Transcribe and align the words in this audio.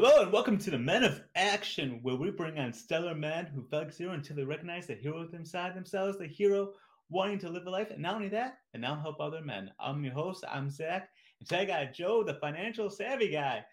Hello 0.00 0.22
and 0.22 0.32
welcome 0.32 0.58
to 0.58 0.70
the 0.70 0.78
Men 0.78 1.02
of 1.02 1.20
Action, 1.34 1.98
where 2.02 2.14
we 2.14 2.30
bring 2.30 2.56
on 2.56 2.72
stellar 2.72 3.16
men 3.16 3.46
who 3.46 3.64
felt 3.64 3.92
zero 3.92 4.12
until 4.12 4.36
they 4.36 4.44
recognize 4.44 4.86
the 4.86 4.94
hero 4.94 5.26
inside 5.32 5.74
themselves, 5.74 6.16
the 6.18 6.28
hero 6.28 6.70
wanting 7.10 7.40
to 7.40 7.48
live 7.48 7.66
a 7.66 7.70
life, 7.70 7.90
and 7.90 8.00
not 8.00 8.14
only 8.14 8.28
that, 8.28 8.58
and 8.74 8.80
now 8.80 8.94
help 8.94 9.20
other 9.20 9.42
men. 9.42 9.72
I'm 9.80 10.04
your 10.04 10.14
host, 10.14 10.44
I'm 10.48 10.70
Zach, 10.70 11.08
and 11.40 11.48
today 11.48 11.62
I 11.62 11.64
got 11.64 11.94
Joe, 11.94 12.22
the 12.22 12.34
financial 12.34 12.90
savvy 12.90 13.28
guy, 13.28 13.64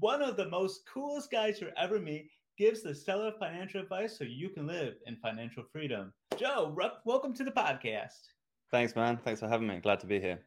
one 0.00 0.22
of 0.22 0.38
the 0.38 0.48
most 0.48 0.88
coolest 0.90 1.30
guys 1.30 1.60
you'll 1.60 1.68
ever 1.76 2.00
meet, 2.00 2.30
gives 2.56 2.82
the 2.82 2.94
stellar 2.94 3.34
financial 3.38 3.82
advice 3.82 4.16
so 4.16 4.24
you 4.24 4.48
can 4.48 4.66
live 4.66 4.94
in 5.06 5.16
financial 5.16 5.64
freedom. 5.70 6.14
Joe, 6.38 6.74
welcome 7.04 7.34
to 7.34 7.44
the 7.44 7.50
podcast. 7.50 8.22
Thanks, 8.70 8.96
man. 8.96 9.18
Thanks 9.22 9.40
for 9.40 9.48
having 9.48 9.66
me. 9.66 9.80
Glad 9.80 10.00
to 10.00 10.06
be 10.06 10.18
here. 10.18 10.40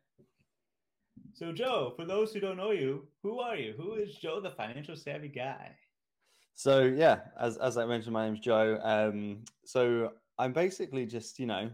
So, 1.38 1.52
Joe, 1.52 1.94
for 1.96 2.04
those 2.04 2.34
who 2.34 2.40
don't 2.40 2.58
know 2.58 2.72
you, 2.72 3.08
who 3.22 3.40
are 3.40 3.56
you? 3.56 3.76
Who 3.78 3.94
is 3.94 4.16
Joe, 4.16 4.42
the 4.42 4.50
financial 4.50 4.96
savvy 4.96 5.28
guy? 5.28 5.70
So, 6.56 6.86
yeah, 6.86 7.20
as, 7.40 7.58
as 7.58 7.78
I 7.78 7.86
mentioned, 7.86 8.14
my 8.14 8.26
name's 8.26 8.40
Joe. 8.40 8.80
Um, 8.82 9.44
so, 9.64 10.14
I'm 10.40 10.52
basically 10.52 11.06
just, 11.06 11.38
you 11.38 11.46
know, 11.46 11.70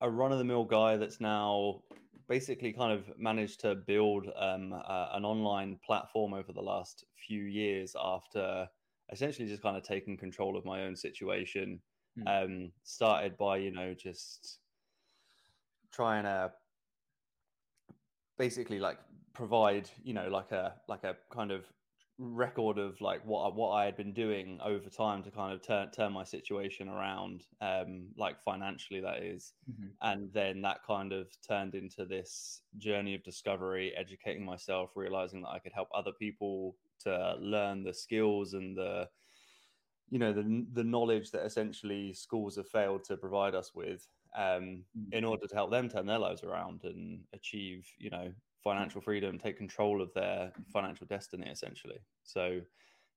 a 0.00 0.10
run 0.10 0.32
of 0.32 0.38
the 0.38 0.44
mill 0.44 0.64
guy 0.64 0.96
that's 0.96 1.20
now 1.20 1.82
basically 2.28 2.72
kind 2.72 2.92
of 2.92 3.04
managed 3.16 3.60
to 3.60 3.76
build 3.76 4.26
um, 4.36 4.72
uh, 4.72 5.10
an 5.12 5.24
online 5.24 5.78
platform 5.86 6.34
over 6.34 6.52
the 6.52 6.60
last 6.60 7.04
few 7.24 7.44
years 7.44 7.94
after 8.02 8.66
essentially 9.12 9.46
just 9.46 9.62
kind 9.62 9.76
of 9.76 9.84
taking 9.84 10.16
control 10.16 10.56
of 10.56 10.64
my 10.64 10.82
own 10.82 10.96
situation. 10.96 11.78
Mm. 12.18 12.44
Um, 12.44 12.72
started 12.82 13.36
by, 13.38 13.58
you 13.58 13.70
know, 13.70 13.94
just 13.94 14.58
trying 15.92 16.24
to 16.24 16.50
basically 18.38 18.78
like 18.78 18.98
provide 19.32 19.90
you 20.02 20.14
know 20.14 20.28
like 20.28 20.52
a 20.52 20.74
like 20.88 21.04
a 21.04 21.16
kind 21.30 21.50
of 21.50 21.66
record 22.18 22.78
of 22.78 22.98
like 23.00 23.24
what 23.26 23.44
I, 23.44 23.54
what 23.54 23.70
I 23.72 23.84
had 23.84 23.96
been 23.96 24.12
doing 24.12 24.58
over 24.64 24.88
time 24.88 25.22
to 25.22 25.30
kind 25.30 25.52
of 25.52 25.62
turn 25.62 25.90
turn 25.90 26.12
my 26.12 26.24
situation 26.24 26.88
around, 26.88 27.44
um, 27.60 28.06
like 28.16 28.40
financially 28.42 29.00
that 29.00 29.22
is. 29.22 29.52
Mm-hmm. 29.70 29.88
and 30.02 30.32
then 30.32 30.62
that 30.62 30.78
kind 30.86 31.12
of 31.12 31.28
turned 31.46 31.74
into 31.74 32.04
this 32.04 32.62
journey 32.78 33.14
of 33.14 33.22
discovery, 33.22 33.92
educating 33.96 34.44
myself, 34.44 34.90
realizing 34.94 35.42
that 35.42 35.50
I 35.50 35.58
could 35.58 35.72
help 35.72 35.88
other 35.94 36.12
people 36.12 36.76
to 37.00 37.36
learn 37.38 37.82
the 37.82 37.92
skills 37.92 38.54
and 38.54 38.76
the 38.76 39.08
you 40.08 40.18
know 40.18 40.32
the 40.32 40.64
the 40.72 40.84
knowledge 40.84 41.32
that 41.32 41.44
essentially 41.44 42.12
schools 42.14 42.56
have 42.56 42.68
failed 42.68 43.04
to 43.04 43.16
provide 43.16 43.54
us 43.54 43.72
with 43.74 44.06
um, 44.36 44.84
mm. 44.96 45.12
in 45.12 45.24
order 45.24 45.46
to 45.46 45.54
help 45.54 45.70
them 45.70 45.88
turn 45.88 46.06
their 46.06 46.18
lives 46.18 46.44
around 46.44 46.84
and 46.84 47.20
achieve, 47.32 47.86
you 47.98 48.10
know, 48.10 48.30
financial 48.62 49.00
freedom, 49.00 49.38
take 49.38 49.56
control 49.56 50.02
of 50.02 50.12
their 50.14 50.52
financial 50.72 51.06
destiny, 51.06 51.48
essentially. 51.48 51.98
So, 52.22 52.60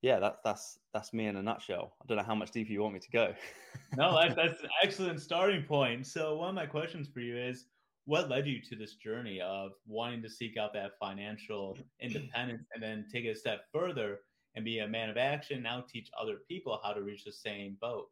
yeah, 0.02 0.20
that's 0.20 0.40
that's 0.44 0.80
that's 0.94 1.14
me 1.14 1.26
in 1.26 1.36
a 1.36 1.42
nutshell. 1.42 1.94
I 2.02 2.06
don't 2.08 2.18
know 2.18 2.24
how 2.24 2.36
much 2.36 2.52
deeper 2.52 2.72
you 2.72 2.82
want 2.82 2.94
me 2.94 3.00
to 3.02 3.12
go. 3.12 3.34
no, 3.98 4.16
that's, 4.16 4.36
that's 4.36 4.64
an 4.64 4.70
excellent 4.82 5.22
starting 5.22 5.64
point. 5.64 6.08
So, 6.08 6.38
one 6.38 6.50
of 6.50 6.56
my 6.56 6.66
questions 6.66 7.10
for 7.14 7.20
you 7.20 7.38
is, 7.38 7.66
what 8.06 8.30
led 8.30 8.48
you 8.48 8.62
to 8.62 8.76
this 8.76 8.96
journey 8.96 9.42
of 9.42 9.72
wanting 9.88 10.22
to 10.22 10.30
seek 10.30 10.56
out 10.56 10.74
that 10.74 10.92
financial 11.00 11.78
independence 12.00 12.64
and 12.74 12.82
then 12.82 13.06
take 13.12 13.26
it 13.26 13.30
a 13.32 13.36
step 13.36 13.62
further 13.74 14.20
and 14.56 14.64
be 14.64 14.80
a 14.80 14.88
man 14.88 15.10
of 15.10 15.18
action? 15.18 15.64
Now 15.64 15.84
teach 15.88 16.10
other 16.20 16.38
people 16.48 16.80
how 16.82 16.94
to 16.94 17.02
reach 17.02 17.26
the 17.26 17.34
same 17.34 17.76
boat. 17.82 18.08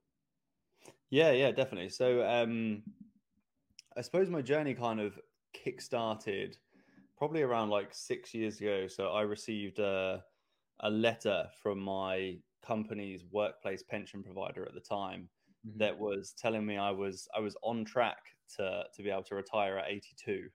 Yeah, 1.10 1.32
yeah, 1.32 1.52
definitely. 1.52 1.90
So, 1.90 2.28
um, 2.28 2.84
I 3.96 4.02
suppose 4.02 4.30
my 4.30 4.42
journey 4.42 4.74
kind 4.74 5.00
of 5.00 5.18
kick-started 5.54 6.58
probably 7.18 7.42
around 7.42 7.70
like 7.70 7.94
six 7.94 8.34
years 8.34 8.60
ago. 8.60 8.88
So, 8.88 9.08
I 9.10 9.22
received 9.22 9.80
a, 9.80 10.24
a 10.82 10.90
letter 10.90 11.46
from 11.62 11.80
my 11.80 12.38
company's 12.66 13.24
workplace 13.32 13.84
pension 13.84 14.24
provider 14.24 14.66
at 14.66 14.74
the 14.74 14.82
time 14.82 15.30
mm-hmm. 15.66 15.78
that 15.80 15.98
was 15.98 16.34
telling 16.38 16.66
me 16.66 16.78
I 16.78 16.92
was 16.92 17.28
I 17.36 17.40
was 17.40 17.56
on 17.64 17.86
track 17.86 18.18
to 18.58 18.84
to 18.94 19.04
be 19.04 19.10
able 19.10 19.24
to 19.24 19.36
retire 19.36 19.78
at 19.78 19.90
82. 19.90 20.48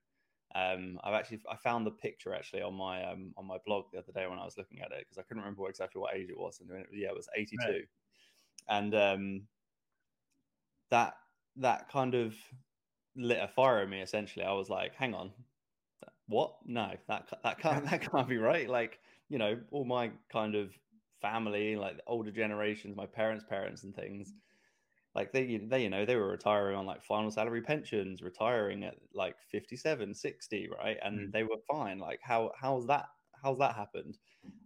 Um, 0.55 0.99
I've 1.03 1.15
actually 1.15 1.41
I 1.51 1.57
found 1.57 1.87
the 1.87 1.93
picture 1.93 2.35
actually 2.35 2.63
on 2.63 2.75
my 2.75 3.03
um, 3.05 3.33
on 3.37 3.47
my 3.47 3.57
blog 3.65 3.87
the 3.93 3.99
other 3.99 4.13
day 4.13 4.27
when 4.27 4.39
I 4.39 4.45
was 4.45 4.59
looking 4.59 4.81
at 4.81 4.93
it 4.93 5.01
because 5.01 5.19
I 5.19 5.23
couldn't 5.23 5.43
remember 5.43 5.69
exactly 5.69 6.01
what 6.01 6.15
age 6.15 6.29
it 6.29 6.39
was, 6.39 6.61
and 6.61 6.69
yeah, 6.93 7.09
it 7.09 7.17
was 7.17 7.29
82. 7.35 7.57
Right. 7.67 7.83
And 8.69 8.95
um, 8.95 9.43
that 10.93 11.15
that 11.57 11.89
kind 11.91 12.15
of 12.15 12.35
lit 13.17 13.39
a 13.43 13.49
fire 13.49 13.83
in 13.83 13.91
me. 13.91 14.01
Essentially, 14.01 14.45
I 14.45 14.53
was 14.53 14.69
like, 14.71 14.95
"Hang 14.95 15.15
on, 15.15 15.33
what? 16.29 16.55
No, 16.65 16.93
that 17.09 17.29
that 17.43 17.59
can't 17.59 17.85
that 17.91 18.09
can't 18.11 18.29
be 18.29 18.39
right." 18.39 18.69
Like, 18.69 19.01
you 19.29 19.39
know, 19.39 19.59
all 19.73 19.85
my 19.85 20.13
kind 20.31 20.55
of 20.55 20.71
family, 21.21 21.77
like 21.77 21.97
the 21.97 22.03
older 22.07 22.31
generations, 22.31 22.97
my 22.97 23.07
parents' 23.07 23.45
parents, 23.49 23.83
and 23.83 23.95
things. 23.95 24.33
Like 25.15 25.31
they, 25.31 25.59
they, 25.59 25.83
you 25.83 25.91
know, 25.91 26.07
they 26.07 26.17
were 26.17 26.31
retiring 26.31 26.75
on 26.75 26.87
like 26.87 27.05
final 27.05 27.31
salary 27.31 27.61
pensions, 27.61 28.23
retiring 28.23 28.83
at 28.85 28.95
like 29.13 29.37
57, 29.51 30.15
60, 30.15 30.71
right? 30.79 30.97
And 31.03 31.29
mm. 31.29 31.33
they 31.33 31.43
were 31.43 31.59
fine. 31.71 31.99
Like, 31.99 32.21
how, 32.23 32.51
how's 32.59 32.87
that, 32.87 33.05
how's 33.43 33.59
that 33.59 33.75
happened? 33.75 34.17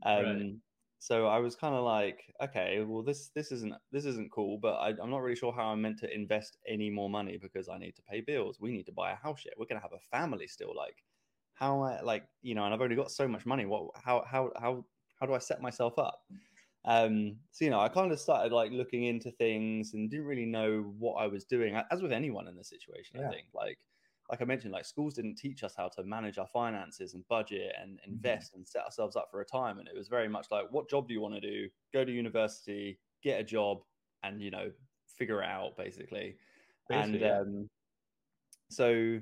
Um, 0.05 0.25
right 0.25 0.53
so 0.99 1.27
I 1.27 1.39
was 1.39 1.55
kind 1.55 1.75
of 1.75 1.85
like, 1.85 2.25
okay, 2.43 2.83
well 2.87 3.03
this 3.03 3.29
this 3.35 3.53
isn't 3.53 3.75
this 3.93 4.05
isn't 4.05 4.33
cool, 4.33 4.59
but 4.59 4.75
I, 4.75 4.91
am 4.91 5.11
not 5.11 5.23
really 5.23 5.37
sure 5.37 5.53
how 5.53 5.67
I'm 5.67 5.83
meant 5.83 5.99
to 6.01 6.15
invest 6.15 6.57
any 6.67 6.91
more 6.91 7.11
money 7.11 7.39
because 7.41 7.69
I 7.69 7.79
need 7.79 7.97
to 7.97 8.03
pay 8.03 8.21
bills. 8.21 8.59
We 8.61 8.73
need 8.73 8.87
to 8.87 8.93
buy 8.93 9.13
a 9.13 9.17
house 9.17 9.43
yet. 9.45 9.55
We're 9.59 9.67
gonna 9.67 9.81
have 9.81 9.93
a 9.93 10.17
family 10.17 10.47
still. 10.47 10.75
Like, 10.75 11.03
how 11.55 11.83
I 11.83 12.01
like 12.01 12.25
you 12.43 12.55
know, 12.55 12.65
and 12.65 12.75
I've 12.75 12.81
only 12.81 12.97
got 12.97 13.11
so 13.11 13.29
much 13.29 13.47
money. 13.47 13.67
What 13.67 13.91
how 14.03 14.25
how 14.27 14.51
how 14.61 14.85
how 15.21 15.27
do 15.27 15.35
I 15.35 15.39
set 15.39 15.61
myself 15.61 15.99
up? 15.99 16.23
Um, 16.87 17.37
so 17.51 17.65
you 17.65 17.71
know, 17.71 17.81
I 17.81 17.89
kind 17.89 18.13
of 18.13 18.21
started 18.21 18.53
like 18.53 18.71
looking 18.71 19.05
into 19.05 19.31
things 19.33 19.95
and 19.95 20.09
didn't 20.11 20.27
really 20.27 20.47
know 20.47 20.95
what 20.99 21.15
I 21.15 21.27
was 21.27 21.45
doing. 21.45 21.81
As 21.91 22.01
with 22.01 22.13
anyone 22.13 22.49
in 22.49 22.57
this 22.57 22.69
situation, 22.69 23.21
yeah. 23.21 23.29
I 23.29 23.31
think 23.31 23.47
like 23.55 23.79
like 24.31 24.43
I 24.43 24.45
mentioned, 24.45 24.73
like 24.73 24.85
schools 24.85 25.15
didn't 25.15 25.37
teach 25.37 25.63
us 25.63 25.75
how 25.77 25.89
to 25.89 26.03
manage 26.03 26.39
our 26.39 26.49
finances 26.49 27.15
and 27.15 27.27
budget 27.29 27.73
and 27.81 27.93
mm-hmm. 27.93 28.13
invest 28.13 28.51
mm-hmm. 28.51 28.61
and 28.61 28.69
set 28.69 28.85
ourselves 28.85 29.17
up 29.17 29.29
for 29.31 29.39
retirement. 29.39 29.89
It 29.93 29.97
was 29.97 30.09
very 30.09 30.29
much 30.29 30.47
like, 30.51 30.67
what 30.71 30.91
job 30.91 31.07
do 31.09 31.15
you 31.15 31.21
want 31.21 31.35
to 31.35 31.41
do? 31.41 31.69
Go 31.93 32.05
to 32.05 32.13
university, 32.13 32.99
get 33.23 33.41
a 33.41 33.45
job, 33.45 33.79
and 34.23 34.41
you 34.41 34.51
know, 34.51 34.71
figure 35.07 35.43
it 35.43 35.49
out 35.49 35.77
basically. 35.77 36.37
basically 36.89 37.15
and 37.15 37.21
yeah. 37.21 37.41
um, 37.41 37.69
so 38.71 39.21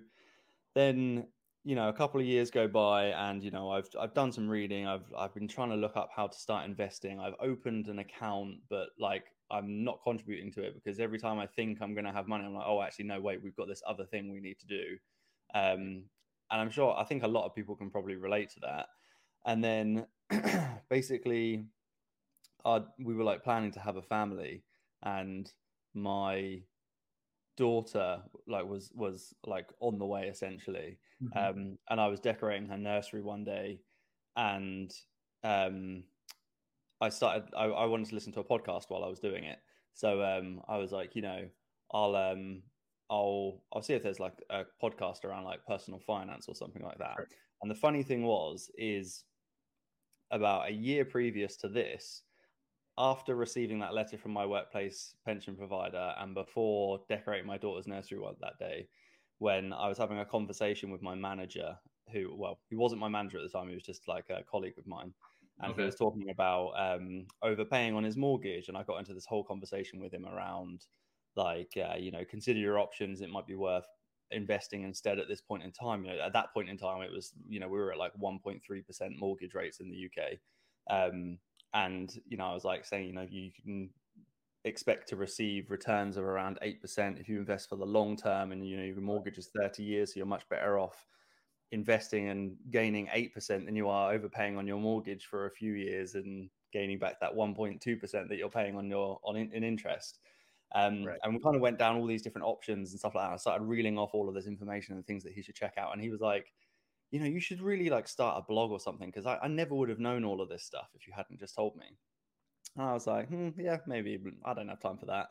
then 0.75 1.27
you 1.65 1.75
know 1.75 1.89
a 1.89 1.93
couple 1.93 2.21
of 2.21 2.27
years 2.27 2.51
go 2.51 2.69
by 2.69 3.07
and 3.07 3.43
you 3.43 3.51
know 3.51 3.71
I've 3.71 3.89
I've 3.99 4.15
done 4.15 4.33
some 4.33 4.49
reading 4.49 4.87
I've 4.87 5.07
I've 5.17 5.35
been 5.35 5.49
trying 5.49 5.71
to 5.71 5.77
look 5.77 5.97
up 5.97 6.11
how 6.15 6.27
to 6.27 6.37
start 6.37 6.67
investing 6.67 7.21
I've 7.21 7.35
opened 7.41 7.89
an 7.89 8.01
account 8.01 8.57
but 8.69 8.89
like 8.99 9.25
I'm 9.55 9.85
not 9.85 10.01
contributing 10.03 10.53
to 10.53 10.63
it 10.63 10.75
because 10.75 10.99
every 11.01 11.19
time 11.19 11.39
I 11.39 11.47
think 11.47 11.81
I'm 11.81 11.95
going 11.95 12.05
to 12.05 12.13
have 12.13 12.29
money 12.29 12.45
I'm 12.45 12.55
like 12.55 12.67
oh 12.67 12.83
actually 12.83 13.07
no 13.07 13.21
wait 13.21 13.43
we've 13.43 13.57
got 13.57 13.69
this 13.69 13.83
other 13.87 14.05
thing 14.05 14.33
we 14.33 14.41
need 14.41 14.59
to 14.61 14.67
do. 14.67 14.85
Um, 15.55 16.05
and 16.51 16.61
I'm 16.61 16.71
sure 16.71 16.97
I 16.97 17.05
think 17.05 17.23
a 17.23 17.29
lot 17.29 17.47
of 17.47 17.55
people 17.55 17.77
can 17.77 17.91
probably 17.91 18.17
relate 18.17 18.51
to 18.51 18.61
that. 18.61 18.87
And 19.47 19.63
then 19.63 20.07
basically 20.91 21.67
uh, 22.65 22.81
we 22.99 23.15
were 23.15 23.25
like 23.25 23.45
planning 23.45 23.73
to 23.73 23.81
have 23.81 23.97
a 23.97 24.03
family 24.03 24.65
and 25.03 25.51
my 25.95 26.61
daughter 27.57 28.21
like 28.49 28.67
was 28.67 28.91
was 28.95 29.33
like 29.47 29.69
on 29.81 29.99
the 29.99 30.07
way 30.07 30.29
essentially. 30.29 30.99
Mm-hmm. 31.23 31.39
um 31.39 31.79
and 31.89 32.01
i 32.01 32.09
was 32.09 32.19
decorating 32.19 32.69
her 32.69 32.77
nursery 32.77 33.23
one 33.23 33.45
day 33.45 33.79
and 34.37 34.93
um 35.45 36.03
i 37.01 37.09
started 37.09 37.45
I, 37.57 37.65
I, 37.65 37.87
wanted 37.87 38.09
to 38.09 38.15
listen 38.15 38.33
to 38.35 38.41
a 38.41 38.45
podcast 38.45 38.85
while 38.89 39.05
i 39.05 39.09
was 39.09 39.21
doing 39.21 39.45
it 39.45 39.59
so 39.93 40.23
um 40.23 40.61
i 40.69 40.77
was 40.77 40.93
like 40.93 41.15
you 41.15 41.23
know 41.23 41.47
i'll 41.93 42.17
um 42.17 42.63
i'll 43.11 43.63
i'll 43.73 43.83
see 43.83 43.95
if 43.95 44.03
there's 44.03 44.21
like 44.21 44.43
a 44.51 44.65
podcast 44.83 45.25
around 45.25 45.45
like 45.45 45.65
personal 45.67 46.01
finance 46.01 46.47
or 46.49 46.55
something 46.55 46.83
like 46.83 46.99
that 46.99 47.15
sure. 47.17 47.29
and 47.63 47.71
the 47.71 47.75
funny 47.75 48.03
thing 48.03 48.25
was 48.25 48.71
is 48.79 49.25
about 50.31 50.69
a 50.69 50.73
year 50.73 51.05
previous 51.05 51.57
to 51.57 51.69
this 51.69 52.23
after 52.99 53.35
receiving 53.35 53.79
that 53.81 53.95
letter 53.95 54.17
from 54.17 54.33
my 54.33 54.47
workplace 54.47 55.17
pension 55.25 55.57
provider 55.57 56.15
and 56.19 56.35
before 56.35 57.01
decorating 57.09 57.47
my 57.47 57.59
daughter's 57.59 57.87
nursery 57.87 58.19
one 58.19 58.35
that 58.41 58.59
day, 58.59 58.89
when 59.39 59.73
I 59.73 59.89
was 59.89 59.99
having 59.99 60.21
a 60.21 60.25
conversation 60.25 60.91
with 60.91 61.03
my 61.03 61.15
manager, 61.15 61.77
who, 62.13 62.35
well, 62.37 62.61
he 62.71 62.77
wasn't 62.77 63.01
my 63.01 63.09
manager 63.09 63.39
at 63.39 63.43
the 63.43 63.59
time, 63.59 63.69
he 63.69 63.75
was 63.75 63.83
just 63.83 64.07
like 64.07 64.31
a 64.31 64.45
colleague 64.45 64.79
of 64.79 64.87
mine. 64.87 65.13
And 65.61 65.73
okay. 65.73 65.83
he 65.83 65.87
was 65.87 65.95
talking 65.95 66.31
about 66.31 66.73
um, 66.77 67.27
overpaying 67.43 67.95
on 67.95 68.05
his 68.05 68.17
mortgage. 68.17 68.69
And 68.69 68.77
I 68.77 68.83
got 68.83 68.99
into 68.99 69.15
this 69.15 69.27
whole 69.27 69.45
conversation 69.45 70.01
with 70.01 70.13
him 70.13 70.27
around, 70.27 70.87
like, 71.37 71.73
uh, 71.77 71.97
you 71.97 72.11
know, 72.11 72.25
consider 72.29 72.59
your 72.59 72.79
options. 72.79 73.21
It 73.21 73.31
might 73.31 73.47
be 73.47 73.55
worth 73.55 73.87
investing 74.31 74.83
instead 74.83 75.19
at 75.19 75.29
this 75.29 75.41
point 75.41 75.63
in 75.63 75.71
time. 75.71 76.05
You 76.05 76.13
know, 76.13 76.23
at 76.25 76.33
that 76.33 76.53
point 76.53 76.69
in 76.69 76.77
time, 76.77 77.03
it 77.03 77.13
was, 77.13 77.33
you 77.49 77.61
know, 77.61 77.69
we 77.69 77.79
were 77.79 77.93
at 77.93 77.99
like 77.99 78.13
1.3% 78.21 78.61
mortgage 79.19 79.55
rates 79.55 79.81
in 79.81 79.91
the 79.91 80.09
UK. 80.09 80.39
Um, 80.91 81.39
and 81.75 82.15
you 82.27 82.37
know, 82.37 82.47
I 82.47 82.55
was 82.55 82.65
like 82.65 82.85
saying, 82.85 83.07
you 83.07 83.13
know, 83.13 83.27
you 83.29 83.51
can 83.63 83.91
expect 84.65 85.09
to 85.09 85.17
receive 85.17 85.71
returns 85.71 86.17
of 86.17 86.25
around 86.25 86.59
eight 86.63 86.81
percent 86.81 87.19
if 87.19 87.29
you 87.29 87.39
invest 87.39 87.69
for 87.69 87.77
the 87.77 87.85
long 87.85 88.17
term, 88.17 88.53
and 88.53 88.67
you 88.67 88.77
know 88.77 88.85
your 88.85 88.97
mortgage 89.01 89.39
is 89.39 89.51
thirty 89.55 89.83
years, 89.83 90.15
so 90.15 90.19
you're 90.19 90.27
much 90.27 90.49
better 90.49 90.79
off 90.79 91.05
investing 91.75 92.29
and 92.29 92.57
gaining 92.71 93.07
8% 93.09 93.67
than 93.67 93.77
you 93.77 93.89
are 93.89 94.13
overpaying 94.13 94.57
on 94.57 94.67
your 94.67 94.79
mortgage 94.79 95.27
for 95.27 95.47
a 95.47 95.51
few 95.51 95.73
years 95.73 96.15
and 96.15 96.49
gaining 96.73 96.99
back 96.99 97.21
that 97.21 97.35
1.2% 97.35 98.29
that 98.29 98.37
you're 98.39 98.49
paying 98.49 98.77
on 98.77 98.89
your 98.89 99.19
on 99.25 99.37
in, 99.37 99.53
in 99.53 99.63
interest. 99.63 100.21
Um, 100.75 101.05
right. 101.05 101.19
and 101.23 101.35
we 101.35 101.41
kind 101.41 101.55
of 101.55 101.63
went 101.63 101.79
down 101.79 101.97
all 101.97 102.07
these 102.07 102.23
different 102.23 102.47
options 102.47 102.91
and 102.91 102.99
stuff 102.99 103.15
like 103.15 103.29
that. 103.29 103.35
I 103.35 103.37
started 103.37 103.65
reeling 103.65 103.99
off 103.99 104.11
all 104.15 104.29
of 104.29 104.35
this 104.35 104.47
information 104.47 104.95
and 104.95 105.07
things 105.07 105.23
that 105.25 105.33
he 105.33 105.43
should 105.43 105.55
check 105.55 105.75
out. 105.77 105.93
And 105.93 106.03
he 106.03 106.11
was 106.11 106.21
like 106.21 106.53
you 107.11 107.21
know 107.21 107.27
you 107.27 107.39
should 107.39 107.63
really 107.63 107.91
like 107.91 108.09
start 108.09 108.39
a 108.39 108.43
blog 108.51 108.73
or 108.73 108.81
something 108.81 109.09
because 109.09 109.27
I, 109.27 109.39
I, 109.41 109.47
never 109.47 109.75
would 109.75 109.89
have 109.89 110.01
known 110.01 110.25
all 110.25 110.41
of 110.41 110.49
this 110.49 110.65
stuff 110.65 110.89
if 110.95 111.07
you 111.07 111.13
hadn't 111.15 111.39
just 111.39 111.55
told 111.55 111.77
me. 111.77 111.85
And 112.77 112.87
i 112.87 112.93
was 112.93 113.07
like 113.07 113.29
hmm, 113.29 113.51
yeah 113.57 113.77
maybe 113.87 114.19
i 114.45 114.53
don't 114.53 114.69
have 114.69 114.81
time 114.81 114.99
for 114.99 115.07
that. 115.07 115.29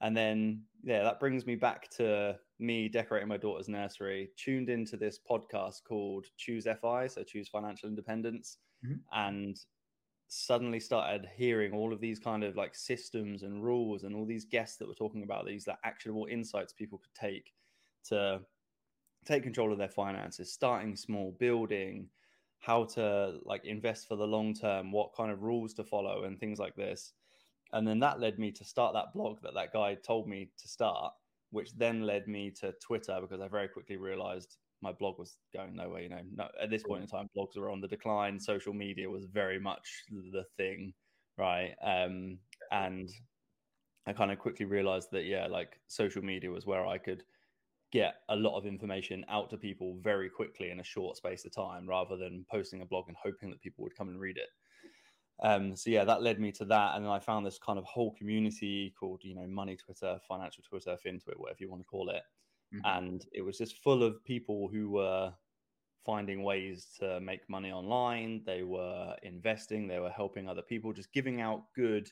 And 0.00 0.16
then, 0.16 0.62
yeah, 0.82 1.02
that 1.02 1.20
brings 1.20 1.46
me 1.46 1.54
back 1.54 1.88
to 1.96 2.36
me 2.58 2.88
decorating 2.88 3.28
my 3.28 3.36
daughter's 3.36 3.68
nursery, 3.68 4.30
tuned 4.36 4.68
into 4.68 4.96
this 4.96 5.18
podcast 5.28 5.82
called 5.86 6.26
Choose 6.36 6.66
FI, 6.80 7.06
so 7.06 7.22
Choose 7.22 7.48
Financial 7.48 7.88
Independence, 7.88 8.58
mm-hmm. 8.84 8.96
and 9.12 9.58
suddenly 10.28 10.80
started 10.80 11.28
hearing 11.36 11.72
all 11.72 11.92
of 11.92 12.00
these 12.00 12.18
kind 12.18 12.42
of 12.42 12.56
like 12.56 12.74
systems 12.74 13.42
and 13.42 13.62
rules 13.62 14.04
and 14.04 14.16
all 14.16 14.24
these 14.24 14.44
guests 14.44 14.78
that 14.78 14.88
were 14.88 14.94
talking 14.94 15.22
about 15.22 15.46
these 15.46 15.66
like 15.66 15.78
actionable 15.84 16.26
insights 16.30 16.72
people 16.72 16.98
could 16.98 17.14
take 17.14 17.52
to 18.04 18.40
take 19.26 19.42
control 19.42 19.72
of 19.72 19.78
their 19.78 19.88
finances, 19.88 20.52
starting 20.52 20.96
small, 20.96 21.34
building, 21.38 22.08
how 22.58 22.84
to 22.84 23.38
like 23.44 23.64
invest 23.64 24.08
for 24.08 24.16
the 24.16 24.26
long 24.26 24.54
term, 24.54 24.92
what 24.92 25.14
kind 25.16 25.30
of 25.30 25.42
rules 25.42 25.74
to 25.74 25.84
follow, 25.84 26.24
and 26.24 26.38
things 26.38 26.58
like 26.58 26.74
this 26.76 27.12
and 27.74 27.86
then 27.86 27.98
that 27.98 28.20
led 28.20 28.38
me 28.38 28.50
to 28.52 28.64
start 28.64 28.94
that 28.94 29.12
blog 29.12 29.40
that 29.42 29.54
that 29.54 29.72
guy 29.72 29.94
told 29.94 30.26
me 30.28 30.48
to 30.56 30.68
start 30.68 31.12
which 31.54 31.76
then 31.76 32.02
led 32.02 32.26
me 32.28 32.50
to 32.50 32.72
twitter 32.86 33.18
because 33.20 33.40
i 33.40 33.48
very 33.48 33.68
quickly 33.68 33.96
realized 33.96 34.56
my 34.82 34.92
blog 34.92 35.18
was 35.18 35.38
going 35.54 35.74
nowhere 35.74 36.02
you 36.02 36.10
know. 36.10 36.20
No, 36.34 36.48
at 36.60 36.68
this 36.68 36.82
point 36.82 37.02
in 37.02 37.08
time 37.08 37.28
blogs 37.34 37.56
were 37.56 37.70
on 37.70 37.80
the 37.80 37.88
decline. 37.88 38.38
Social 38.38 38.74
media 38.74 39.08
was 39.08 39.24
very 39.24 39.58
much 39.58 39.88
the 40.10 40.44
thing 40.58 40.92
right? 41.38 41.74
Um, 41.82 42.38
and 42.70 43.10
i 44.06 44.12
kind 44.12 44.30
of 44.30 44.38
quickly 44.38 44.66
realized 44.66 45.08
that 45.12 45.24
yeah 45.24 45.46
like 45.46 45.80
social 45.88 46.22
media 46.22 46.50
was 46.50 46.66
where 46.66 46.86
i 46.86 46.98
could 46.98 47.22
get 47.92 48.16
a 48.28 48.36
lot 48.36 48.58
of 48.58 48.66
information 48.66 49.24
out 49.28 49.48
to 49.48 49.56
people 49.56 49.96
very 50.02 50.28
quickly 50.28 50.70
in 50.70 50.80
a 50.80 50.84
short 50.84 51.16
space 51.16 51.44
of 51.44 51.54
time 51.54 51.88
rather 51.88 52.16
than 52.16 52.44
posting 52.50 52.82
a 52.82 52.86
blog 52.86 53.04
and 53.08 53.16
hoping 53.22 53.50
that 53.50 53.60
people 53.60 53.82
would 53.82 53.96
come 53.96 54.08
and 54.08 54.20
read 54.20 54.36
it 54.36 54.48
um, 55.42 55.74
so 55.74 55.90
yeah, 55.90 56.04
that 56.04 56.22
led 56.22 56.38
me 56.38 56.52
to 56.52 56.64
that, 56.66 56.94
and 56.94 57.04
then 57.04 57.12
I 57.12 57.18
found 57.18 57.44
this 57.44 57.58
kind 57.58 57.78
of 57.78 57.84
whole 57.84 58.12
community 58.12 58.94
called 58.98 59.20
you 59.24 59.34
know 59.34 59.46
Money 59.46 59.76
Twitter, 59.76 60.18
Financial 60.26 60.62
Twitter, 60.62 60.96
FinTwit, 61.04 61.36
whatever 61.36 61.58
you 61.60 61.70
want 61.70 61.82
to 61.82 61.88
call 61.88 62.10
it, 62.10 62.22
mm-hmm. 62.74 62.98
and 62.98 63.26
it 63.32 63.42
was 63.42 63.58
just 63.58 63.82
full 63.82 64.02
of 64.02 64.24
people 64.24 64.68
who 64.72 64.90
were 64.90 65.32
finding 66.04 66.42
ways 66.42 66.86
to 67.00 67.20
make 67.20 67.48
money 67.48 67.72
online. 67.72 68.42
They 68.46 68.62
were 68.62 69.16
investing, 69.22 69.88
they 69.88 69.98
were 69.98 70.10
helping 70.10 70.48
other 70.48 70.62
people, 70.62 70.92
just 70.92 71.12
giving 71.12 71.40
out 71.40 71.64
good. 71.74 72.10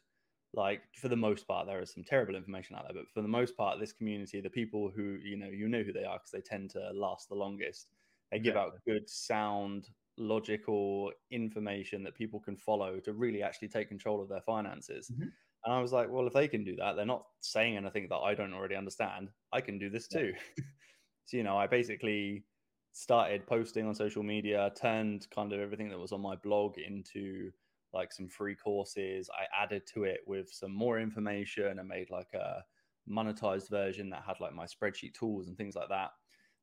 Like 0.54 0.82
for 1.00 1.08
the 1.08 1.16
most 1.16 1.46
part, 1.46 1.66
there 1.66 1.80
is 1.80 1.92
some 1.92 2.04
terrible 2.04 2.34
information 2.34 2.76
out 2.76 2.84
there, 2.84 3.02
but 3.02 3.10
for 3.14 3.22
the 3.22 3.28
most 3.28 3.56
part, 3.56 3.80
this 3.80 3.92
community, 3.92 4.40
the 4.40 4.50
people 4.50 4.92
who 4.94 5.18
you 5.22 5.36
know, 5.36 5.46
you 5.46 5.68
know 5.68 5.82
who 5.82 5.92
they 5.92 6.04
are 6.04 6.18
because 6.18 6.32
they 6.32 6.42
tend 6.42 6.70
to 6.70 6.90
last 6.92 7.28
the 7.28 7.34
longest. 7.34 7.86
They 8.30 8.38
give 8.38 8.56
out 8.56 8.72
good, 8.86 9.08
sound, 9.08 9.88
logical 10.18 11.10
information 11.30 12.02
that 12.04 12.14
people 12.14 12.40
can 12.40 12.56
follow 12.56 13.00
to 13.00 13.12
really 13.12 13.42
actually 13.42 13.68
take 13.68 13.88
control 13.88 14.22
of 14.22 14.28
their 14.28 14.40
finances. 14.42 15.10
Mm-hmm. 15.12 15.28
And 15.64 15.74
I 15.74 15.80
was 15.80 15.92
like, 15.92 16.10
well, 16.10 16.26
if 16.26 16.32
they 16.32 16.48
can 16.48 16.64
do 16.64 16.76
that, 16.76 16.96
they're 16.96 17.06
not 17.06 17.24
saying 17.40 17.76
anything 17.76 18.08
that 18.08 18.16
I 18.16 18.34
don't 18.34 18.52
already 18.52 18.74
understand. 18.74 19.28
I 19.52 19.60
can 19.60 19.78
do 19.78 19.90
this 19.90 20.08
too. 20.08 20.32
Yeah. 20.34 20.64
so, 21.26 21.36
you 21.36 21.44
know, 21.44 21.56
I 21.56 21.66
basically 21.66 22.44
started 22.92 23.46
posting 23.46 23.86
on 23.86 23.94
social 23.94 24.22
media, 24.22 24.72
turned 24.76 25.26
kind 25.34 25.52
of 25.52 25.60
everything 25.60 25.88
that 25.90 25.98
was 25.98 26.12
on 26.12 26.20
my 26.20 26.36
blog 26.36 26.78
into 26.78 27.50
like 27.94 28.12
some 28.12 28.28
free 28.28 28.56
courses. 28.56 29.30
I 29.32 29.62
added 29.62 29.82
to 29.94 30.04
it 30.04 30.20
with 30.26 30.50
some 30.50 30.74
more 30.74 30.98
information 30.98 31.78
and 31.78 31.88
made 31.88 32.10
like 32.10 32.32
a 32.34 32.62
monetized 33.08 33.70
version 33.70 34.10
that 34.10 34.24
had 34.26 34.40
like 34.40 34.54
my 34.54 34.66
spreadsheet 34.66 35.14
tools 35.14 35.46
and 35.46 35.56
things 35.56 35.76
like 35.76 35.88
that. 35.88 36.10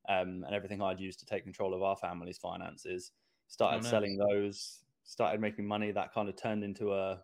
Um, 0.08 0.44
and 0.46 0.54
everything 0.54 0.82
I'd 0.82 1.00
used 1.00 1.20
to 1.20 1.26
take 1.26 1.44
control 1.44 1.74
of 1.74 1.82
our 1.82 1.96
family's 1.96 2.38
finances 2.38 3.12
started 3.50 3.84
oh, 3.84 3.90
selling 3.90 4.16
those, 4.16 4.78
started 5.04 5.40
making 5.40 5.66
money. 5.66 5.90
That 5.90 6.14
kind 6.14 6.28
of 6.28 6.36
turned 6.36 6.64
into 6.64 6.94
a 6.94 7.20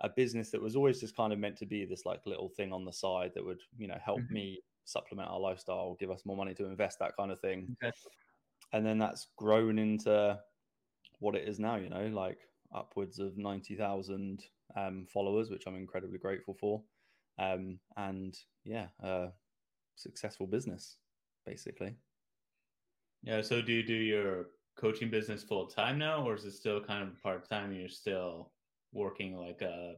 a 0.00 0.08
business 0.08 0.50
that 0.50 0.62
was 0.62 0.76
always 0.76 1.00
just 1.00 1.16
kind 1.16 1.32
of 1.32 1.40
meant 1.40 1.56
to 1.56 1.66
be 1.66 1.84
this 1.84 2.06
like 2.06 2.20
little 2.24 2.48
thing 2.48 2.72
on 2.72 2.84
the 2.84 2.92
side 2.92 3.32
that 3.34 3.44
would 3.44 3.60
you 3.76 3.88
know 3.88 3.98
help 4.04 4.20
mm-hmm. 4.20 4.34
me 4.34 4.60
supplement 4.84 5.28
our 5.28 5.40
lifestyle, 5.40 5.96
give 5.98 6.10
us 6.10 6.22
more 6.24 6.36
money 6.36 6.54
to 6.54 6.66
invest, 6.66 6.98
that 6.98 7.16
kind 7.16 7.32
of 7.32 7.40
thing. 7.40 7.76
Okay. 7.82 7.92
And 8.72 8.86
then 8.86 8.98
that's 8.98 9.28
grown 9.36 9.78
into 9.78 10.38
what 11.18 11.34
it 11.34 11.48
is 11.48 11.58
now. 11.58 11.76
You 11.76 11.88
know, 11.88 12.06
like 12.06 12.38
upwards 12.74 13.18
of 13.18 13.36
ninety 13.36 13.74
thousand 13.74 14.44
um, 14.76 15.06
followers, 15.12 15.50
which 15.50 15.66
I'm 15.66 15.76
incredibly 15.76 16.18
grateful 16.18 16.54
for. 16.54 16.82
Um, 17.38 17.78
and 17.96 18.36
yeah, 18.64 18.88
uh, 19.02 19.28
successful 19.96 20.46
business 20.46 20.96
basically. 21.46 21.94
Yeah. 23.22 23.42
So 23.42 23.62
do 23.62 23.72
you 23.72 23.82
do 23.82 23.94
your 23.94 24.46
coaching 24.78 25.10
business 25.10 25.42
full 25.42 25.66
time 25.66 25.98
now, 25.98 26.26
or 26.26 26.34
is 26.34 26.44
it 26.44 26.52
still 26.52 26.80
kind 26.80 27.02
of 27.02 27.22
part 27.22 27.48
time? 27.48 27.72
You're 27.72 27.88
still 27.88 28.52
working 28.92 29.36
like 29.36 29.60
a 29.60 29.94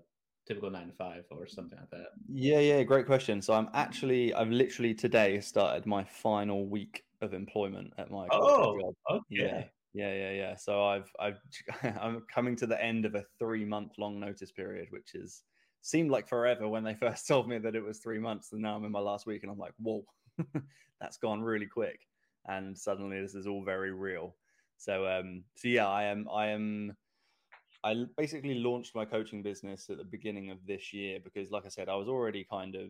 typical 0.47 0.71
nine 0.71 0.89
to 0.89 0.93
five 0.93 1.25
or 1.31 1.47
something 1.47 1.79
like 1.79 1.91
that? 1.91 2.09
Yeah, 2.29 2.59
yeah, 2.61 2.83
great 2.83 3.07
question. 3.07 3.41
So 3.43 3.53
I'm 3.53 3.69
actually, 3.75 4.35
I've 4.35 4.51
literally 4.51 4.95
today 4.95 5.41
started 5.41 5.87
my 5.87 6.05
final 6.05 6.67
week 6.67 7.05
of 7.21 7.35
employment 7.35 7.93
at 7.99 8.11
my 8.11 8.27
oh, 8.31 8.79
job. 8.81 8.95
Okay. 9.11 9.25
Yeah, 9.29 9.65
yeah, 9.93 10.15
yeah, 10.15 10.33
yeah. 10.33 10.57
So 10.57 10.85
I've, 10.85 11.11
I've, 11.21 11.41
I'm 12.01 12.23
coming 12.33 12.57
to 12.57 12.67
the 12.67 12.83
end 12.83 13.05
of 13.05 13.15
a 13.15 13.25
three 13.39 13.65
month 13.65 13.93
long 13.99 14.19
notice 14.19 14.51
period, 14.51 14.89
which 14.91 15.15
is 15.15 15.43
seemed 15.83 16.11
like 16.11 16.29
forever 16.29 16.69
when 16.69 16.85
they 16.85 16.95
first 17.01 17.27
told 17.27 17.49
me 17.49 17.59
that 17.59 17.77
it 17.77 17.85
was 17.85 17.99
three 17.99 18.19
months, 18.19 18.53
and 18.53 18.63
now 18.63 18.77
I'm 18.77 18.85
in 18.85 18.93
my 18.93 19.01
last 19.01 19.27
week, 19.27 19.43
and 19.43 19.53
I'm 19.53 19.59
like, 19.59 19.75
whoa, 19.79 20.05
that's 21.01 21.19
gone 21.19 21.43
really 21.43 21.67
quick, 21.67 22.01
and 22.47 22.77
suddenly 22.77 23.21
this 23.21 23.35
is 23.35 23.47
all 23.47 23.65
very 23.65 23.93
real. 23.93 24.37
So 24.81 25.07
um, 25.07 25.45
so 25.57 25.69
yeah, 25.69 25.87
I 25.87 26.05
am 26.05 26.27
I 26.33 26.47
am 26.49 26.97
I 27.85 28.05
basically 28.17 28.55
launched 28.55 28.95
my 28.95 29.05
coaching 29.05 29.43
business 29.43 29.91
at 29.91 29.99
the 29.99 30.05
beginning 30.05 30.51
of 30.51 30.59
this 30.67 30.93
year 30.95 31.19
because, 31.23 31.51
like 31.51 31.67
I 31.67 31.69
said, 31.69 31.91
I 31.91 31.97
was 31.97 32.09
already 32.09 32.47
kind 32.51 32.75
of, 32.75 32.89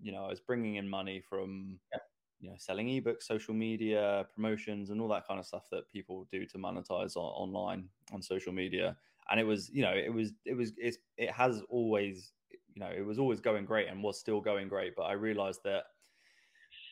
you 0.00 0.10
know, 0.10 0.24
I 0.24 0.28
was 0.30 0.40
bringing 0.40 0.76
in 0.76 0.88
money 0.88 1.20
from, 1.20 1.78
yeah. 1.92 2.00
you 2.40 2.50
know, 2.50 2.56
selling 2.58 2.88
ebooks, 2.88 3.22
social 3.22 3.54
media, 3.54 4.26
promotions, 4.34 4.90
and 4.90 5.00
all 5.00 5.08
that 5.08 5.26
kind 5.28 5.38
of 5.38 5.46
stuff 5.46 5.64
that 5.70 5.90
people 5.92 6.26
do 6.30 6.44
to 6.46 6.58
monetize 6.58 7.16
on, 7.16 7.24
online 7.24 7.88
on 8.12 8.20
social 8.20 8.52
media. 8.52 8.96
And 9.30 9.38
it 9.38 9.44
was, 9.44 9.70
you 9.72 9.82
know, 9.82 9.92
it 9.92 10.12
was, 10.12 10.32
it 10.44 10.54
was, 10.54 10.72
it's, 10.76 10.98
it 11.16 11.30
has 11.30 11.62
always, 11.68 12.32
you 12.74 12.80
know, 12.80 12.90
it 12.96 13.04
was 13.04 13.18
always 13.18 13.40
going 13.40 13.64
great 13.64 13.88
and 13.88 14.02
was 14.02 14.18
still 14.18 14.40
going 14.40 14.66
great. 14.68 14.94
But 14.96 15.04
I 15.04 15.12
realized 15.12 15.60
that 15.64 15.84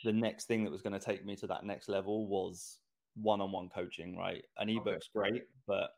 the 0.05 0.13
next 0.13 0.47
thing 0.47 0.65
that 0.65 0.71
was 0.71 0.83
going 0.83 0.99
to 0.99 1.05
take 1.05 1.25
me 1.25 1.37
to 1.37 1.47
that 1.49 1.65
next 1.65 1.89
level 1.89 2.27
was 2.27 2.80
one-on-one 3.15 3.71
coaching, 3.75 4.17
right? 4.17 4.45
An 4.59 4.71
oh, 4.71 4.81
ebook's 4.81 5.09
okay. 5.15 5.31
great, 5.31 5.43
but 5.67 5.91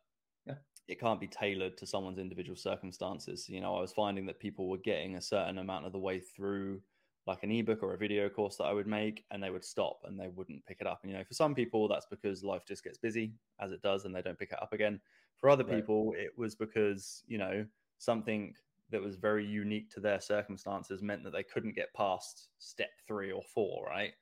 yeah. 0.47 0.55
it 0.89 1.01
can't 1.01 1.21
be 1.21 1.29
tailored 1.29 1.77
to 1.79 1.87
someone's 1.87 2.19
individual 2.19 2.57
circumstances. 2.57 3.49
You 3.49 3.61
know, 3.61 3.77
I 3.77 3.81
was 3.81 3.93
finding 3.93 4.27
that 4.27 4.41
people 4.41 4.69
were 4.69 4.79
getting 4.79 5.17
a 5.17 5.23
certain 5.23 5.59
amount 5.59 5.87
of 5.87 5.93
the 5.93 5.99
way 5.99 6.21
through 6.21 6.81
like 7.27 7.43
an 7.45 7.53
ebook 7.53 7.83
or 7.83 7.95
a 7.95 7.99
video 7.99 8.29
course 8.29 8.57
that 8.57 8.65
I 8.65 8.73
would 8.73 8.87
make 8.87 9.25
and 9.31 9.43
they 9.43 9.51
would 9.51 9.65
stop 9.65 10.01
and 10.05 10.19
they 10.19 10.29
wouldn't 10.29 10.67
pick 10.67 10.79
it 10.81 10.87
up. 10.87 11.01
And 11.03 11.13
you 11.13 11.19
know, 11.19 11.25
for 11.25 11.35
some 11.35 11.55
people 11.55 11.87
that's 11.87 12.07
because 12.07 12.43
life 12.43 12.63
just 12.67 12.83
gets 12.83 12.99
busy 12.99 13.35
as 13.61 13.71
it 13.71 13.83
does 13.83 14.05
and 14.05 14.15
they 14.15 14.23
don't 14.23 14.39
pick 14.39 14.51
it 14.51 14.61
up 14.61 14.73
again. 14.73 15.01
For 15.39 15.49
other 15.49 15.65
right. 15.65 15.77
people, 15.77 16.15
it 16.17 16.33
was 16.37 16.55
because, 16.55 17.23
you 17.27 17.39
know, 17.39 17.65
something 17.99 18.55
that 18.91 19.03
was 19.03 19.17
very 19.17 19.47
unique 19.47 19.91
to 19.91 20.01
their 20.01 20.21
circumstances 20.21 21.03
meant 21.03 21.25
that 21.25 21.33
they 21.33 21.43
couldn't 21.43 21.75
get 21.75 21.95
past 21.95 22.49
step 22.59 22.91
three 23.07 23.33
or 23.33 23.43
four, 23.55 23.87
right? 23.87 24.13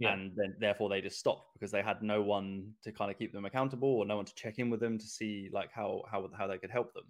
Yeah. 0.00 0.14
and 0.14 0.32
then 0.34 0.54
therefore 0.58 0.88
they 0.88 1.00
just 1.00 1.18
stopped 1.18 1.52
because 1.52 1.70
they 1.70 1.82
had 1.82 2.02
no 2.02 2.22
one 2.22 2.72
to 2.82 2.90
kind 2.90 3.10
of 3.10 3.18
keep 3.18 3.32
them 3.32 3.44
accountable 3.44 3.88
or 3.88 4.06
no 4.06 4.16
one 4.16 4.24
to 4.24 4.34
check 4.34 4.58
in 4.58 4.70
with 4.70 4.80
them 4.80 4.98
to 4.98 5.06
see 5.06 5.50
like 5.52 5.70
how 5.72 6.02
how 6.10 6.28
how 6.36 6.46
they 6.46 6.58
could 6.58 6.70
help 6.70 6.92
them. 6.94 7.04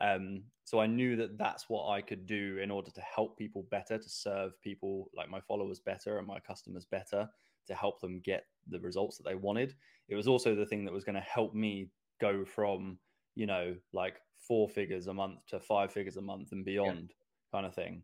Um, 0.00 0.44
so 0.64 0.78
I 0.78 0.86
knew 0.86 1.16
that 1.16 1.38
that's 1.38 1.68
what 1.68 1.88
I 1.88 2.02
could 2.02 2.26
do 2.26 2.58
in 2.62 2.70
order 2.70 2.90
to 2.90 3.00
help 3.00 3.36
people 3.36 3.66
better, 3.70 3.98
to 3.98 4.08
serve 4.08 4.60
people 4.60 5.10
like 5.16 5.28
my 5.28 5.40
followers 5.40 5.80
better 5.80 6.18
and 6.18 6.26
my 6.26 6.38
customers 6.38 6.84
better, 6.84 7.28
to 7.66 7.74
help 7.74 8.00
them 8.00 8.20
get 8.24 8.44
the 8.68 8.78
results 8.78 9.16
that 9.16 9.24
they 9.24 9.34
wanted. 9.34 9.74
It 10.08 10.14
was 10.14 10.28
also 10.28 10.54
the 10.54 10.66
thing 10.66 10.84
that 10.84 10.94
was 10.94 11.04
going 11.04 11.16
to 11.16 11.20
help 11.22 11.54
me 11.54 11.88
go 12.20 12.44
from 12.44 12.98
you 13.34 13.46
know 13.46 13.74
like 13.92 14.16
four 14.38 14.68
figures 14.68 15.06
a 15.06 15.14
month 15.14 15.38
to 15.46 15.58
five 15.60 15.92
figures 15.92 16.16
a 16.18 16.22
month 16.22 16.52
and 16.52 16.64
beyond, 16.64 17.08
yeah. 17.10 17.56
kind 17.56 17.66
of 17.66 17.74
thing. 17.74 18.02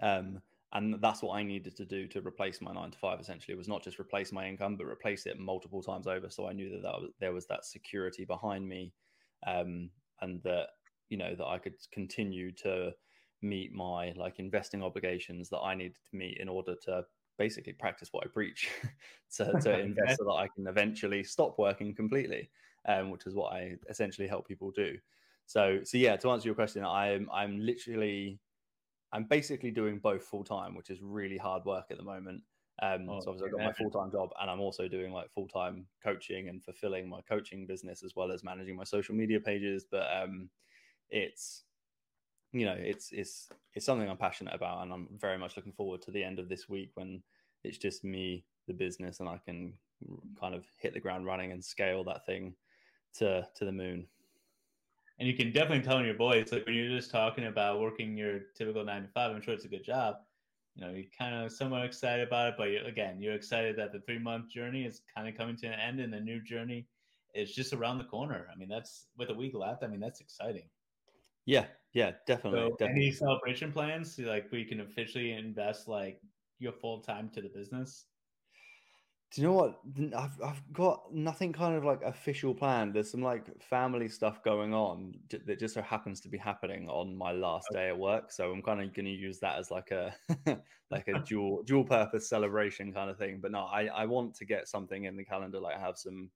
Um, 0.00 0.40
and 0.76 1.00
that's 1.00 1.22
what 1.22 1.34
I 1.34 1.42
needed 1.42 1.74
to 1.76 1.86
do 1.86 2.06
to 2.08 2.20
replace 2.20 2.60
my 2.60 2.70
nine 2.70 2.90
to 2.90 2.98
five. 2.98 3.18
Essentially, 3.18 3.54
it 3.54 3.58
was 3.58 3.68
not 3.68 3.82
just 3.82 3.98
replace 3.98 4.30
my 4.30 4.46
income, 4.46 4.76
but 4.76 4.86
replace 4.86 5.24
it 5.24 5.38
multiple 5.38 5.82
times 5.82 6.06
over. 6.06 6.28
So 6.28 6.46
I 6.46 6.52
knew 6.52 6.68
that, 6.70 6.82
that 6.82 7.00
was, 7.00 7.10
there 7.18 7.32
was 7.32 7.46
that 7.46 7.64
security 7.64 8.26
behind 8.26 8.68
me, 8.68 8.92
um, 9.46 9.88
and 10.20 10.42
that 10.42 10.68
you 11.08 11.16
know 11.16 11.34
that 11.34 11.46
I 11.46 11.56
could 11.58 11.76
continue 11.92 12.52
to 12.56 12.92
meet 13.40 13.72
my 13.72 14.12
like 14.16 14.38
investing 14.38 14.82
obligations 14.82 15.48
that 15.48 15.60
I 15.60 15.74
needed 15.74 15.96
to 16.10 16.16
meet 16.16 16.38
in 16.38 16.48
order 16.48 16.74
to 16.84 17.04
basically 17.38 17.72
practice 17.72 18.08
what 18.12 18.26
I 18.26 18.28
preach 18.28 18.68
to, 19.36 19.52
to 19.62 19.78
invest 19.78 20.18
so 20.18 20.24
that 20.24 20.32
I 20.32 20.48
can 20.54 20.66
eventually 20.66 21.24
stop 21.24 21.58
working 21.58 21.94
completely, 21.94 22.50
um, 22.86 23.10
which 23.10 23.26
is 23.26 23.34
what 23.34 23.54
I 23.54 23.76
essentially 23.88 24.28
help 24.28 24.46
people 24.46 24.72
do. 24.72 24.98
So, 25.46 25.78
so 25.84 25.96
yeah, 25.96 26.16
to 26.16 26.30
answer 26.30 26.48
your 26.48 26.54
question, 26.54 26.84
I'm 26.84 27.30
I'm 27.32 27.60
literally 27.60 28.40
I'm 29.12 29.24
basically 29.24 29.70
doing 29.70 29.98
both 29.98 30.24
full 30.24 30.44
time, 30.44 30.74
which 30.74 30.90
is 30.90 30.98
really 31.00 31.38
hard 31.38 31.64
work 31.64 31.86
at 31.90 31.96
the 31.96 32.04
moment. 32.04 32.42
Um, 32.82 33.08
oh, 33.08 33.20
so 33.20 33.30
obviously 33.30 33.48
I've 33.48 33.58
got 33.58 33.66
my 33.66 33.72
full 33.72 33.90
time 33.90 34.10
job, 34.10 34.30
and 34.40 34.50
I'm 34.50 34.60
also 34.60 34.88
doing 34.88 35.12
like 35.12 35.32
full 35.32 35.48
time 35.48 35.86
coaching 36.02 36.48
and 36.48 36.62
fulfilling 36.62 37.08
my 37.08 37.20
coaching 37.22 37.66
business 37.66 38.02
as 38.02 38.14
well 38.14 38.30
as 38.30 38.44
managing 38.44 38.76
my 38.76 38.84
social 38.84 39.14
media 39.14 39.40
pages. 39.40 39.86
But 39.90 40.06
um, 40.14 40.50
it's 41.08 41.64
you 42.52 42.66
know 42.66 42.76
it's 42.78 43.12
it's 43.12 43.48
it's 43.74 43.86
something 43.86 44.08
I'm 44.08 44.18
passionate 44.18 44.54
about, 44.54 44.82
and 44.82 44.92
I'm 44.92 45.08
very 45.18 45.38
much 45.38 45.56
looking 45.56 45.72
forward 45.72 46.02
to 46.02 46.10
the 46.10 46.22
end 46.22 46.38
of 46.38 46.48
this 46.48 46.68
week 46.68 46.90
when 46.94 47.22
it's 47.64 47.78
just 47.78 48.04
me, 48.04 48.44
the 48.66 48.74
business, 48.74 49.20
and 49.20 49.28
I 49.28 49.38
can 49.44 49.72
kind 50.38 50.54
of 50.54 50.66
hit 50.76 50.92
the 50.92 51.00
ground 51.00 51.24
running 51.24 51.52
and 51.52 51.64
scale 51.64 52.04
that 52.04 52.26
thing 52.26 52.54
to 53.14 53.46
to 53.54 53.64
the 53.64 53.72
moon. 53.72 54.06
And 55.18 55.26
you 55.26 55.34
can 55.34 55.50
definitely 55.50 55.82
tell 55.82 55.98
in 55.98 56.04
your 56.04 56.16
voice, 56.16 56.52
like 56.52 56.66
when 56.66 56.74
you're 56.74 56.96
just 56.96 57.10
talking 57.10 57.46
about 57.46 57.80
working 57.80 58.16
your 58.16 58.40
typical 58.56 58.84
nine 58.84 59.02
to 59.02 59.08
five, 59.08 59.34
I'm 59.34 59.40
sure 59.40 59.54
it's 59.54 59.64
a 59.64 59.68
good 59.68 59.84
job. 59.84 60.16
You 60.74 60.84
know, 60.84 60.92
you're 60.92 61.04
kind 61.18 61.34
of 61.34 61.50
somewhat 61.52 61.86
excited 61.86 62.28
about 62.28 62.48
it, 62.48 62.54
but 62.58 62.70
you're, 62.70 62.84
again, 62.84 63.20
you're 63.20 63.34
excited 63.34 63.78
that 63.78 63.92
the 63.92 64.00
three 64.00 64.18
month 64.18 64.50
journey 64.50 64.84
is 64.84 65.00
kind 65.14 65.26
of 65.26 65.34
coming 65.34 65.56
to 65.56 65.66
an 65.68 65.80
end 65.80 66.00
and 66.00 66.12
the 66.12 66.20
new 66.20 66.42
journey 66.42 66.86
is 67.34 67.54
just 67.54 67.72
around 67.72 67.96
the 67.96 68.04
corner. 68.04 68.46
I 68.52 68.56
mean, 68.56 68.68
that's 68.68 69.06
with 69.16 69.30
a 69.30 69.34
week 69.34 69.54
left. 69.54 69.82
I 69.82 69.86
mean, 69.86 70.00
that's 70.00 70.20
exciting. 70.20 70.68
Yeah, 71.46 71.66
yeah, 71.94 72.12
definitely. 72.26 72.60
So 72.60 72.76
definitely. 72.78 73.02
Any 73.04 73.12
celebration 73.12 73.72
plans? 73.72 74.18
Like, 74.18 74.52
we 74.52 74.64
can 74.64 74.80
officially 74.80 75.32
invest 75.32 75.88
like 75.88 76.20
your 76.58 76.72
full 76.72 77.00
time 77.00 77.30
to 77.30 77.40
the 77.40 77.48
business? 77.48 78.06
Do 79.32 79.40
you 79.40 79.48
know 79.48 79.54
what? 79.54 79.80
I've 80.16 80.40
I've 80.40 80.72
got 80.72 81.12
nothing 81.12 81.52
kind 81.52 81.74
of 81.74 81.84
like 81.84 82.02
official 82.02 82.54
planned. 82.54 82.94
There's 82.94 83.10
some 83.10 83.22
like 83.22 83.60
family 83.60 84.08
stuff 84.08 84.42
going 84.42 84.72
on 84.72 85.14
that 85.30 85.58
just 85.58 85.74
so 85.74 85.82
happens 85.82 86.20
to 86.20 86.28
be 86.28 86.38
happening 86.38 86.88
on 86.88 87.16
my 87.16 87.32
last 87.32 87.66
day 87.72 87.88
at 87.88 87.98
work. 87.98 88.30
So 88.30 88.52
I'm 88.52 88.62
kind 88.62 88.80
of 88.80 88.94
going 88.94 89.06
to 89.06 89.10
use 89.10 89.40
that 89.40 89.58
as 89.58 89.70
like 89.70 89.90
a 89.90 90.14
like 90.90 91.08
a 91.08 91.18
dual 91.26 91.64
dual 91.64 91.84
purpose 91.84 92.28
celebration 92.28 92.92
kind 92.92 93.10
of 93.10 93.18
thing. 93.18 93.40
But 93.40 93.50
no, 93.50 93.64
I 93.64 93.86
I 93.86 94.06
want 94.06 94.34
to 94.36 94.44
get 94.44 94.68
something 94.68 95.04
in 95.04 95.16
the 95.16 95.24
calendar, 95.24 95.58
like 95.58 95.78
have 95.78 95.98
some 95.98 96.30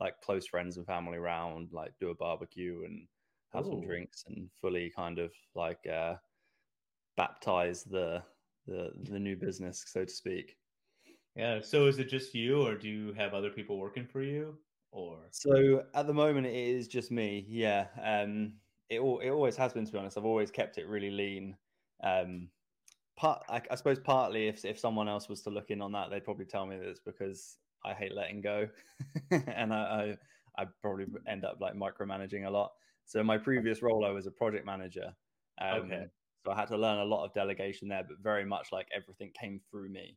like 0.00 0.20
close 0.20 0.46
friends 0.46 0.76
and 0.76 0.86
family 0.86 1.18
around, 1.18 1.72
like 1.72 1.92
do 2.00 2.10
a 2.10 2.14
barbecue 2.14 2.82
and 2.84 3.06
have 3.52 3.66
Ooh. 3.66 3.70
some 3.70 3.80
drinks 3.80 4.24
and 4.26 4.50
fully 4.60 4.90
kind 4.94 5.20
of 5.20 5.32
like 5.54 5.86
uh 5.86 6.16
baptize 7.16 7.84
the 7.84 8.22
the 8.66 8.90
the 9.04 9.18
new 9.18 9.36
business, 9.36 9.84
so 9.86 10.04
to 10.04 10.12
speak. 10.12 10.56
Yeah. 11.36 11.60
So 11.60 11.86
is 11.86 11.98
it 11.98 12.08
just 12.08 12.34
you, 12.34 12.66
or 12.66 12.74
do 12.74 12.88
you 12.88 13.12
have 13.12 13.34
other 13.34 13.50
people 13.50 13.78
working 13.78 14.06
for 14.06 14.22
you? 14.22 14.56
Or 14.90 15.18
so 15.30 15.84
at 15.94 16.06
the 16.06 16.14
moment 16.14 16.46
it 16.46 16.54
is 16.54 16.88
just 16.88 17.10
me. 17.10 17.44
Yeah. 17.48 17.86
Um. 18.02 18.54
It 18.88 19.00
all 19.00 19.18
it 19.20 19.30
always 19.30 19.56
has 19.56 19.72
been 19.72 19.84
to 19.84 19.92
be 19.92 19.98
honest. 19.98 20.16
I've 20.16 20.24
always 20.24 20.50
kept 20.50 20.78
it 20.78 20.88
really 20.88 21.10
lean. 21.10 21.56
Um. 22.02 22.48
Part 23.16 23.42
I, 23.48 23.62
I 23.70 23.74
suppose 23.74 23.98
partly 23.98 24.48
if 24.48 24.64
if 24.64 24.78
someone 24.78 25.08
else 25.08 25.28
was 25.28 25.42
to 25.42 25.50
look 25.50 25.70
in 25.70 25.82
on 25.82 25.92
that, 25.92 26.10
they'd 26.10 26.24
probably 26.24 26.46
tell 26.46 26.66
me 26.66 26.76
that 26.76 26.88
it's 26.88 27.00
because 27.00 27.58
I 27.84 27.92
hate 27.94 28.14
letting 28.14 28.40
go, 28.40 28.68
and 29.30 29.72
I, 29.72 30.16
I 30.56 30.62
I 30.62 30.66
probably 30.82 31.06
end 31.26 31.44
up 31.44 31.58
like 31.60 31.74
micromanaging 31.74 32.46
a 32.46 32.50
lot. 32.50 32.72
So 33.04 33.22
my 33.22 33.38
previous 33.38 33.82
role, 33.82 34.04
I 34.04 34.10
was 34.10 34.26
a 34.26 34.30
project 34.30 34.66
manager. 34.66 35.14
Um, 35.60 35.82
okay. 35.82 36.06
So 36.44 36.52
I 36.52 36.56
had 36.56 36.68
to 36.68 36.76
learn 36.76 36.98
a 36.98 37.04
lot 37.04 37.24
of 37.24 37.32
delegation 37.34 37.88
there, 37.88 38.04
but 38.06 38.18
very 38.22 38.44
much 38.44 38.68
like 38.72 38.86
everything 38.94 39.32
came 39.38 39.60
through 39.70 39.88
me 39.88 40.16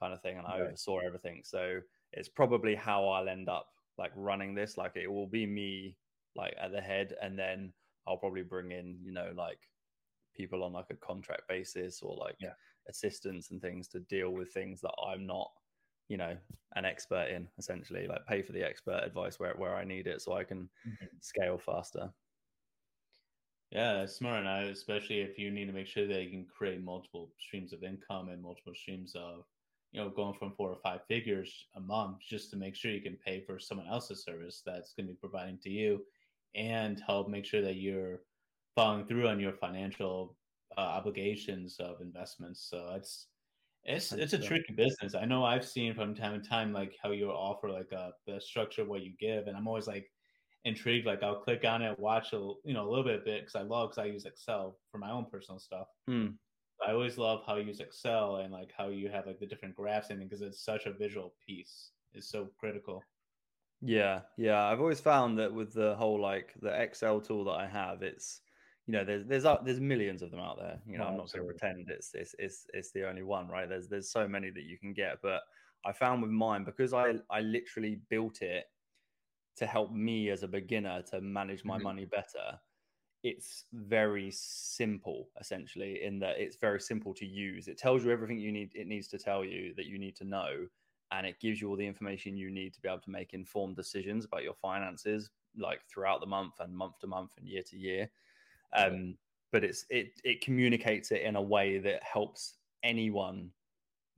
kind 0.00 0.12
of 0.12 0.22
thing 0.22 0.38
and 0.38 0.46
I 0.46 0.60
oversaw 0.60 0.98
everything. 0.98 1.42
So 1.44 1.80
it's 2.12 2.28
probably 2.28 2.74
how 2.74 3.08
I'll 3.08 3.28
end 3.28 3.48
up 3.48 3.68
like 3.98 4.12
running 4.16 4.54
this. 4.54 4.76
Like 4.76 4.96
it 4.96 5.10
will 5.10 5.26
be 5.26 5.46
me 5.46 5.96
like 6.36 6.54
at 6.60 6.72
the 6.72 6.80
head 6.80 7.14
and 7.22 7.38
then 7.38 7.72
I'll 8.06 8.16
probably 8.16 8.42
bring 8.42 8.72
in, 8.72 8.98
you 9.02 9.12
know, 9.12 9.32
like 9.36 9.58
people 10.36 10.62
on 10.62 10.72
like 10.72 10.90
a 10.90 10.96
contract 10.96 11.42
basis 11.48 12.02
or 12.02 12.16
like 12.16 12.36
yeah. 12.40 12.52
assistants 12.88 13.50
and 13.50 13.60
things 13.60 13.88
to 13.88 14.00
deal 14.00 14.30
with 14.30 14.52
things 14.52 14.80
that 14.80 14.94
I'm 15.06 15.26
not, 15.26 15.50
you 16.08 16.16
know, 16.16 16.36
an 16.76 16.84
expert 16.84 17.28
in 17.30 17.48
essentially, 17.58 18.06
like 18.06 18.26
pay 18.26 18.42
for 18.42 18.52
the 18.52 18.62
expert 18.62 19.02
advice 19.04 19.38
where, 19.38 19.54
where 19.54 19.76
I 19.76 19.84
need 19.84 20.06
it 20.06 20.20
so 20.20 20.34
I 20.34 20.44
can 20.44 20.68
mm-hmm. 20.86 21.06
scale 21.20 21.58
faster. 21.58 22.10
Yeah, 23.70 23.94
that's 23.94 24.16
smart. 24.16 24.40
And 24.40 24.48
I, 24.48 24.62
especially 24.64 25.20
if 25.20 25.38
you 25.38 25.50
need 25.50 25.66
to 25.66 25.72
make 25.72 25.86
sure 25.86 26.06
that 26.06 26.22
you 26.22 26.30
can 26.30 26.46
create 26.46 26.82
multiple 26.82 27.30
streams 27.40 27.72
of 27.72 27.82
income 27.82 28.28
and 28.28 28.42
multiple 28.42 28.74
streams 28.74 29.14
of 29.16 29.44
you 29.94 30.00
know, 30.00 30.10
going 30.10 30.34
from 30.34 30.52
four 30.56 30.70
or 30.70 30.78
five 30.82 31.00
figures 31.06 31.66
a 31.76 31.80
month 31.80 32.16
just 32.28 32.50
to 32.50 32.56
make 32.56 32.74
sure 32.74 32.90
you 32.90 33.00
can 33.00 33.16
pay 33.24 33.40
for 33.46 33.60
someone 33.60 33.86
else's 33.86 34.24
service 34.24 34.60
that's 34.66 34.92
going 34.92 35.06
to 35.06 35.12
be 35.12 35.18
providing 35.20 35.56
to 35.62 35.70
you 35.70 36.00
and 36.56 37.00
help 37.06 37.28
make 37.28 37.46
sure 37.46 37.62
that 37.62 37.76
you're 37.76 38.22
following 38.74 39.06
through 39.06 39.28
on 39.28 39.38
your 39.38 39.52
financial 39.52 40.36
uh, 40.76 40.80
obligations 40.80 41.76
of 41.78 42.00
investments. 42.00 42.66
So 42.68 42.92
it's 42.96 43.28
it's 43.84 44.12
it's 44.12 44.32
a 44.32 44.38
tricky 44.38 44.72
business. 44.72 45.14
I 45.14 45.26
know 45.26 45.44
I've 45.44 45.64
seen 45.64 45.94
from 45.94 46.12
time 46.12 46.42
to 46.42 46.48
time 46.48 46.72
like 46.72 46.96
how 47.00 47.12
you 47.12 47.30
offer 47.30 47.70
like 47.70 47.92
a 47.92 47.98
uh, 47.98 48.10
the 48.26 48.40
structure 48.40 48.82
of 48.82 48.88
what 48.88 49.02
you 49.02 49.12
give, 49.20 49.46
and 49.46 49.56
I'm 49.56 49.68
always 49.68 49.86
like 49.86 50.10
intrigued. 50.64 51.06
Like 51.06 51.22
I'll 51.22 51.40
click 51.40 51.64
on 51.64 51.82
it, 51.82 51.96
watch 52.00 52.32
a 52.32 52.38
you 52.64 52.74
know 52.74 52.88
a 52.88 52.90
little 52.90 53.04
bit 53.04 53.20
of 53.20 53.26
it 53.28 53.42
because 53.42 53.54
I 53.54 53.62
love 53.62 53.90
because 53.90 54.02
I 54.02 54.06
use 54.06 54.24
Excel 54.24 54.76
for 54.90 54.98
my 54.98 55.12
own 55.12 55.26
personal 55.30 55.60
stuff. 55.60 55.86
Hmm. 56.08 56.28
I 56.86 56.92
always 56.92 57.18
love 57.18 57.42
how 57.46 57.56
you 57.56 57.66
use 57.66 57.80
Excel 57.80 58.36
and 58.36 58.52
like 58.52 58.72
how 58.76 58.88
you 58.88 59.08
have 59.08 59.26
like 59.26 59.40
the 59.40 59.46
different 59.46 59.74
graphs 59.74 60.10
in 60.10 60.20
it 60.20 60.28
because 60.28 60.42
it's 60.42 60.64
such 60.64 60.86
a 60.86 60.92
visual 60.92 61.34
piece. 61.46 61.90
It's 62.12 62.28
so 62.28 62.50
critical. 62.58 63.02
Yeah, 63.80 64.20
yeah. 64.36 64.64
I've 64.64 64.80
always 64.80 65.00
found 65.00 65.38
that 65.38 65.52
with 65.52 65.74
the 65.74 65.94
whole 65.96 66.20
like 66.20 66.54
the 66.60 66.80
Excel 66.80 67.20
tool 67.20 67.44
that 67.44 67.52
I 67.52 67.66
have, 67.66 68.02
it's 68.02 68.40
you 68.86 68.92
know 68.92 69.04
there's 69.04 69.26
there's 69.26 69.44
uh, 69.44 69.58
there's 69.64 69.80
millions 69.80 70.22
of 70.22 70.30
them 70.30 70.40
out 70.40 70.58
there. 70.58 70.78
You 70.86 70.98
know, 70.98 71.04
oh, 71.04 71.08
I'm 71.08 71.16
not 71.16 71.32
going 71.32 71.46
to 71.46 71.52
pretend 71.52 71.88
it's, 71.90 72.10
it's 72.14 72.34
it's 72.38 72.66
it's 72.72 72.92
the 72.92 73.08
only 73.08 73.22
one, 73.22 73.48
right? 73.48 73.68
There's 73.68 73.88
there's 73.88 74.10
so 74.10 74.26
many 74.26 74.50
that 74.50 74.64
you 74.64 74.78
can 74.78 74.92
get, 74.92 75.18
but 75.22 75.42
I 75.84 75.92
found 75.92 76.22
with 76.22 76.30
mine 76.30 76.64
because 76.64 76.94
I 76.94 77.14
I 77.30 77.40
literally 77.40 78.00
built 78.08 78.42
it 78.42 78.64
to 79.56 79.66
help 79.66 79.92
me 79.92 80.30
as 80.30 80.42
a 80.42 80.48
beginner 80.48 81.02
to 81.10 81.20
manage 81.20 81.64
my 81.64 81.76
mm-hmm. 81.76 81.84
money 81.84 82.04
better 82.06 82.58
it's 83.24 83.64
very 83.72 84.30
simple 84.30 85.30
essentially 85.40 86.04
in 86.04 86.18
that 86.18 86.38
it's 86.38 86.56
very 86.56 86.78
simple 86.78 87.14
to 87.14 87.24
use. 87.24 87.68
It 87.68 87.78
tells 87.78 88.04
you 88.04 88.10
everything 88.10 88.38
you 88.38 88.52
need 88.52 88.72
it 88.74 88.86
needs 88.86 89.08
to 89.08 89.18
tell 89.18 89.44
you 89.44 89.74
that 89.76 89.86
you 89.86 89.98
need 89.98 90.14
to 90.16 90.24
know 90.24 90.66
and 91.10 91.26
it 91.26 91.40
gives 91.40 91.60
you 91.60 91.70
all 91.70 91.76
the 91.76 91.86
information 91.86 92.36
you 92.36 92.50
need 92.50 92.74
to 92.74 92.82
be 92.82 92.88
able 92.88 93.00
to 93.00 93.10
make 93.10 93.32
informed 93.32 93.76
decisions 93.76 94.26
about 94.26 94.42
your 94.42 94.54
finances 94.54 95.30
like 95.56 95.80
throughout 95.88 96.20
the 96.20 96.26
month 96.26 96.54
and 96.60 96.76
month 96.76 96.98
to 97.00 97.06
month 97.06 97.32
and 97.38 97.48
year 97.48 97.62
to 97.62 97.78
year. 97.78 98.10
Um, 98.76 99.16
but 99.52 99.64
it's 99.64 99.86
it 99.88 100.20
it 100.22 100.42
communicates 100.42 101.10
it 101.10 101.22
in 101.22 101.36
a 101.36 101.42
way 101.42 101.78
that 101.78 102.02
helps 102.02 102.56
anyone 102.82 103.50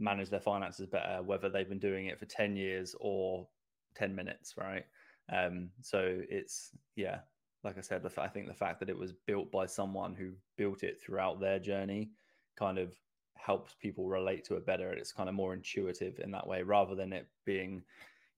manage 0.01 0.31
their 0.31 0.41
finances 0.41 0.87
better 0.89 1.23
whether 1.23 1.49
they've 1.49 1.69
been 1.69 1.79
doing 1.79 2.07
it 2.07 2.19
for 2.19 2.27
10 2.27 2.57
years 2.57 2.97
or 2.99 3.47
10 3.95 4.17
minutes 4.17 4.55
right? 4.57 4.85
Um, 5.33 5.71
so 5.81 6.21
it's 6.29 6.71
yeah 6.97 7.21
like 7.67 7.77
I 7.77 7.81
said, 7.81 8.05
the, 8.05 8.23
I 8.23 8.29
think 8.29 8.47
the 8.47 8.55
fact 8.55 8.79
that 8.79 8.89
it 8.89 8.97
was 8.97 9.13
built 9.13 9.51
by 9.51 9.67
someone 9.67 10.15
who 10.15 10.31
built 10.57 10.85
it 10.85 11.01
throughout 11.01 11.41
their 11.41 11.59
journey 11.59 12.11
kind 12.57 12.79
of 12.79 12.95
helps 13.35 13.75
people 13.75 14.09
relate 14.09 14.45
to 14.45 14.55
it 14.55 14.65
better. 14.65 14.93
It's 14.93 15.13
kind 15.13 15.29
of 15.29 15.35
more 15.35 15.53
intuitive 15.53 16.21
in 16.21 16.31
that 16.31 16.47
way, 16.47 16.63
rather 16.63 16.95
than 16.95 17.13
it 17.13 17.27
being, 17.45 17.83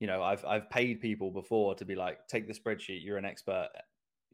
you 0.01 0.07
know, 0.07 0.23
I've 0.23 0.45
I've 0.47 0.71
paid 0.71 1.03
people 1.03 1.31
before 1.31 1.75
to 1.75 1.85
be 1.85 1.95
like, 1.95 2.27
take 2.27 2.49
the 2.49 2.55
spreadsheet, 2.55 3.05
you're 3.05 3.19
an 3.19 3.27
expert 3.27 3.69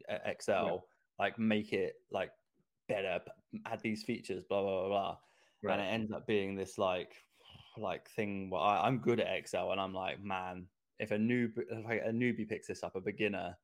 at 0.09 0.23
Excel, 0.27 0.87
like 1.19 1.41
make 1.41 1.73
it 1.73 1.95
like 2.13 2.31
better, 2.89 3.19
add 3.67 3.81
these 3.83 4.05
features, 4.05 4.45
blah 4.45 4.63
blah 4.63 4.81
blah, 4.81 4.89
blah. 4.89 5.17
Right. 5.65 5.81
and 5.81 5.83
it 5.83 5.93
ends 5.93 6.13
up 6.13 6.25
being 6.25 6.55
this 6.55 6.79
like 6.79 7.17
like 7.77 8.09
thing 8.11 8.49
where 8.49 8.61
I, 8.61 8.87
I'm 8.87 8.99
good 8.99 9.19
at 9.19 9.35
Excel, 9.37 9.73
and 9.73 9.81
I'm 9.81 9.93
like, 9.93 10.23
man, 10.23 10.67
if 11.01 11.11
a 11.11 11.17
noob 11.17 11.57
like 11.85 12.03
a 12.07 12.11
newbie 12.11 12.49
picks 12.49 12.69
this 12.69 12.85
up, 12.85 12.95
a 12.95 13.01
beginner 13.01 13.57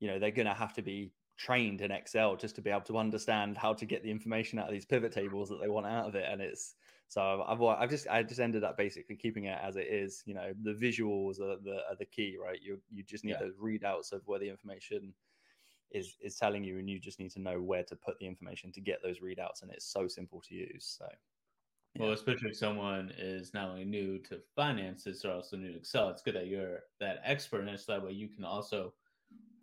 you 0.00 0.08
know 0.08 0.18
they're 0.18 0.30
going 0.30 0.46
to 0.46 0.54
have 0.54 0.74
to 0.74 0.82
be 0.82 1.12
trained 1.36 1.80
in 1.80 1.90
Excel 1.90 2.36
just 2.36 2.54
to 2.56 2.62
be 2.62 2.70
able 2.70 2.80
to 2.82 2.98
understand 2.98 3.56
how 3.56 3.74
to 3.74 3.84
get 3.84 4.02
the 4.02 4.10
information 4.10 4.58
out 4.58 4.66
of 4.66 4.72
these 4.72 4.86
pivot 4.86 5.12
tables 5.12 5.48
that 5.48 5.60
they 5.60 5.68
want 5.68 5.86
out 5.86 6.08
of 6.08 6.14
it. 6.14 6.24
And 6.30 6.40
it's 6.40 6.74
so 7.08 7.44
I've, 7.46 7.62
I've 7.62 7.90
just 7.90 8.08
I 8.08 8.22
just 8.22 8.40
ended 8.40 8.64
up 8.64 8.76
basically 8.76 9.16
keeping 9.16 9.44
it 9.44 9.58
as 9.62 9.76
it 9.76 9.86
is. 9.88 10.22
You 10.26 10.34
know, 10.34 10.52
the 10.62 10.72
visuals 10.72 11.40
are 11.40 11.56
the 11.62 11.80
are 11.88 11.96
the 11.98 12.06
key, 12.06 12.36
right? 12.42 12.58
You 12.60 12.80
you 12.90 13.02
just 13.02 13.24
need 13.24 13.32
yeah. 13.32 13.46
those 13.46 13.56
readouts 13.56 14.12
of 14.12 14.22
where 14.26 14.38
the 14.38 14.48
information 14.48 15.12
is 15.92 16.16
is 16.20 16.36
telling 16.36 16.64
you, 16.64 16.78
and 16.78 16.90
you 16.90 16.98
just 16.98 17.20
need 17.20 17.30
to 17.32 17.40
know 17.40 17.60
where 17.60 17.84
to 17.84 17.96
put 17.96 18.18
the 18.18 18.26
information 18.26 18.72
to 18.72 18.80
get 18.80 19.02
those 19.02 19.20
readouts. 19.20 19.62
And 19.62 19.70
it's 19.70 19.86
so 19.86 20.08
simple 20.08 20.40
to 20.48 20.54
use. 20.54 20.96
So. 20.98 21.06
Yeah. 21.94 22.02
Well, 22.02 22.12
especially 22.12 22.50
if 22.50 22.58
someone 22.58 23.10
is 23.16 23.54
not 23.54 23.70
only 23.70 23.86
new 23.86 24.18
to 24.24 24.40
finances, 24.54 25.22
they're 25.22 25.32
also 25.32 25.56
new 25.56 25.72
to 25.72 25.78
Excel. 25.78 26.10
It's 26.10 26.20
good 26.20 26.34
that 26.34 26.46
you're 26.46 26.80
that 27.00 27.20
expert, 27.24 27.66
and 27.66 27.80
so 27.80 27.92
that 27.92 28.04
way 28.04 28.12
you 28.12 28.28
can 28.28 28.44
also 28.44 28.92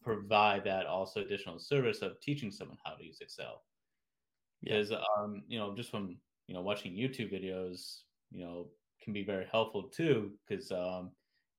provide 0.04 0.64
that 0.66 0.86
also 0.86 1.22
additional 1.22 1.60
service 1.60 2.02
of 2.02 2.20
teaching 2.22 2.52
someone 2.52 2.78
how 2.84 2.94
to 2.94 3.04
use 3.04 3.20
Excel. 3.22 3.62
Because 4.62 4.92
yeah. 4.92 4.98
um, 5.18 5.44
you 5.48 5.60
know, 5.60 5.76
just 5.76 5.92
from 5.92 6.18
you 6.48 6.54
know 6.54 6.62
watching 6.62 6.94
YouTube 6.94 7.34
videos, 7.34 8.02
you 8.32 8.44
know, 8.44 8.68
can 9.02 9.14
be 9.14 9.24
very 9.24 9.48
helpful 9.52 9.84
too, 9.84 10.32
because 10.48 10.72
um, 10.72 11.12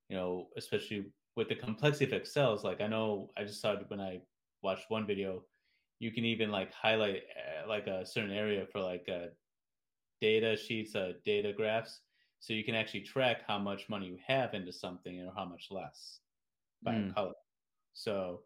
you 0.08 0.16
know, 0.16 0.48
especially 0.56 1.06
with 1.36 1.48
the 1.48 1.54
complexity 1.54 2.06
of 2.06 2.12
Excel, 2.12 2.58
like 2.62 2.80
I 2.80 2.86
know 2.86 3.30
I 3.36 3.44
just 3.44 3.60
saw 3.60 3.76
when 3.88 4.00
I 4.00 4.20
watched 4.62 4.86
one 4.88 5.06
video, 5.06 5.42
you 5.98 6.10
can 6.10 6.24
even 6.24 6.50
like 6.50 6.72
highlight 6.72 7.22
uh, 7.36 7.68
like 7.68 7.86
a 7.86 8.06
certain 8.06 8.32
area 8.32 8.66
for 8.70 8.80
like 8.80 9.08
uh, 9.12 9.26
data 10.20 10.56
sheets, 10.56 10.94
uh, 10.94 11.12
data 11.24 11.52
graphs, 11.52 12.00
so 12.40 12.52
you 12.52 12.64
can 12.64 12.74
actually 12.74 13.00
track 13.00 13.42
how 13.46 13.58
much 13.58 13.88
money 13.88 14.06
you 14.06 14.18
have 14.26 14.54
into 14.54 14.72
something 14.72 15.20
or 15.20 15.32
how 15.36 15.44
much 15.44 15.68
less 15.70 16.20
by 16.82 16.92
mm. 16.92 17.14
color. 17.14 17.32
So 17.94 18.42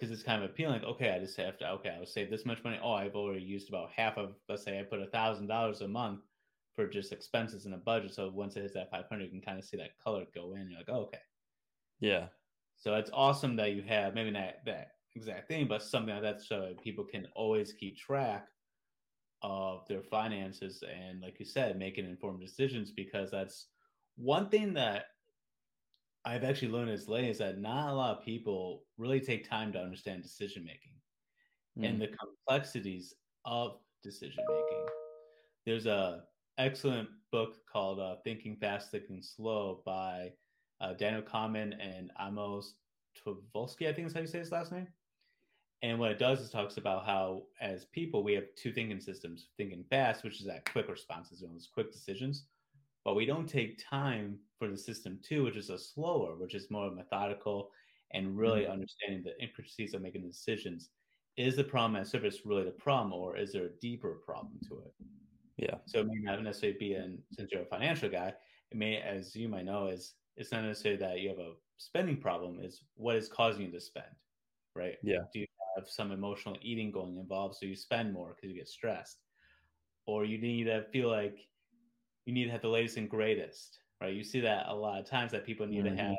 because 0.00 0.10
it's 0.10 0.22
kind 0.22 0.42
of 0.42 0.50
appealing. 0.50 0.82
Okay, 0.82 1.10
I 1.10 1.18
just 1.18 1.36
have 1.36 1.58
to. 1.58 1.70
Okay, 1.72 1.90
I 1.90 1.98
would 1.98 2.08
save 2.08 2.30
this 2.30 2.46
much 2.46 2.64
money. 2.64 2.80
Oh, 2.82 2.92
I've 2.92 3.14
already 3.14 3.44
used 3.44 3.68
about 3.68 3.90
half 3.94 4.16
of. 4.16 4.34
Let's 4.48 4.64
say 4.64 4.78
I 4.78 4.82
put 4.82 5.02
a 5.02 5.06
thousand 5.06 5.46
dollars 5.46 5.82
a 5.82 5.88
month 5.88 6.20
for 6.74 6.86
just 6.86 7.12
expenses 7.12 7.66
in 7.66 7.74
a 7.74 7.78
budget. 7.78 8.14
So 8.14 8.30
once 8.32 8.56
it 8.56 8.62
hits 8.62 8.74
that 8.74 8.90
five 8.90 9.04
hundred, 9.10 9.24
you 9.24 9.30
can 9.30 9.42
kind 9.42 9.58
of 9.58 9.64
see 9.64 9.76
that 9.76 9.98
color 10.02 10.24
go 10.34 10.54
in. 10.54 10.70
You're 10.70 10.78
like, 10.78 10.88
oh, 10.88 11.02
okay, 11.02 11.18
yeah. 12.00 12.28
So 12.76 12.94
it's 12.94 13.10
awesome 13.12 13.56
that 13.56 13.72
you 13.72 13.82
have 13.82 14.14
maybe 14.14 14.30
not 14.30 14.54
that 14.64 14.92
exact 15.14 15.48
thing, 15.48 15.68
but 15.68 15.82
something 15.82 16.14
like 16.14 16.22
that 16.22 16.40
so 16.40 16.72
people 16.82 17.04
can 17.04 17.26
always 17.34 17.74
keep 17.74 17.98
track 17.98 18.46
of 19.42 19.86
their 19.86 20.02
finances 20.02 20.82
and, 20.82 21.20
like 21.20 21.38
you 21.38 21.44
said, 21.44 21.78
making 21.78 22.06
informed 22.06 22.40
decisions 22.40 22.90
because 22.90 23.30
that's 23.30 23.66
one 24.16 24.48
thing 24.48 24.72
that 24.74 25.06
I've 26.24 26.44
actually 26.44 26.72
learned 26.72 26.90
as 26.90 27.08
late 27.08 27.28
is 27.28 27.38
that 27.38 27.58
not 27.58 27.90
a 27.90 27.94
lot 27.94 28.18
of 28.18 28.24
people 28.24 28.84
really 28.98 29.20
take 29.20 29.48
time 29.48 29.72
to 29.72 29.80
understand 29.80 30.22
decision 30.22 30.64
making 30.64 30.92
mm. 31.78 31.88
and 31.88 32.00
the 32.00 32.08
complexities 32.08 33.14
of 33.44 33.78
decision 34.02 34.44
making. 34.48 34.86
There's 35.64 35.86
a 35.86 36.24
excellent 36.58 37.08
book 37.32 37.56
called 37.70 38.00
uh, 38.00 38.16
Thinking 38.24 38.56
Fast, 38.56 38.90
Thinking 38.90 39.22
Slow 39.22 39.82
by 39.86 40.32
uh, 40.80 40.94
Daniel 40.94 41.22
Kahneman 41.22 41.74
and 41.80 42.10
Amos 42.20 42.74
Tversky, 43.26 43.88
I 43.88 43.92
think 43.92 44.08
is 44.08 44.14
how 44.14 44.20
you 44.20 44.26
say 44.26 44.38
his 44.38 44.52
last 44.52 44.72
name. 44.72 44.88
And 45.82 45.98
what 45.98 46.10
it 46.10 46.18
does 46.18 46.40
is 46.40 46.50
talks 46.50 46.76
about 46.76 47.06
how, 47.06 47.44
as 47.60 47.86
people, 47.86 48.22
we 48.22 48.34
have 48.34 48.44
two 48.54 48.72
thinking 48.72 49.00
systems: 49.00 49.48
thinking 49.56 49.84
fast, 49.88 50.24
which 50.24 50.40
is 50.40 50.46
that 50.46 50.70
quick 50.70 50.88
responses, 50.88 51.40
those 51.40 51.68
quick 51.72 51.90
decisions, 51.90 52.44
but 53.04 53.14
we 53.14 53.26
don't 53.26 53.48
take 53.48 53.82
time 53.88 54.38
for 54.58 54.68
the 54.68 54.76
system 54.76 55.18
two, 55.22 55.44
which 55.44 55.56
is 55.56 55.70
a 55.70 55.78
slower, 55.78 56.36
which 56.36 56.54
is 56.54 56.70
more 56.70 56.90
methodical 56.90 57.70
and 58.12 58.36
really 58.36 58.62
mm-hmm. 58.62 58.72
understanding 58.72 59.22
the 59.22 59.40
intricacies 59.42 59.94
of 59.94 60.02
making 60.02 60.26
decisions. 60.26 60.90
Is 61.36 61.56
the 61.56 61.64
problem 61.64 62.00
at 62.00 62.08
surface 62.08 62.40
really 62.44 62.64
the 62.64 62.72
problem, 62.72 63.12
or 63.12 63.36
is 63.36 63.52
there 63.52 63.66
a 63.66 63.80
deeper 63.80 64.20
problem 64.26 64.58
to 64.68 64.80
it? 64.80 64.92
Yeah. 65.56 65.76
So 65.86 66.00
it 66.00 66.06
may 66.06 66.20
not 66.20 66.42
necessarily 66.42 66.78
be 66.78 66.94
in 66.94 67.18
since 67.32 67.50
you're 67.52 67.62
a 67.62 67.66
financial 67.66 68.08
guy, 68.08 68.34
it 68.70 68.76
may, 68.76 68.96
as 68.98 69.34
you 69.34 69.48
might 69.48 69.64
know, 69.64 69.88
is 69.88 70.14
it's 70.36 70.52
not 70.52 70.64
necessarily 70.64 70.98
that 71.00 71.20
you 71.20 71.28
have 71.28 71.38
a 71.38 71.52
spending 71.78 72.16
problem, 72.16 72.60
is 72.60 72.82
what 72.94 73.16
is 73.16 73.28
causing 73.28 73.66
you 73.66 73.72
to 73.72 73.80
spend, 73.80 74.06
right? 74.74 74.96
Yeah. 75.02 75.18
Do 75.32 75.40
you 75.40 75.46
have 75.76 75.88
some 75.88 76.12
emotional 76.12 76.56
eating 76.62 76.90
going 76.90 77.16
involved, 77.16 77.56
so 77.56 77.66
you 77.66 77.76
spend 77.76 78.12
more 78.12 78.34
because 78.34 78.50
you 78.50 78.56
get 78.56 78.68
stressed, 78.68 79.18
or 80.06 80.24
you 80.24 80.38
need 80.38 80.64
to 80.64 80.84
feel 80.92 81.08
like 81.08 81.38
you 82.30 82.34
need 82.34 82.44
to 82.44 82.52
have 82.52 82.62
the 82.62 82.68
latest 82.68 82.96
and 82.96 83.10
greatest, 83.10 83.80
right? 84.00 84.14
You 84.14 84.22
see 84.22 84.38
that 84.40 84.66
a 84.68 84.74
lot 84.74 85.00
of 85.00 85.04
times 85.04 85.32
that 85.32 85.44
people 85.44 85.66
need 85.66 85.84
mm-hmm. 85.84 85.96
to 85.96 86.02
have, 86.02 86.16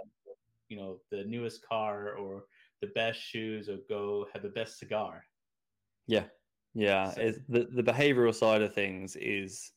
you 0.68 0.76
know, 0.76 0.98
the 1.10 1.24
newest 1.24 1.66
car 1.66 2.16
or 2.16 2.44
the 2.82 2.88
best 2.88 3.22
shoes 3.22 3.70
or 3.70 3.78
go 3.88 4.28
have 4.34 4.44
the 4.44 4.50
best 4.50 4.78
cigar. 4.78 5.24
Yeah, 6.08 6.26
yeah. 6.74 7.12
So, 7.12 7.32
the 7.48 7.70
the 7.72 7.84
behavioral 7.84 8.36
side 8.36 8.62
of 8.62 8.74
things 8.74 9.16
is 9.16 9.72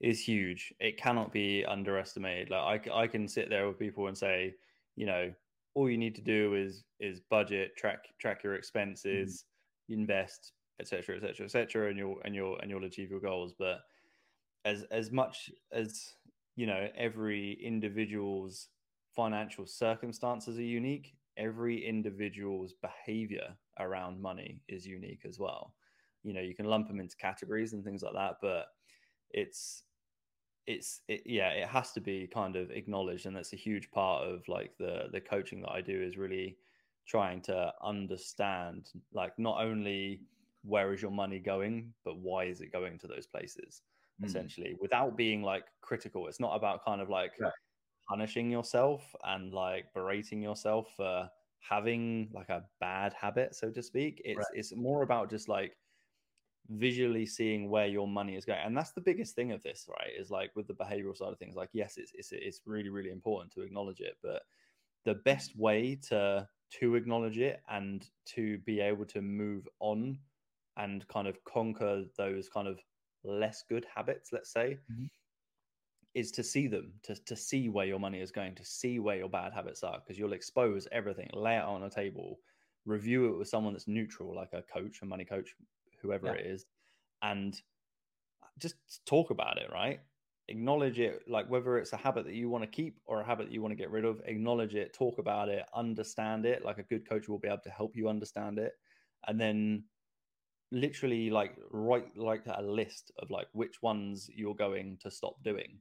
is 0.00 0.24
huge. 0.24 0.72
It 0.80 0.96
cannot 0.96 1.32
be 1.32 1.66
underestimated. 1.66 2.48
Like 2.48 2.88
I, 2.88 3.02
I 3.02 3.06
can 3.06 3.28
sit 3.28 3.50
there 3.50 3.68
with 3.68 3.78
people 3.78 4.08
and 4.08 4.16
say, 4.16 4.54
you 4.96 5.04
know, 5.04 5.34
all 5.74 5.90
you 5.90 5.98
need 5.98 6.14
to 6.14 6.22
do 6.22 6.54
is 6.54 6.84
is 6.98 7.20
budget, 7.28 7.76
track 7.76 8.06
track 8.18 8.42
your 8.42 8.54
expenses, 8.54 9.44
mm-hmm. 9.90 10.00
invest, 10.00 10.52
etc., 10.80 11.16
etc., 11.16 11.44
etc., 11.44 11.90
and 11.90 11.98
you'll 11.98 12.16
and 12.24 12.34
you'll 12.34 12.58
and 12.60 12.70
you'll 12.70 12.84
achieve 12.84 13.10
your 13.10 13.20
goals. 13.20 13.52
But 13.58 13.80
as 14.64 14.84
as 14.90 15.10
much 15.10 15.50
as 15.72 16.14
you 16.56 16.66
know, 16.66 16.88
every 16.96 17.58
individual's 17.62 18.68
financial 19.14 19.66
circumstances 19.66 20.58
are 20.58 20.62
unique. 20.62 21.14
Every 21.36 21.84
individual's 21.84 22.74
behavior 22.80 23.56
around 23.80 24.20
money 24.20 24.60
is 24.68 24.86
unique 24.86 25.22
as 25.28 25.38
well. 25.38 25.74
You 26.22 26.32
know, 26.32 26.40
you 26.40 26.54
can 26.54 26.66
lump 26.66 26.86
them 26.86 27.00
into 27.00 27.16
categories 27.16 27.72
and 27.72 27.84
things 27.84 28.02
like 28.02 28.14
that, 28.14 28.36
but 28.40 28.66
it's 29.30 29.82
it's 30.66 31.00
it, 31.08 31.22
yeah 31.26 31.50
it 31.50 31.68
has 31.68 31.92
to 31.92 32.00
be 32.00 32.26
kind 32.32 32.56
of 32.56 32.70
acknowledged 32.70 33.26
and 33.26 33.36
that's 33.36 33.52
a 33.52 33.56
huge 33.56 33.90
part 33.90 34.26
of 34.26 34.46
like 34.48 34.72
the 34.78 35.04
the 35.12 35.20
coaching 35.20 35.60
that 35.60 35.70
i 35.70 35.80
do 35.80 36.02
is 36.02 36.16
really 36.16 36.56
trying 37.06 37.40
to 37.42 37.70
understand 37.82 38.88
like 39.12 39.38
not 39.38 39.62
only 39.62 40.22
where 40.62 40.94
is 40.94 41.02
your 41.02 41.10
money 41.10 41.38
going 41.38 41.92
but 42.04 42.16
why 42.18 42.44
is 42.44 42.62
it 42.62 42.72
going 42.72 42.98
to 42.98 43.06
those 43.06 43.26
places 43.26 43.82
mm. 44.20 44.26
essentially 44.26 44.76
without 44.80 45.16
being 45.16 45.42
like 45.42 45.64
critical 45.80 46.26
it's 46.28 46.40
not 46.40 46.54
about 46.54 46.84
kind 46.84 47.00
of 47.00 47.08
like 47.08 47.32
yeah. 47.40 47.50
punishing 48.08 48.50
yourself 48.50 49.02
and 49.24 49.52
like 49.52 49.86
berating 49.94 50.42
yourself 50.42 50.88
for 50.96 51.28
having 51.60 52.28
like 52.34 52.48
a 52.48 52.62
bad 52.80 53.14
habit 53.14 53.54
so 53.54 53.70
to 53.70 53.82
speak 53.82 54.20
it's 54.24 54.38
right. 54.38 54.46
it's 54.54 54.74
more 54.76 55.02
about 55.02 55.30
just 55.30 55.48
like 55.48 55.76
visually 56.70 57.26
seeing 57.26 57.68
where 57.68 57.86
your 57.86 58.08
money 58.08 58.36
is 58.36 58.44
going 58.44 58.60
and 58.64 58.76
that's 58.76 58.92
the 58.92 59.00
biggest 59.00 59.34
thing 59.34 59.52
of 59.52 59.62
this 59.62 59.86
right 59.88 60.12
is 60.18 60.30
like 60.30 60.50
with 60.56 60.66
the 60.66 60.74
behavioral 60.74 61.16
side 61.16 61.32
of 61.32 61.38
things 61.38 61.56
like 61.56 61.68
yes 61.72 61.94
it's 61.96 62.12
it's, 62.14 62.30
it's 62.32 62.60
really 62.64 62.88
really 62.88 63.10
important 63.10 63.52
to 63.52 63.62
acknowledge 63.62 64.00
it 64.00 64.16
but 64.22 64.42
the 65.04 65.14
best 65.26 65.56
way 65.58 65.94
to 65.94 66.46
to 66.70 66.96
acknowledge 66.96 67.38
it 67.38 67.60
and 67.68 68.08
to 68.24 68.58
be 68.58 68.80
able 68.80 69.04
to 69.04 69.20
move 69.20 69.68
on 69.80 70.18
and 70.76 71.06
kind 71.08 71.28
of 71.28 71.42
conquer 71.44 72.04
those 72.16 72.48
kind 72.48 72.66
of 72.66 72.80
less 73.24 73.64
good 73.68 73.86
habits 73.94 74.32
let's 74.32 74.52
say 74.52 74.78
mm-hmm. 74.92 75.06
is 76.14 76.30
to 76.30 76.42
see 76.42 76.66
them 76.66 76.92
to, 77.02 77.14
to 77.24 77.36
see 77.36 77.68
where 77.68 77.86
your 77.86 77.98
money 77.98 78.20
is 78.20 78.30
going 78.30 78.54
to 78.54 78.64
see 78.64 78.98
where 78.98 79.16
your 79.16 79.28
bad 79.28 79.52
habits 79.52 79.82
are 79.82 79.98
because 79.98 80.18
you'll 80.18 80.32
expose 80.32 80.86
everything 80.92 81.28
lay 81.32 81.56
it 81.56 81.64
on 81.64 81.84
a 81.84 81.90
table 81.90 82.38
review 82.86 83.32
it 83.32 83.38
with 83.38 83.48
someone 83.48 83.72
that's 83.72 83.88
neutral 83.88 84.34
like 84.34 84.52
a 84.52 84.62
coach 84.62 85.00
a 85.02 85.06
money 85.06 85.24
coach 85.24 85.54
whoever 86.04 86.26
yeah. 86.26 86.34
it 86.34 86.46
is, 86.46 86.66
and 87.22 87.60
just 88.58 88.76
talk 89.06 89.30
about 89.30 89.58
it, 89.58 89.70
right? 89.72 90.00
Acknowledge 90.48 90.98
it, 91.00 91.22
like 91.26 91.48
whether 91.50 91.78
it's 91.78 91.94
a 91.94 91.96
habit 91.96 92.26
that 92.26 92.34
you 92.34 92.50
want 92.50 92.62
to 92.62 92.68
keep 92.68 93.00
or 93.06 93.22
a 93.22 93.26
habit 93.26 93.46
that 93.46 93.52
you 93.52 93.62
want 93.62 93.72
to 93.72 93.76
get 93.76 93.90
rid 93.90 94.04
of, 94.04 94.20
acknowledge 94.26 94.74
it, 94.74 94.92
talk 94.92 95.18
about 95.18 95.48
it, 95.48 95.64
understand 95.74 96.44
it. 96.44 96.64
Like 96.64 96.78
a 96.78 96.82
good 96.82 97.08
coach 97.08 97.28
will 97.28 97.38
be 97.38 97.48
able 97.48 97.62
to 97.64 97.70
help 97.70 97.96
you 97.96 98.08
understand 98.08 98.58
it. 98.58 98.74
And 99.26 99.40
then 99.40 99.84
literally 100.70 101.30
like 101.30 101.56
write 101.70 102.16
like 102.16 102.42
a 102.46 102.62
list 102.62 103.12
of 103.18 103.30
like 103.30 103.48
which 103.52 103.82
ones 103.82 104.30
you're 104.34 104.54
going 104.54 104.98
to 105.02 105.10
stop 105.10 105.42
doing. 105.42 105.78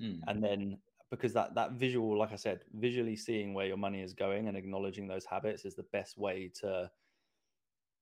Mm. 0.00 0.20
And 0.26 0.42
then 0.42 0.78
because 1.10 1.32
that 1.32 1.54
that 1.54 1.72
visual, 1.72 2.16
like 2.18 2.32
I 2.32 2.36
said, 2.36 2.64
visually 2.74 3.16
seeing 3.16 3.52
where 3.52 3.66
your 3.66 3.76
money 3.76 4.00
is 4.00 4.14
going 4.14 4.48
and 4.48 4.56
acknowledging 4.56 5.08
those 5.08 5.24
habits 5.24 5.64
is 5.64 5.74
the 5.74 5.86
best 5.92 6.18
way 6.18 6.50
to 6.60 6.90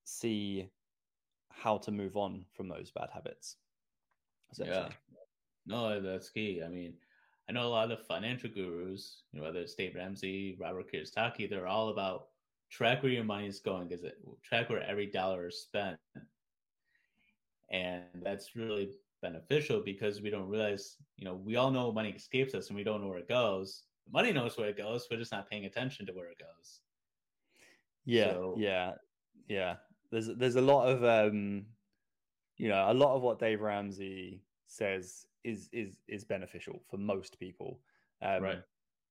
see 0.04 0.68
how 1.50 1.78
to 1.78 1.90
move 1.90 2.16
on 2.16 2.44
from 2.52 2.68
those 2.68 2.90
bad 2.90 3.08
habits. 3.12 3.56
Yeah. 4.56 4.88
No, 5.66 6.00
that's 6.00 6.30
key. 6.30 6.62
I 6.64 6.68
mean, 6.68 6.94
I 7.48 7.52
know 7.52 7.66
a 7.66 7.68
lot 7.68 7.90
of 7.90 7.98
the 7.98 8.04
financial 8.04 8.50
gurus, 8.50 9.22
you 9.32 9.40
know, 9.40 9.46
whether 9.46 9.60
it's 9.60 9.74
Dave 9.74 9.94
Ramsey, 9.94 10.56
Robert 10.60 10.90
Kiyosaki, 10.92 11.48
they're 11.48 11.66
all 11.66 11.88
about 11.88 12.28
track 12.70 13.02
where 13.02 13.12
your 13.12 13.24
money 13.24 13.46
is 13.46 13.60
going 13.60 13.88
because 13.88 14.04
it 14.04 14.14
track 14.42 14.70
where 14.70 14.82
every 14.82 15.06
dollar 15.06 15.48
is 15.48 15.62
spent. 15.62 15.98
And 17.70 18.02
that's 18.22 18.56
really 18.56 18.90
beneficial 19.20 19.82
because 19.84 20.22
we 20.22 20.30
don't 20.30 20.48
realize, 20.48 20.96
you 21.16 21.24
know, 21.24 21.34
we 21.34 21.56
all 21.56 21.70
know 21.70 21.92
money 21.92 22.10
escapes 22.10 22.54
us 22.54 22.68
and 22.68 22.76
we 22.76 22.84
don't 22.84 23.02
know 23.02 23.08
where 23.08 23.18
it 23.18 23.28
goes. 23.28 23.82
The 24.06 24.12
money 24.12 24.32
knows 24.32 24.56
where 24.56 24.68
it 24.68 24.78
goes. 24.78 25.06
We're 25.10 25.18
just 25.18 25.32
not 25.32 25.50
paying 25.50 25.66
attention 25.66 26.06
to 26.06 26.12
where 26.12 26.30
it 26.30 26.38
goes. 26.38 26.80
Yeah. 28.04 28.32
So, 28.32 28.54
yeah. 28.58 28.92
Yeah 29.48 29.76
there's 30.10 30.28
there's 30.36 30.56
a 30.56 30.60
lot 30.60 30.88
of 30.88 31.04
um, 31.04 31.66
you 32.56 32.68
know, 32.68 32.90
a 32.90 32.94
lot 32.94 33.14
of 33.14 33.22
what 33.22 33.38
Dave 33.38 33.60
Ramsey 33.60 34.42
says 34.66 35.26
is 35.44 35.68
is 35.72 35.98
is 36.08 36.24
beneficial 36.24 36.82
for 36.90 36.96
most 36.96 37.38
people. 37.38 37.80
Um, 38.22 38.42
right. 38.42 38.62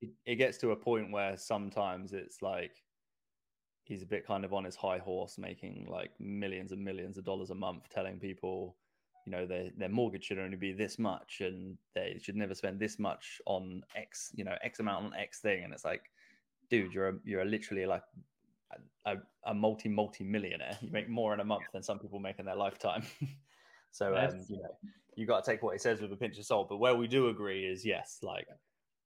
It, 0.02 0.10
it 0.26 0.36
gets 0.36 0.58
to 0.60 0.72
a 0.72 0.76
point 0.76 1.12
where 1.12 1.38
sometimes 1.38 2.14
it's 2.14 2.42
like 2.42 2.84
he's 3.88 4.04
a 4.04 4.06
bit 4.06 4.28
kind 4.28 4.44
of 4.44 4.54
on 4.54 4.66
his 4.66 4.76
high 4.76 4.98
horse, 4.98 5.38
making 5.38 5.88
like 5.90 6.12
millions 6.20 6.72
and 6.74 6.84
millions 6.84 7.18
of 7.18 7.24
dollars 7.24 7.50
a 7.52 7.56
month, 7.56 7.88
telling 7.90 8.20
people, 8.20 8.76
you 9.26 9.32
know, 9.32 9.46
their 9.46 9.70
their 9.78 9.90
mortgage 9.90 10.26
should 10.26 10.40
only 10.40 10.58
be 10.58 10.74
this 10.74 11.00
much, 11.00 11.42
and 11.42 11.78
they 11.96 12.20
should 12.22 12.36
never 12.36 12.54
spend 12.54 12.80
this 12.80 13.00
much 13.00 13.42
on 13.46 13.82
X, 13.96 14.32
you 14.36 14.44
know, 14.44 14.56
X 14.62 14.80
amount 14.80 15.06
on 15.06 15.14
X 15.16 15.40
thing, 15.40 15.64
and 15.64 15.74
it's 15.74 15.86
like, 15.86 16.12
dude, 16.70 16.94
you're 16.94 17.10
a, 17.10 17.14
you're 17.24 17.42
a 17.42 17.46
literally 17.46 17.86
like 17.86 18.04
a, 19.06 19.16
a 19.46 19.54
multi 19.54 19.88
multi 19.88 20.24
millionaire. 20.24 20.78
You 20.82 20.92
make 20.92 21.10
more 21.10 21.34
in 21.34 21.40
a 21.40 21.46
month 21.46 21.64
than 21.72 21.82
some 21.82 22.00
people 22.00 22.20
make 22.20 22.40
in 22.40 22.46
their 22.46 22.56
lifetime. 22.56 23.04
So 23.90 24.16
um, 24.16 24.46
you 24.48 24.58
know, 24.58 24.78
you 25.16 25.26
got 25.26 25.44
to 25.44 25.50
take 25.50 25.64
what 25.64 25.74
he 25.74 25.80
says 25.80 26.02
with 26.02 26.12
a 26.12 26.16
pinch 26.16 26.38
of 26.38 26.46
salt. 26.46 26.70
But 26.70 26.78
where 26.78 26.94
we 26.94 27.08
do 27.08 27.30
agree 27.30 27.66
is 27.66 27.84
yes, 27.84 28.20
like 28.22 28.46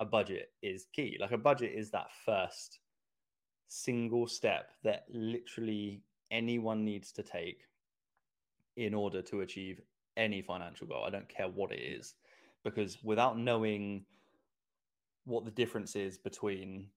a 0.02 0.06
budget 0.06 0.50
is 0.62 0.88
key. 0.94 1.17
Like 1.22 1.32
a 1.32 1.38
budget 1.38 1.72
is 1.74 1.91
that 1.91 2.08
first 2.26 2.80
single 3.74 4.28
step 4.28 4.72
that 4.84 5.06
literally 5.10 6.04
anyone 6.30 6.84
needs 6.84 7.14
to 7.14 7.24
take 7.24 7.62
in 8.76 8.94
order 8.94 9.22
to 9.22 9.42
achieve 9.42 9.80
any 10.18 10.42
financial 10.42 10.86
goal. 10.88 11.06
I 11.06 11.10
don't 11.10 11.30
care 11.30 11.48
what 11.48 11.72
it 11.72 11.80
is, 11.80 12.16
because 12.66 12.98
without 13.02 13.38
knowing 13.38 14.06
what 15.24 15.46
the 15.46 15.52
difference 15.52 15.96
is 15.96 16.18
between 16.18 16.88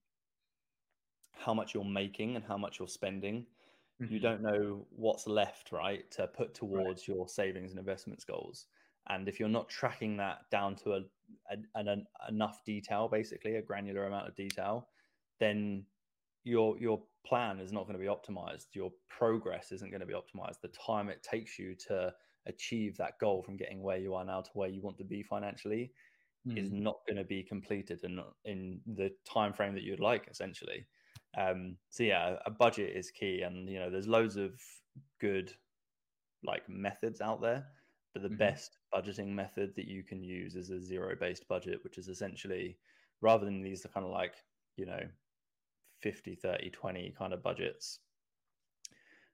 how 1.31 1.53
much 1.53 1.73
you're 1.73 1.85
making 1.85 2.35
and 2.35 2.43
how 2.43 2.57
much 2.57 2.77
you're 2.77 2.89
spending, 2.89 3.45
mm-hmm. 4.01 4.13
you 4.13 4.19
don't 4.19 4.41
know 4.41 4.85
what's 4.89 5.27
left, 5.27 5.71
right, 5.71 6.09
to 6.11 6.27
put 6.27 6.53
towards 6.53 7.07
right. 7.07 7.15
your 7.15 7.29
savings 7.29 7.71
and 7.71 7.79
investments 7.79 8.25
goals. 8.25 8.65
And 9.07 9.29
if 9.29 9.39
you're 9.39 9.47
not 9.47 9.69
tracking 9.69 10.17
that 10.17 10.39
down 10.51 10.75
to 10.77 10.95
a, 10.95 10.99
a, 11.49 11.57
an, 11.75 12.05
enough 12.27 12.65
detail, 12.65 13.07
basically 13.07 13.55
a 13.55 13.61
granular 13.61 14.07
amount 14.07 14.27
of 14.27 14.35
detail, 14.35 14.89
then 15.39 15.85
your 16.45 16.77
your 16.77 17.01
plan 17.25 17.59
is 17.59 17.73
not 17.73 17.87
going 17.87 17.99
to 17.99 18.03
be 18.03 18.09
optimized. 18.09 18.67
Your 18.73 18.91
progress 19.09 19.71
isn't 19.71 19.89
going 19.89 19.99
to 19.99 20.05
be 20.05 20.13
optimized. 20.13 20.61
The 20.61 20.69
time 20.69 21.09
it 21.09 21.23
takes 21.23 21.59
you 21.59 21.75
to 21.87 22.13
achieve 22.45 22.95
that 22.97 23.19
goal 23.19 23.41
from 23.41 23.57
getting 23.57 23.81
where 23.81 23.97
you 23.97 24.13
are 24.13 24.23
now 24.23 24.41
to 24.41 24.51
where 24.53 24.69
you 24.69 24.81
want 24.81 24.97
to 24.99 25.03
be 25.03 25.23
financially 25.23 25.91
mm. 26.47 26.57
is 26.57 26.71
not 26.71 26.99
going 27.07 27.17
to 27.17 27.23
be 27.23 27.43
completed 27.43 27.99
in 28.03 28.21
in 28.45 28.79
the 28.85 29.11
time 29.31 29.51
frame 29.51 29.73
that 29.73 29.83
you'd 29.83 29.99
like, 29.99 30.27
essentially. 30.31 30.85
Um, 31.37 31.77
so 31.89 32.03
yeah, 32.03 32.35
a 32.45 32.51
budget 32.51 32.95
is 32.95 33.11
key, 33.11 33.41
and 33.41 33.67
you 33.67 33.79
know, 33.79 33.89
there's 33.89 34.07
loads 34.07 34.37
of 34.37 34.53
good 35.19 35.51
like 36.43 36.69
methods 36.69 37.21
out 37.21 37.41
there, 37.41 37.65
but 38.13 38.21
the 38.21 38.29
mm-hmm. 38.29 38.37
best 38.37 38.77
budgeting 38.93 39.29
method 39.29 39.73
that 39.75 39.87
you 39.87 40.03
can 40.03 40.23
use 40.23 40.55
is 40.55 40.69
a 40.69 40.79
zero-based 40.79 41.47
budget, 41.47 41.79
which 41.83 41.97
is 41.97 42.07
essentially 42.07 42.77
rather 43.21 43.45
than 43.45 43.63
these 43.63 43.83
kind 43.91 44.05
of 44.05 44.11
like 44.11 44.35
you 44.77 44.85
know 44.85 44.99
50 46.01 46.35
30 46.35 46.69
20 46.69 47.15
kind 47.17 47.33
of 47.33 47.43
budgets 47.43 47.99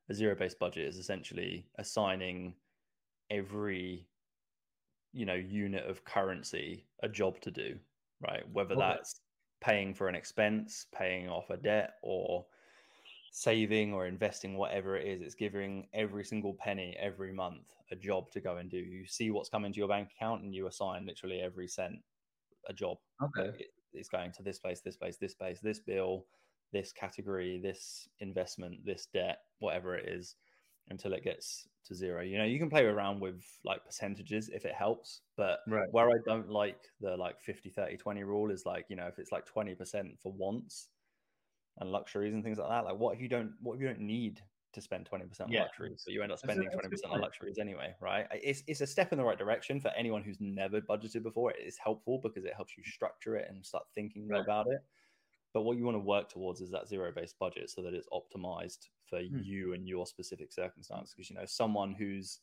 a 0.10 0.13
zero-based 0.13 0.60
budget 0.60 0.88
is 0.88 0.97
essentially 0.97 1.65
assigning 1.78 2.54
every 3.30 4.08
you 5.13 5.26
know 5.26 5.36
unit 5.36 5.86
of 5.86 6.04
currency 6.06 6.86
a 7.04 7.10
job 7.10 7.39
to 7.41 7.52
do 7.52 7.76
right 8.21 8.43
whether 8.52 8.74
okay. 8.74 8.82
that's 8.82 9.21
paying 9.62 9.93
for 9.93 10.10
an 10.10 10.15
expense, 10.15 10.88
paying 10.93 11.30
off 11.30 11.50
a 11.50 11.58
debt, 11.58 11.93
or 12.02 12.45
saving 13.32 13.93
or 13.93 14.08
investing, 14.08 14.58
whatever 14.58 14.97
it 14.97 15.08
is, 15.08 15.21
it's 15.21 15.36
giving 15.36 15.88
every 15.93 16.26
single 16.26 16.54
penny 16.56 16.97
every 17.00 17.32
month 17.32 17.74
a 17.91 17.95
job 17.95 18.30
to 18.32 18.41
go 18.41 18.58
and 18.58 18.69
do. 18.69 18.78
You 18.78 19.06
see 19.06 19.32
what's 19.32 19.50
coming 19.50 19.71
to 19.71 19.80
your 19.80 19.88
bank 19.88 20.10
account 20.15 20.43
and 20.43 20.54
you 20.54 20.67
assign 20.67 21.06
literally 21.06 21.39
every 21.39 21.67
cent 21.67 22.00
a 22.67 22.74
job. 22.74 22.97
Okay. 23.24 23.65
it's 23.93 24.10
going 24.10 24.32
to 24.34 24.43
this 24.43 24.60
place, 24.60 24.82
this 24.82 24.97
place, 24.97 25.17
this 25.17 25.36
place, 25.36 25.60
this 25.62 25.80
bill, 25.80 26.26
this 26.71 26.91
category, 26.91 27.60
this 27.62 28.07
investment, 28.19 28.86
this 28.86 29.07
debt, 29.13 29.39
whatever 29.60 29.95
it 29.95 30.07
is 30.07 30.36
until 30.89 31.13
it 31.13 31.23
gets 31.23 31.67
to 31.86 31.95
zero. 31.95 32.21
You 32.21 32.38
know, 32.38 32.43
you 32.43 32.60
can 32.60 32.69
play 32.69 32.86
around 32.86 33.19
with 33.19 33.43
like 33.63 33.86
percentages 33.86 34.49
if 34.49 34.65
it 34.65 34.73
helps, 34.73 35.21
but 35.38 35.60
right. 35.67 35.88
where 35.91 36.10
I 36.10 36.17
don't 36.25 36.49
like 36.49 36.79
the 36.99 37.15
like 37.15 37.41
50 37.41 37.69
30 37.69 37.97
20 37.97 38.23
rule 38.23 38.51
is 38.51 38.65
like, 38.65 38.86
you 38.89 38.95
know, 38.95 39.07
if 39.07 39.19
it's 39.19 39.31
like 39.31 39.45
20% 39.45 40.19
for 40.21 40.31
wants 40.31 40.89
and 41.79 41.91
luxuries 41.91 42.34
and 42.34 42.43
things 42.43 42.57
like 42.57 42.69
that, 42.69 42.86
like 42.86 42.97
what 42.97 43.15
if 43.15 43.21
you 43.21 43.29
don't 43.29 43.53
what 43.62 43.75
if 43.75 43.81
you 43.81 43.88
don't 43.88 44.01
need 44.01 44.41
to 44.73 44.81
spend 44.81 45.10
20% 45.12 45.41
on 45.41 45.51
yeah. 45.51 45.63
luxuries, 45.63 46.03
but 46.05 46.13
you 46.13 46.21
end 46.21 46.31
up 46.31 46.39
spending 46.39 46.69
20% 46.69 47.12
on 47.12 47.19
luxuries 47.19 47.57
anyway, 47.60 47.93
right? 47.99 48.25
It's 48.31 48.63
it's 48.67 48.81
a 48.81 48.88
step 48.88 49.12
in 49.12 49.17
the 49.17 49.23
right 49.23 49.38
direction 49.38 49.81
for 49.81 49.91
anyone 49.97 50.23
who's 50.23 50.38
never 50.39 50.79
budgeted 50.81 51.23
before. 51.23 51.51
It 51.51 51.65
is 51.65 51.77
helpful 51.77 52.19
because 52.23 52.45
it 52.45 52.53
helps 52.55 52.77
you 52.77 52.84
structure 52.84 53.36
it 53.36 53.47
and 53.49 53.65
start 53.65 53.84
thinking 53.93 54.27
right. 54.29 54.41
about 54.41 54.67
it. 54.69 54.81
But 55.53 55.61
what 55.61 55.77
you 55.77 55.83
want 55.83 55.95
to 55.95 55.99
work 55.99 56.29
towards 56.29 56.61
is 56.61 56.71
that 56.71 56.87
zero 56.87 57.11
based 57.13 57.37
budget 57.39 57.69
so 57.69 57.81
that 57.81 57.93
it's 57.93 58.07
optimized 58.13 58.87
for 59.05 59.19
hmm. 59.19 59.39
you 59.43 59.73
and 59.73 59.87
your 59.87 60.05
specific 60.05 60.51
circumstance. 60.51 61.13
Because, 61.13 61.29
you 61.29 61.35
know, 61.35 61.45
someone 61.45 61.93
who's 61.93 62.39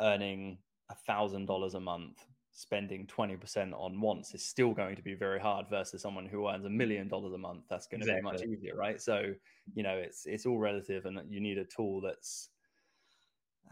earning 0.00 0.58
a 0.90 0.94
thousand 0.94 1.46
dollars 1.46 1.74
a 1.74 1.80
month 1.80 2.18
spending 2.54 3.06
20% 3.06 3.72
on 3.72 4.00
wants 4.00 4.32
is 4.32 4.44
still 4.44 4.72
going 4.72 4.94
to 4.94 5.02
be 5.02 5.14
very 5.14 5.40
hard 5.40 5.66
versus 5.68 6.00
someone 6.00 6.24
who 6.24 6.48
earns 6.48 6.64
a 6.64 6.70
million 6.70 7.08
dollars 7.08 7.32
a 7.32 7.38
month 7.38 7.64
that's 7.68 7.88
going 7.88 8.00
to 8.00 8.06
exactly. 8.06 8.30
be 8.30 8.36
much 8.36 8.46
easier 8.46 8.76
right 8.76 9.02
so 9.02 9.34
you 9.74 9.82
know 9.82 9.96
it's 9.96 10.24
it's 10.24 10.46
all 10.46 10.58
relative 10.58 11.04
and 11.04 11.18
you 11.28 11.40
need 11.40 11.58
a 11.58 11.64
tool 11.64 12.00
that's 12.00 12.50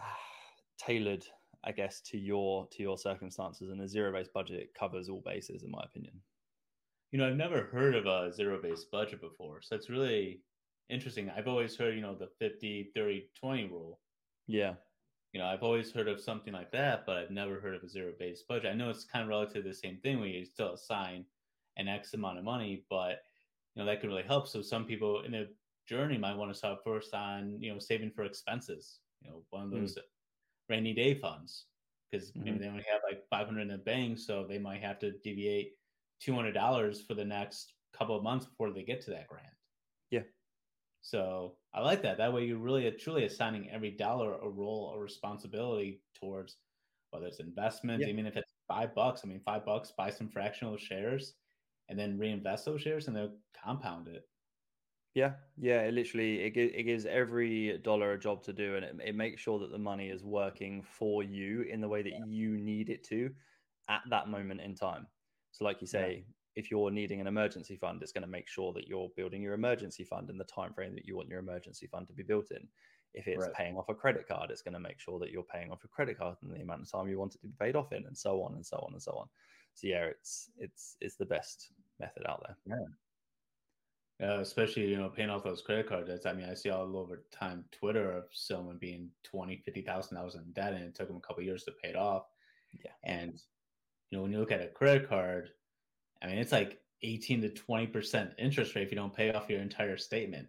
uh, 0.01 0.05
tailored 0.85 1.25
i 1.63 1.71
guess 1.71 2.01
to 2.01 2.19
your 2.19 2.67
to 2.73 2.83
your 2.83 2.99
circumstances 2.99 3.71
and 3.71 3.81
a 3.81 3.87
zero 3.87 4.13
based 4.13 4.33
budget 4.33 4.75
covers 4.77 5.09
all 5.09 5.23
bases 5.25 5.63
in 5.63 5.71
my 5.71 5.83
opinion 5.85 6.15
you 7.13 7.19
know, 7.19 7.29
I've 7.29 7.37
never 7.37 7.65
heard 7.65 7.95
of 7.95 8.07
a 8.07 8.33
zero 8.33 8.59
based 8.61 8.91
budget 8.91 9.21
before. 9.21 9.61
So 9.61 9.77
it's 9.77 9.91
really 9.91 10.41
interesting. 10.89 11.31
I've 11.31 11.47
always 11.47 11.77
heard, 11.77 11.95
you 11.95 12.01
know, 12.01 12.15
the 12.15 12.31
50, 12.39 12.91
30, 12.97 13.29
20 13.39 13.65
rule. 13.67 14.01
Yeah. 14.47 14.75
You 15.33 15.41
know, 15.41 15.47
I've 15.47 15.63
always 15.63 15.93
heard 15.93 16.09
of 16.09 16.21
something 16.21 16.53
like 16.53 16.73
that, 16.73 17.05
but 17.07 17.19
I've 17.19 17.31
never 17.31 17.61
heard 17.61 17.75
of 17.75 17.83
a 17.83 17.89
zero 17.89 18.13
based 18.19 18.49
budget. 18.49 18.73
I 18.73 18.75
know 18.75 18.89
it's 18.89 19.05
kind 19.05 19.23
of 19.23 19.29
relative 19.29 19.63
to 19.63 19.69
the 19.69 19.75
same 19.75 19.99
thing 19.99 20.19
where 20.19 20.29
you 20.29 20.45
still 20.45 20.73
assign 20.73 21.25
an 21.77 21.87
X 21.87 22.15
amount 22.15 22.39
of 22.39 22.45
money, 22.45 22.85
but, 22.89 23.21
you 23.75 23.83
know, 23.83 23.87
that 23.87 24.01
could 24.01 24.09
really 24.09 24.23
help. 24.23 24.49
So 24.49 24.63
some 24.63 24.85
people 24.87 25.23
in 25.23 25.35
a 25.35 25.47
journey 25.87 26.17
might 26.17 26.37
want 26.37 26.51
to 26.51 26.59
start 26.59 26.79
first 26.83 27.13
on, 27.13 27.59
you 27.61 27.73
know, 27.73 27.79
saving 27.79 28.11
for 28.11 28.25
expenses, 28.25 29.01
you 29.21 29.31
know, 29.31 29.43
one 29.51 29.65
of 29.65 29.71
hmm. 29.71 29.81
those 29.81 29.95
mm. 29.95 30.01
rainy 30.69 30.95
day 30.95 31.15
funds 31.15 31.67
because 32.11 32.31
mm-hmm. 32.31 32.45
maybe 32.45 32.59
they 32.59 32.69
only 32.69 32.85
have 32.91 33.01
like 33.09 33.23
500 33.31 33.61
in 33.61 33.69
the 33.69 33.79
bank. 33.79 34.19
So 34.19 34.47
they 34.47 34.59
might 34.59 34.83
have 34.83 34.99
to 35.01 35.13
deviate 35.25 35.73
two 36.23 36.35
hundred 36.35 36.53
dollars 36.53 37.03
for 37.03 37.15
the 37.15 37.25
next 37.25 37.75
couple 37.97 38.17
of 38.17 38.23
months 38.23 38.47
before 38.47 38.71
they 38.71 38.83
get 38.83 39.03
to 39.03 39.11
that 39.11 39.29
grant. 39.29 39.47
Yeah. 40.11 40.23
So 41.01 41.57
I 41.75 41.81
like 41.81 42.03
that. 42.03 42.19
That 42.19 42.33
way, 42.33 42.45
you're 42.45 42.59
really 42.59 42.91
truly 42.93 43.25
assigning 43.25 43.71
every 43.71 43.91
dollar 43.91 44.35
a 44.35 44.49
role 44.49 44.93
or 44.95 45.03
responsibility 45.03 46.01
towards 46.19 46.57
whether 47.11 47.27
it's 47.27 47.41
investments, 47.41 48.07
yeah. 48.07 48.13
even 48.13 48.27
if 48.27 48.37
it's 48.37 48.53
five 48.69 48.95
bucks. 48.95 49.23
I 49.25 49.29
mean, 49.29 49.41
five 49.45 49.67
bucks, 49.67 49.93
buy 49.97 50.11
some 50.11 50.29
fractional 50.29 50.77
shares, 50.77 51.35
and 51.89 51.99
then 51.99 52.19
reinvest 52.19 52.65
those 52.65 52.81
shares, 52.81 53.07
and 53.07 53.17
they'll 53.17 53.37
compound 53.63 54.09
it. 54.09 54.23
Yeah, 55.15 55.33
yeah. 55.59 55.83
It 55.83 55.93
literally 55.93 56.41
it, 56.41 56.57
it 56.57 56.85
gives 56.85 57.05
every 57.05 57.79
dollar 57.79 58.13
a 58.13 58.19
job 58.19 58.43
to 58.45 58.53
do, 58.53 58.77
and 58.77 58.85
it, 58.85 58.97
it 59.05 59.15
makes 59.15 59.43
sure 59.43 59.59
that 59.59 59.73
the 59.73 59.79
money 59.79 60.09
is 60.09 60.25
working 60.25 60.83
for 60.83 61.23
you 61.23 61.63
in 61.63 61.81
the 61.81 61.89
way 61.89 62.03
that 62.03 62.27
you 62.27 62.57
need 62.57 62.89
it 62.89 63.05
to 63.09 63.31
at 63.91 64.03
that 64.09 64.29
moment 64.29 64.61
in 64.61 64.75
time. 64.75 65.07
So, 65.53 65.65
like 65.65 65.81
you 65.81 65.87
say, 65.87 66.25
yeah. 66.27 66.63
if 66.63 66.71
you're 66.71 66.91
needing 66.91 67.21
an 67.21 67.27
emergency 67.27 67.77
fund, 67.77 68.03
it's 68.03 68.13
going 68.13 68.25
to 68.25 68.29
make 68.31 68.49
sure 68.49 68.73
that 68.73 68.89
you're 68.89 69.11
building 69.17 69.43
your 69.43 69.55
emergency 69.55 70.05
fund 70.05 70.31
in 70.31 70.39
the 70.39 70.45
time 70.45 70.73
frame 70.73 70.95
that 70.95 71.07
you 71.07 71.17
want 71.17 71.29
your 71.29 71.39
emergency 71.39 71.87
fund 71.87 72.07
to 72.09 72.13
be 72.13 72.23
built 72.23 72.51
in. 72.51 72.67
If 73.15 73.29
it's 73.29 73.45
right. 73.45 73.55
paying 73.55 73.77
off 73.77 73.91
a 73.91 73.95
credit 73.95 74.27
card, 74.27 74.51
it's 74.51 74.63
going 74.63 74.75
to 74.75 74.81
make 74.81 74.99
sure 74.99 75.19
that 75.19 75.31
you're 75.31 75.43
paying 75.43 75.71
off 75.71 75.85
a 75.85 75.89
credit 75.89 76.19
card 76.19 76.37
in 76.43 76.51
the 76.51 76.61
amount 76.61 76.83
of 76.83 76.91
time 76.91 77.09
you 77.09 77.19
want 77.19 77.35
it 77.35 77.43
to 77.43 77.47
be 77.47 77.55
paid 77.61 77.77
off 77.77 77.93
in, 77.93 78.07
and 78.07 78.17
so 78.17 78.43
on 78.43 78.55
and 78.55 78.65
so 78.65 78.79
on 78.79 78.95
and 78.95 79.03
so 79.03 79.13
on. 79.13 79.27
So 79.75 79.87
yeah, 79.87 80.05
it's 80.05 80.51
it's 80.59 80.97
it's 81.01 81.17
the 81.17 81.27
best 81.27 81.73
method 82.01 82.25
out 82.27 82.43
there. 82.47 82.57
Yeah. 82.67 82.87
Uh, 84.23 84.41
especially 84.41 84.87
you 84.87 84.97
know 84.97 85.09
paying 85.09 85.31
off 85.31 85.45
those 85.45 85.63
credit 85.63 85.89
cards. 85.89 86.27
I 86.27 86.33
mean, 86.33 86.49
I 86.49 86.55
see 86.55 86.71
all 86.71 86.97
over 86.97 87.25
time 87.33 87.65
Twitter 87.73 88.13
of 88.13 88.25
someone 88.33 88.79
being 88.79 89.11
twenty, 89.25 89.59
fifty 89.65 89.83
thousand 89.83 90.17
dollars 90.17 90.37
in 90.37 90.45
debt, 90.53 90.75
and 90.75 90.85
it 90.85 90.95
took 90.95 91.09
them 91.09 91.17
a 91.17 91.27
couple 91.27 91.43
years 91.43 91.65
to 91.65 91.73
pay 91.83 91.91
it 91.91 91.97
off. 91.97 92.25
Yeah, 92.85 92.93
and 93.05 93.41
you 94.13 94.19
know, 94.19 94.23
when 94.23 94.31
you 94.31 94.39
look 94.39 94.53
at 94.53 94.61
a 94.61 94.69
credit 94.69 95.09
card, 95.09 95.49
I 96.23 96.27
mean, 96.27 96.37
it's 96.37 96.53
like 96.53 96.79
18 97.03 97.41
to 97.43 97.49
20% 97.49 98.33
interest 98.39 98.75
rate 98.75 98.83
if 98.83 98.93
you 98.93 98.97
don't 98.97 99.15
pay 99.15 99.33
off 99.33 99.49
your 99.49 99.61
entire 99.61 99.97
statement. 99.97 100.47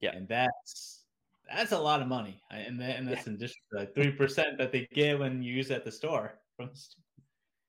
Yeah. 0.00 0.14
And 0.14 0.28
that's, 0.28 1.04
that's 1.50 1.72
a 1.72 1.78
lot 1.78 2.02
of 2.02 2.08
money. 2.08 2.42
And, 2.50 2.78
that, 2.80 2.98
and 2.98 3.08
that's 3.08 3.26
yeah. 3.26 3.30
in 3.30 3.36
addition 3.36 3.56
to 3.72 3.78
like 3.78 3.94
3% 3.94 4.58
that 4.58 4.70
they 4.70 4.86
get 4.92 5.18
when 5.18 5.42
you 5.42 5.54
use 5.54 5.70
it 5.70 5.76
at 5.76 5.84
the 5.84 5.90
store. 5.90 6.38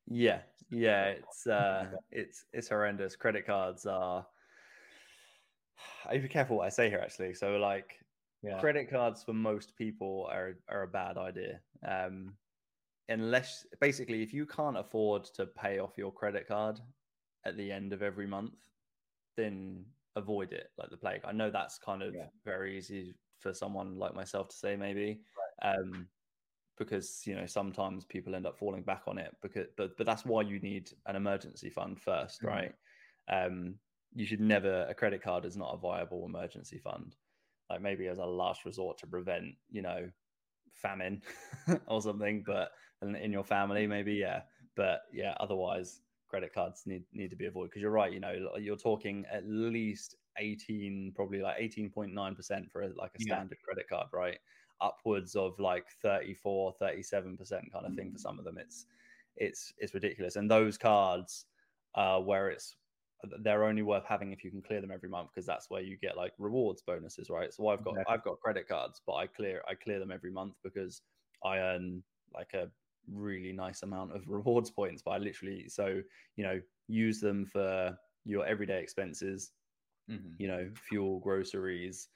yeah. 0.08 0.40
Yeah. 0.70 1.06
It's, 1.06 1.48
uh, 1.48 1.86
it's, 2.12 2.44
it's 2.52 2.68
horrendous. 2.68 3.16
Credit 3.16 3.46
cards 3.46 3.86
are, 3.86 4.28
I 6.10 6.18
be 6.18 6.28
careful 6.28 6.58
what 6.58 6.66
I 6.66 6.70
say 6.70 6.90
here 6.90 7.00
actually. 7.02 7.34
So 7.36 7.52
like 7.52 7.96
yeah. 8.44 8.60
credit 8.60 8.90
cards 8.90 9.24
for 9.24 9.32
most 9.34 9.78
people 9.78 10.28
are, 10.30 10.58
are 10.68 10.84
a 10.84 10.88
bad 10.88 11.18
idea. 11.18 11.62
Um, 11.88 12.34
unless 13.10 13.66
basically 13.82 14.24
if 14.24 14.34
you 14.34 14.46
can't 14.46 14.78
afford 14.78 15.26
to 15.26 15.46
pay 15.46 15.80
off 15.80 15.98
your 15.98 16.12
credit 16.12 16.48
card 16.48 16.80
at 17.46 17.58
the 17.58 17.72
end 17.72 17.92
of 17.92 18.02
every 18.02 18.28
month, 18.28 18.54
then 19.36 19.86
avoid 20.16 20.54
it 20.54 20.68
like 20.78 20.90
the 20.90 20.98
plague. 20.98 21.22
I 21.26 21.32
know 21.32 21.50
that's 21.50 21.78
kind 21.78 22.02
of 22.02 22.14
yeah. 22.14 22.28
very 22.46 22.78
easy 22.78 23.16
for 23.40 23.54
someone 23.54 23.98
like 23.98 24.14
myself 24.14 24.50
to 24.50 24.56
say 24.56 24.76
maybe. 24.76 25.22
Right. 25.62 25.76
Um, 25.76 26.08
because 26.80 27.22
you 27.26 27.36
know 27.36 27.46
sometimes 27.46 28.06
people 28.06 28.34
end 28.34 28.48
up 28.48 28.58
falling 28.58 28.82
back 28.82 29.04
on 29.06 29.18
it 29.18 29.36
because 29.42 29.68
but 29.76 29.96
but 29.98 30.08
that's 30.08 30.26
why 30.26 30.42
you 30.42 30.60
need 30.62 30.90
an 31.08 31.16
emergency 31.18 31.70
fund 31.70 32.00
1st 32.00 32.42
mm-hmm. 32.42 32.48
right 32.48 32.72
um 33.30 33.76
you 34.16 34.26
should 34.26 34.40
never 34.40 34.86
a 34.90 34.94
credit 34.94 35.22
card 35.22 35.44
is 35.44 35.58
not 35.58 35.74
a 35.74 35.78
viable 35.78 36.26
emergency 36.26 36.80
fund 36.80 37.18
like 37.70 37.82
maybe 37.82 38.08
as 38.08 38.18
a 38.18 38.26
last 38.26 38.64
resort 38.66 38.98
to 38.98 39.06
prevent 39.06 39.54
you 39.70 39.82
know 39.82 40.10
famine 40.80 41.22
or 41.88 42.02
something, 42.02 42.44
but 42.46 42.72
in 43.02 43.32
your 43.32 43.44
family, 43.44 43.88
maybe, 43.88 44.14
yeah. 44.14 44.42
But 44.76 45.02
yeah, 45.14 45.36
otherwise, 45.40 46.02
credit 46.30 46.54
cards 46.54 46.84
need 46.86 47.04
need 47.14 47.30
to 47.30 47.36
be 47.36 47.46
avoided 47.46 47.72
because 47.72 47.82
you're 47.82 47.92
right. 47.92 48.14
You 48.14 48.20
know, 48.20 48.52
you're 48.60 48.78
talking 48.78 49.26
at 49.32 49.48
least 49.48 50.16
18, 50.38 51.14
probably 51.16 51.42
like 51.42 51.58
18.9% 51.60 52.72
for 52.72 52.84
a, 52.84 52.90
like 52.96 53.12
a 53.18 53.22
standard 53.22 53.58
yeah. 53.60 53.66
credit 53.66 53.90
card, 53.90 54.08
right? 54.14 54.38
Upwards 54.82 55.36
of 55.36 55.60
like 55.60 55.86
34, 56.02 56.76
37% 56.82 57.72
kind 57.72 57.86
of 57.86 57.94
thing 57.94 58.12
for 58.12 58.18
some 58.18 58.40
of 58.40 58.46
them. 58.46 58.58
It's 58.58 58.86
it's 59.36 59.74
it's 59.78 59.94
ridiculous. 59.94 60.36
And 60.36 60.50
those 60.50 60.78
cards 60.78 61.46
uh, 61.96 62.20
where 62.20 62.50
it's 62.50 62.76
they're 63.42 63.66
only 63.66 63.82
worth 63.82 64.06
having 64.06 64.32
if 64.32 64.44
you 64.44 64.52
can 64.52 64.62
clear 64.62 64.82
them 64.82 64.92
every 64.92 65.10
month 65.10 65.30
because 65.34 65.46
that's 65.46 65.70
where 65.70 65.82
you 65.82 65.98
get 65.98 66.16
like 66.16 66.34
rewards 66.38 66.82
bonuses, 66.82 67.30
right? 67.30 67.54
So 67.54 67.68
I've 67.68 67.84
got 67.84 67.92
exactly. 67.92 68.14
I've 68.14 68.24
got 68.24 68.40
credit 68.40 68.68
cards, 68.68 69.02
but 69.06 69.14
I 69.14 69.28
clear 69.28 69.62
I 69.68 69.76
clear 69.76 70.00
them 70.00 70.12
every 70.12 70.32
month 70.32 70.56
because 70.64 71.02
I 71.44 71.58
earn 71.58 72.04
like 72.34 72.54
a 72.54 72.70
really 73.12 73.52
nice 73.52 73.84
amount 73.84 74.16
of 74.16 74.24
rewards 74.28 74.72
points. 74.72 75.02
But 75.04 75.12
I 75.12 75.18
literally 75.18 75.68
so 75.68 76.02
you 76.38 76.44
know 76.44 76.62
use 76.88 77.20
them 77.20 77.46
for 77.46 77.98
your 78.26 78.46
everyday 78.46 78.82
expenses, 78.82 79.52
mm-hmm. 80.10 80.30
you 80.38 80.48
know, 80.48 80.70
fuel, 80.76 81.20
groceries, 81.20 82.08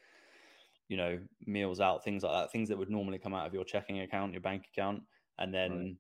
you 0.88 0.96
know, 0.96 1.20
meals 1.46 1.80
out, 1.80 2.04
things 2.04 2.24
like 2.24 2.34
that, 2.34 2.52
things 2.52 2.70
that 2.70 2.78
would 2.78 2.90
normally 2.90 3.20
come 3.20 3.34
out 3.34 3.48
of 3.48 3.54
your 3.54 3.66
checking 3.66 4.02
account, 4.02 4.32
your 4.32 4.42
bank 4.42 4.66
account, 4.74 5.02
and 5.38 5.54
then. 5.54 5.72
Right 5.72 5.96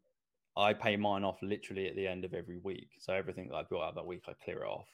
I 0.55 0.73
pay 0.73 0.95
mine 0.95 1.23
off 1.23 1.41
literally 1.41 1.87
at 1.87 1.95
the 1.95 2.07
end 2.07 2.25
of 2.25 2.33
every 2.33 2.57
week. 2.57 2.89
So 2.99 3.13
everything 3.13 3.47
that 3.49 3.55
I 3.55 3.63
built 3.63 3.83
out 3.83 3.95
that 3.95 4.05
week, 4.05 4.23
I 4.27 4.33
clear 4.43 4.63
it 4.63 4.67
off. 4.67 4.87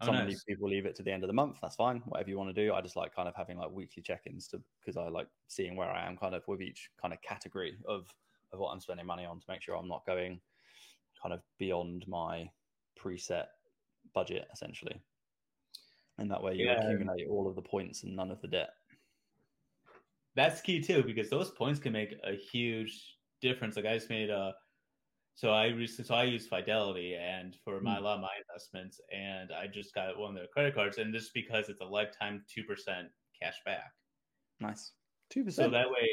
Oh, 0.00 0.06
Some 0.06 0.14
nice. 0.14 0.44
people 0.44 0.68
leave 0.68 0.86
it 0.86 0.94
to 0.96 1.02
the 1.02 1.12
end 1.12 1.22
of 1.22 1.28
the 1.28 1.34
month. 1.34 1.58
That's 1.62 1.76
fine. 1.76 2.02
Whatever 2.06 2.30
you 2.30 2.38
want 2.38 2.54
to 2.54 2.64
do. 2.66 2.74
I 2.74 2.80
just 2.80 2.96
like 2.96 3.14
kind 3.14 3.28
of 3.28 3.34
having 3.34 3.58
like 3.58 3.70
weekly 3.70 4.02
check-ins 4.02 4.46
to 4.48 4.60
because 4.80 4.96
I 4.96 5.08
like 5.08 5.28
seeing 5.48 5.76
where 5.76 5.90
I 5.90 6.06
am 6.06 6.16
kind 6.16 6.34
of 6.34 6.46
with 6.46 6.60
each 6.60 6.90
kind 7.00 7.14
of 7.14 7.22
category 7.22 7.76
of 7.86 8.12
of 8.52 8.58
what 8.58 8.70
I'm 8.70 8.80
spending 8.80 9.06
money 9.06 9.24
on 9.24 9.40
to 9.40 9.46
make 9.48 9.62
sure 9.62 9.74
I'm 9.74 9.88
not 9.88 10.06
going 10.06 10.40
kind 11.20 11.32
of 11.32 11.40
beyond 11.58 12.04
my 12.06 12.48
preset 13.02 13.46
budget 14.14 14.46
essentially. 14.52 15.00
And 16.18 16.30
that 16.30 16.42
way 16.42 16.54
you 16.54 16.66
yeah. 16.66 16.80
accumulate 16.80 17.28
all 17.28 17.48
of 17.48 17.56
the 17.56 17.62
points 17.62 18.02
and 18.04 18.14
none 18.14 18.30
of 18.30 18.40
the 18.40 18.48
debt. 18.48 18.70
That's 20.34 20.60
key 20.60 20.80
too, 20.80 21.02
because 21.02 21.30
those 21.30 21.50
points 21.50 21.80
can 21.80 21.92
make 21.92 22.14
a 22.24 22.36
huge 22.36 23.16
difference. 23.40 23.76
Like 23.76 23.86
I 23.86 23.94
just 23.94 24.10
made 24.10 24.30
a 24.30 24.54
so 25.36 25.50
I 25.50 25.66
recently, 25.66 26.08
so 26.08 26.14
I 26.14 26.24
use 26.24 26.46
Fidelity 26.46 27.14
and 27.14 27.54
for 27.62 27.78
my 27.82 27.96
mm. 27.96 27.98
a 27.98 28.00
lot 28.00 28.14
of 28.16 28.22
my 28.22 28.30
investments, 28.48 29.00
and 29.14 29.50
I 29.52 29.66
just 29.66 29.94
got 29.94 30.18
one 30.18 30.30
of 30.30 30.36
their 30.36 30.46
credit 30.46 30.74
cards, 30.74 30.96
and 30.96 31.12
just 31.12 31.34
because 31.34 31.68
it's 31.68 31.82
a 31.82 31.84
lifetime 31.84 32.42
two 32.52 32.64
percent 32.64 33.08
cash 33.40 33.56
back. 33.66 33.92
Nice, 34.60 34.92
two 35.30 35.44
percent. 35.44 35.66
So 35.66 35.70
that 35.72 35.90
way, 35.90 36.08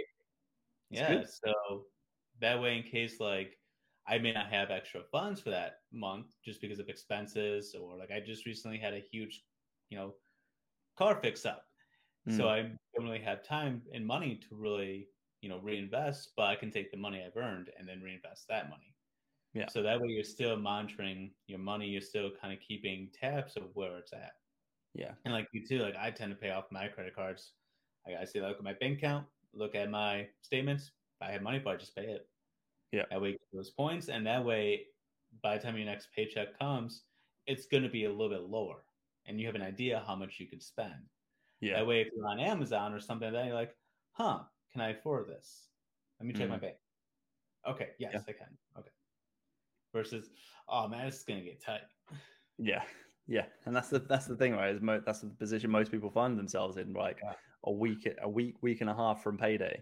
yeah. 0.89 1.23
So 1.23 1.85
that 2.41 2.61
way, 2.61 2.77
in 2.77 2.83
case 2.83 3.21
like 3.21 3.57
I 4.09 4.17
may 4.17 4.33
not 4.33 4.51
have 4.51 4.71
extra 4.71 5.01
funds 5.09 5.39
for 5.39 5.51
that 5.51 5.75
month 5.93 6.27
just 6.43 6.59
because 6.59 6.79
of 6.79 6.89
expenses, 6.89 7.73
or 7.79 7.97
like 7.97 8.11
I 8.11 8.19
just 8.19 8.45
recently 8.45 8.77
had 8.77 8.93
a 8.93 9.03
huge, 9.09 9.41
you 9.89 9.97
know, 9.97 10.15
car 10.97 11.17
fix 11.21 11.45
up, 11.45 11.63
mm. 12.27 12.35
so 12.35 12.49
I 12.49 12.63
don't 12.63 13.05
really 13.05 13.21
have 13.21 13.41
time 13.47 13.83
and 13.93 14.05
money 14.05 14.37
to 14.49 14.55
really, 14.55 15.07
you 15.39 15.47
know, 15.47 15.61
reinvest, 15.63 16.33
but 16.35 16.47
I 16.47 16.55
can 16.57 16.71
take 16.71 16.91
the 16.91 16.97
money 16.97 17.23
I've 17.25 17.41
earned 17.41 17.69
and 17.79 17.87
then 17.87 18.01
reinvest 18.01 18.49
that 18.49 18.69
money. 18.69 18.92
Yeah. 19.53 19.67
So 19.69 19.83
that 19.83 19.99
way 19.99 20.07
you're 20.09 20.23
still 20.23 20.57
monitoring 20.57 21.31
your 21.47 21.59
money. 21.59 21.87
You're 21.87 22.01
still 22.01 22.31
kind 22.41 22.53
of 22.53 22.59
keeping 22.59 23.09
tabs 23.19 23.55
of 23.55 23.63
where 23.73 23.97
it's 23.97 24.13
at. 24.13 24.33
Yeah. 24.95 25.11
And 25.25 25.33
like 25.33 25.47
you 25.53 25.65
too, 25.65 25.79
like 25.79 25.95
I 25.95 26.11
tend 26.11 26.31
to 26.31 26.35
pay 26.35 26.51
off 26.51 26.65
my 26.71 26.87
credit 26.87 27.15
cards. 27.15 27.53
I, 28.07 28.21
I 28.21 28.25
see, 28.25 28.41
look 28.41 28.57
at 28.57 28.63
my 28.63 28.73
bank 28.73 28.97
account, 28.97 29.25
look 29.53 29.75
at 29.75 29.89
my 29.89 30.27
statements. 30.41 30.91
If 31.19 31.27
I 31.27 31.31
have 31.31 31.41
money 31.41 31.59
for 31.59 31.75
it, 31.75 31.79
just 31.79 31.95
pay 31.95 32.03
it. 32.03 32.27
Yeah. 32.91 33.03
That 33.11 33.21
way 33.21 33.29
you 33.29 33.33
get 33.33 33.47
those 33.53 33.69
points. 33.69 34.09
And 34.09 34.25
that 34.25 34.43
way, 34.43 34.85
by 35.41 35.57
the 35.57 35.63
time 35.63 35.77
your 35.77 35.85
next 35.85 36.09
paycheck 36.15 36.57
comes, 36.57 37.03
it's 37.45 37.67
going 37.67 37.83
to 37.83 37.89
be 37.89 38.05
a 38.05 38.11
little 38.11 38.29
bit 38.29 38.49
lower. 38.49 38.85
And 39.25 39.39
you 39.39 39.45
have 39.47 39.55
an 39.55 39.61
idea 39.61 40.03
how 40.05 40.15
much 40.15 40.39
you 40.39 40.47
could 40.47 40.61
spend. 40.61 41.09
Yeah. 41.61 41.75
That 41.75 41.87
way, 41.87 42.01
if 42.01 42.07
you're 42.15 42.27
on 42.27 42.39
Amazon 42.39 42.93
or 42.93 42.99
something 42.99 43.31
like 43.31 43.33
that, 43.33 43.45
you're 43.45 43.55
like, 43.55 43.75
huh, 44.11 44.39
can 44.71 44.81
I 44.81 44.89
afford 44.89 45.27
this? 45.27 45.67
Let 46.19 46.27
me 46.27 46.33
check 46.33 46.47
mm. 46.47 46.51
my 46.51 46.57
bank. 46.57 46.75
Okay. 47.67 47.89
Yes, 47.99 48.11
yeah. 48.13 48.19
I 48.27 48.31
can. 48.31 48.57
Okay 48.79 48.92
versus 49.93 50.29
oh 50.67 50.87
man, 50.87 51.07
it's 51.07 51.23
gonna 51.23 51.41
get 51.41 51.63
tight. 51.63 51.81
Yeah, 52.57 52.81
yeah, 53.27 53.45
and 53.65 53.75
that's 53.75 53.89
the 53.89 53.99
that's 53.99 54.25
the 54.25 54.35
thing, 54.35 54.53
right? 54.53 54.73
Is 54.73 54.81
mo- 54.81 55.01
that's 55.05 55.21
the 55.21 55.27
position 55.27 55.71
most 55.71 55.91
people 55.91 56.09
find 56.09 56.37
themselves 56.37 56.77
in. 56.77 56.93
Like 56.93 57.19
yeah. 57.23 57.33
a 57.63 57.71
week, 57.71 58.07
a 58.21 58.29
week, 58.29 58.55
week 58.61 58.81
and 58.81 58.89
a 58.89 58.95
half 58.95 59.23
from 59.23 59.37
payday 59.37 59.81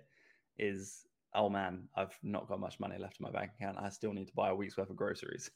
is 0.58 1.08
oh 1.34 1.50
man, 1.50 1.88
I've 1.96 2.18
not 2.24 2.48
got 2.48 2.60
much 2.60 2.80
money 2.80 2.98
left 2.98 3.18
in 3.20 3.24
my 3.24 3.32
bank 3.32 3.52
account. 3.58 3.78
I 3.80 3.90
still 3.90 4.14
need 4.14 4.28
to 4.28 4.34
buy 4.34 4.50
a 4.50 4.56
week's 4.56 4.78
worth 4.78 4.90
of 4.90 4.96
groceries. 4.96 5.50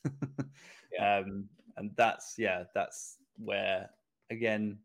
yeah. 0.94 1.20
Um, 1.26 1.50
and 1.78 1.92
that's 1.98 2.36
yeah, 2.38 2.64
that's 2.74 3.18
where 3.38 3.90
again, 4.32 4.80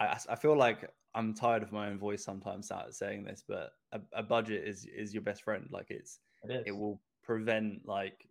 I 0.00 0.18
I 0.28 0.34
feel 0.34 0.56
like 0.56 0.90
I'm 1.14 1.34
tired 1.34 1.62
of 1.62 1.72
my 1.72 1.88
own 1.88 1.98
voice 1.98 2.24
sometimes 2.24 2.70
saying 2.90 3.24
this, 3.24 3.44
but 3.46 3.70
a, 3.92 4.00
a 4.12 4.22
budget 4.22 4.66
is 4.66 4.86
is 4.86 5.14
your 5.14 5.22
best 5.22 5.44
friend. 5.44 5.68
Like 5.70 5.86
it's 5.90 6.18
it, 6.42 6.64
it 6.66 6.76
will 6.76 7.00
prevent 7.22 7.86
like 7.86 8.28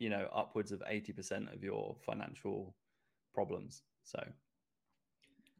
you 0.00 0.08
know 0.08 0.26
upwards 0.34 0.72
of 0.72 0.80
80% 0.80 1.54
of 1.54 1.62
your 1.62 1.94
financial 2.04 2.74
problems. 3.32 3.82
So 4.02 4.20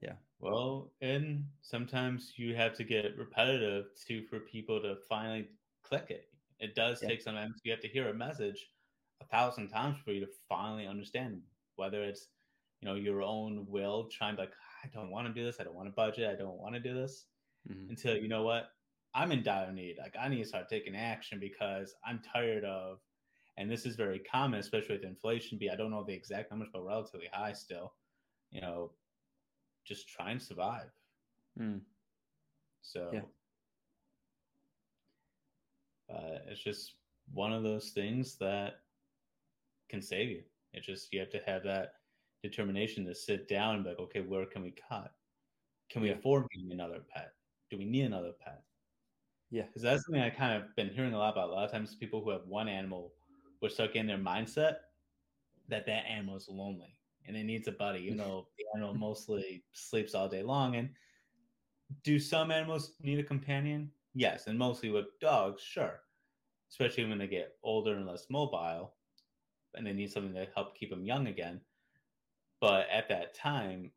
yeah. 0.02 0.14
Well 0.40 0.90
and 1.02 1.44
sometimes 1.60 2.32
you 2.36 2.56
have 2.56 2.74
to 2.78 2.84
get 2.84 3.16
repetitive 3.16 3.86
too 4.04 4.24
for 4.28 4.40
people 4.40 4.80
to 4.80 4.96
finally 5.08 5.48
click 5.84 6.06
it. 6.08 6.24
It 6.58 6.74
does 6.74 7.00
yeah. 7.02 7.10
take 7.10 7.22
sometimes 7.22 7.60
you 7.62 7.70
have 7.70 7.82
to 7.82 7.88
hear 7.88 8.08
a 8.08 8.14
message 8.14 8.70
a 9.20 9.26
thousand 9.26 9.68
times 9.68 9.98
for 10.02 10.12
you 10.12 10.20
to 10.20 10.32
finally 10.48 10.86
understand 10.86 11.42
whether 11.76 12.02
it's 12.02 12.28
you 12.80 12.88
know 12.88 12.94
your 12.94 13.22
own 13.22 13.66
will 13.68 14.08
trying 14.10 14.36
to 14.36 14.42
like 14.42 14.52
i 14.82 14.88
don't 14.94 15.10
want 15.10 15.26
to 15.26 15.34
do 15.34 15.44
this. 15.44 15.56
I 15.60 15.64
don't 15.64 15.74
want 15.74 15.88
to 15.88 15.94
budget. 15.94 16.30
I 16.30 16.34
don't 16.34 16.58
want 16.58 16.74
to 16.74 16.80
do 16.80 16.94
this. 16.94 17.26
Mm-hmm. 17.70 17.90
until 17.90 18.16
you 18.16 18.28
know 18.28 18.42
what? 18.42 18.70
I'm 19.14 19.32
in 19.32 19.42
dire 19.42 19.70
need. 19.70 19.96
Like 19.98 20.14
i 20.18 20.28
need 20.28 20.42
to 20.42 20.48
start 20.48 20.70
taking 20.70 20.96
action 20.96 21.38
because 21.38 21.94
i'm 22.06 22.22
tired 22.32 22.64
of 22.64 23.00
and 23.60 23.70
this 23.70 23.84
is 23.84 23.94
very 23.94 24.18
common, 24.20 24.58
especially 24.58 24.96
with 24.96 25.04
inflation. 25.04 25.58
Be 25.58 25.68
I 25.68 25.76
don't 25.76 25.90
know 25.90 26.02
the 26.02 26.14
exact 26.14 26.50
numbers, 26.50 26.70
but 26.72 26.82
relatively 26.82 27.28
high 27.30 27.52
still. 27.52 27.92
You 28.50 28.62
know, 28.62 28.92
just 29.86 30.08
try 30.08 30.30
and 30.30 30.40
survive. 30.40 30.90
Mm. 31.60 31.82
So, 32.80 33.10
yeah. 33.12 33.20
uh, 36.10 36.38
it's 36.48 36.64
just 36.64 36.94
one 37.34 37.52
of 37.52 37.62
those 37.62 37.90
things 37.90 38.36
that 38.38 38.80
can 39.90 40.00
save 40.00 40.30
you. 40.30 40.42
It 40.72 40.82
just 40.82 41.12
you 41.12 41.20
have 41.20 41.30
to 41.30 41.42
have 41.44 41.62
that 41.64 41.96
determination 42.42 43.04
to 43.04 43.14
sit 43.14 43.46
down 43.46 43.74
and 43.74 43.84
be 43.84 43.90
like, 43.90 43.98
okay, 43.98 44.20
where 44.22 44.46
can 44.46 44.62
we 44.62 44.72
cut? 44.88 45.12
Can 45.90 46.00
we 46.00 46.08
yeah. 46.08 46.14
afford 46.14 46.46
getting 46.50 46.72
another 46.72 47.02
pet? 47.14 47.32
Do 47.70 47.76
we 47.76 47.84
need 47.84 48.04
another 48.04 48.32
pet? 48.42 48.62
Yeah, 49.50 49.64
because 49.64 49.82
that's 49.82 50.06
something 50.06 50.22
I 50.22 50.30
kind 50.30 50.56
of 50.56 50.74
been 50.76 50.88
hearing 50.88 51.12
a 51.12 51.18
lot 51.18 51.34
about. 51.34 51.50
A 51.50 51.52
lot 51.52 51.66
of 51.66 51.72
times, 51.72 51.94
people 51.94 52.24
who 52.24 52.30
have 52.30 52.46
one 52.46 52.66
animal 52.66 53.12
were 53.60 53.68
stuck 53.68 53.96
in 53.96 54.06
their 54.06 54.18
mindset 54.18 54.76
that 55.68 55.86
that 55.86 56.06
animal 56.06 56.36
is 56.36 56.48
lonely 56.48 56.98
and 57.26 57.36
it 57.36 57.44
needs 57.44 57.68
a 57.68 57.72
buddy, 57.72 58.00
You 58.00 58.14
know, 58.14 58.46
the 58.58 58.64
animal 58.74 58.94
mostly 58.94 59.64
sleeps 59.72 60.14
all 60.14 60.28
day 60.28 60.42
long. 60.42 60.76
And 60.76 60.90
do 62.02 62.18
some 62.18 62.50
animals 62.50 62.94
need 63.00 63.18
a 63.18 63.24
companion? 63.24 63.90
Yes, 64.14 64.46
and 64.46 64.58
mostly 64.58 64.90
with 64.90 65.06
dogs, 65.20 65.62
sure. 65.62 66.00
Especially 66.70 67.04
when 67.04 67.18
they 67.18 67.26
get 67.26 67.56
older 67.62 67.94
and 67.94 68.06
less 68.06 68.26
mobile, 68.30 68.94
and 69.74 69.86
they 69.86 69.92
need 69.92 70.10
something 70.10 70.34
to 70.34 70.46
help 70.54 70.76
keep 70.76 70.90
them 70.90 71.04
young 71.04 71.28
again. 71.28 71.60
But 72.60 72.88
at 72.90 73.08
that 73.08 73.34
time, 73.34 73.92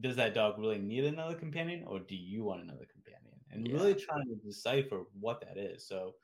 does 0.00 0.16
that 0.16 0.34
dog 0.34 0.58
really 0.58 0.78
need 0.78 1.04
another 1.04 1.34
companion, 1.34 1.84
or 1.86 2.00
do 2.00 2.14
you 2.14 2.44
want 2.44 2.62
another 2.62 2.86
companion? 2.90 3.34
And 3.50 3.66
yeah. 3.66 3.74
really 3.74 3.94
trying 3.94 4.26
to 4.28 4.36
decipher 4.36 5.02
what 5.18 5.40
that 5.40 5.58
is. 5.58 5.86
So, 5.86 6.14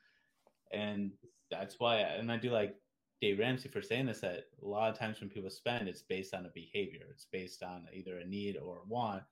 and 0.71 1.11
that's 1.49 1.79
why, 1.79 1.97
I, 1.97 2.15
and 2.19 2.31
I 2.31 2.37
do 2.37 2.49
like 2.49 2.75
Dave 3.21 3.39
Ramsey 3.39 3.69
for 3.69 3.81
saying 3.81 4.05
this 4.05 4.21
that 4.21 4.45
a 4.61 4.67
lot 4.67 4.91
of 4.91 4.97
times 4.97 5.19
when 5.19 5.29
people 5.29 5.49
spend, 5.49 5.87
it's 5.87 6.01
based 6.01 6.33
on 6.33 6.45
a 6.45 6.51
behavior. 6.53 7.05
It's 7.09 7.27
based 7.31 7.63
on 7.63 7.87
either 7.93 8.19
a 8.19 8.25
need 8.25 8.57
or 8.57 8.79
a 8.79 8.87
want, 8.87 9.23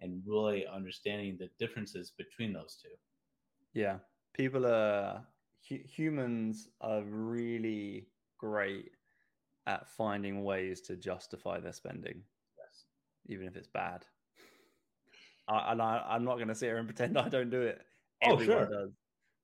and 0.00 0.22
really 0.26 0.66
understanding 0.66 1.36
the 1.38 1.50
differences 1.58 2.12
between 2.16 2.52
those 2.52 2.78
two. 2.82 2.94
Yeah, 3.74 3.98
people 4.32 4.66
are 4.66 5.26
hu- 5.68 5.82
humans 5.84 6.68
are 6.80 7.02
really 7.02 8.08
great 8.38 8.92
at 9.66 9.88
finding 9.88 10.44
ways 10.44 10.80
to 10.82 10.96
justify 10.96 11.60
their 11.60 11.72
spending, 11.72 12.22
yes, 12.58 12.84
even 13.26 13.46
if 13.46 13.56
it's 13.56 13.68
bad. 13.68 14.04
I, 15.48 15.72
and 15.72 15.82
I, 15.82 16.04
I'm 16.08 16.24
not 16.24 16.36
going 16.36 16.48
to 16.48 16.54
sit 16.54 16.66
here 16.66 16.78
and 16.78 16.88
pretend 16.88 17.18
I 17.18 17.28
don't 17.28 17.50
do 17.50 17.62
it. 17.62 17.82
Oh, 18.22 18.34
Everyone 18.34 18.68
sure. 18.68 18.70
does 18.70 18.90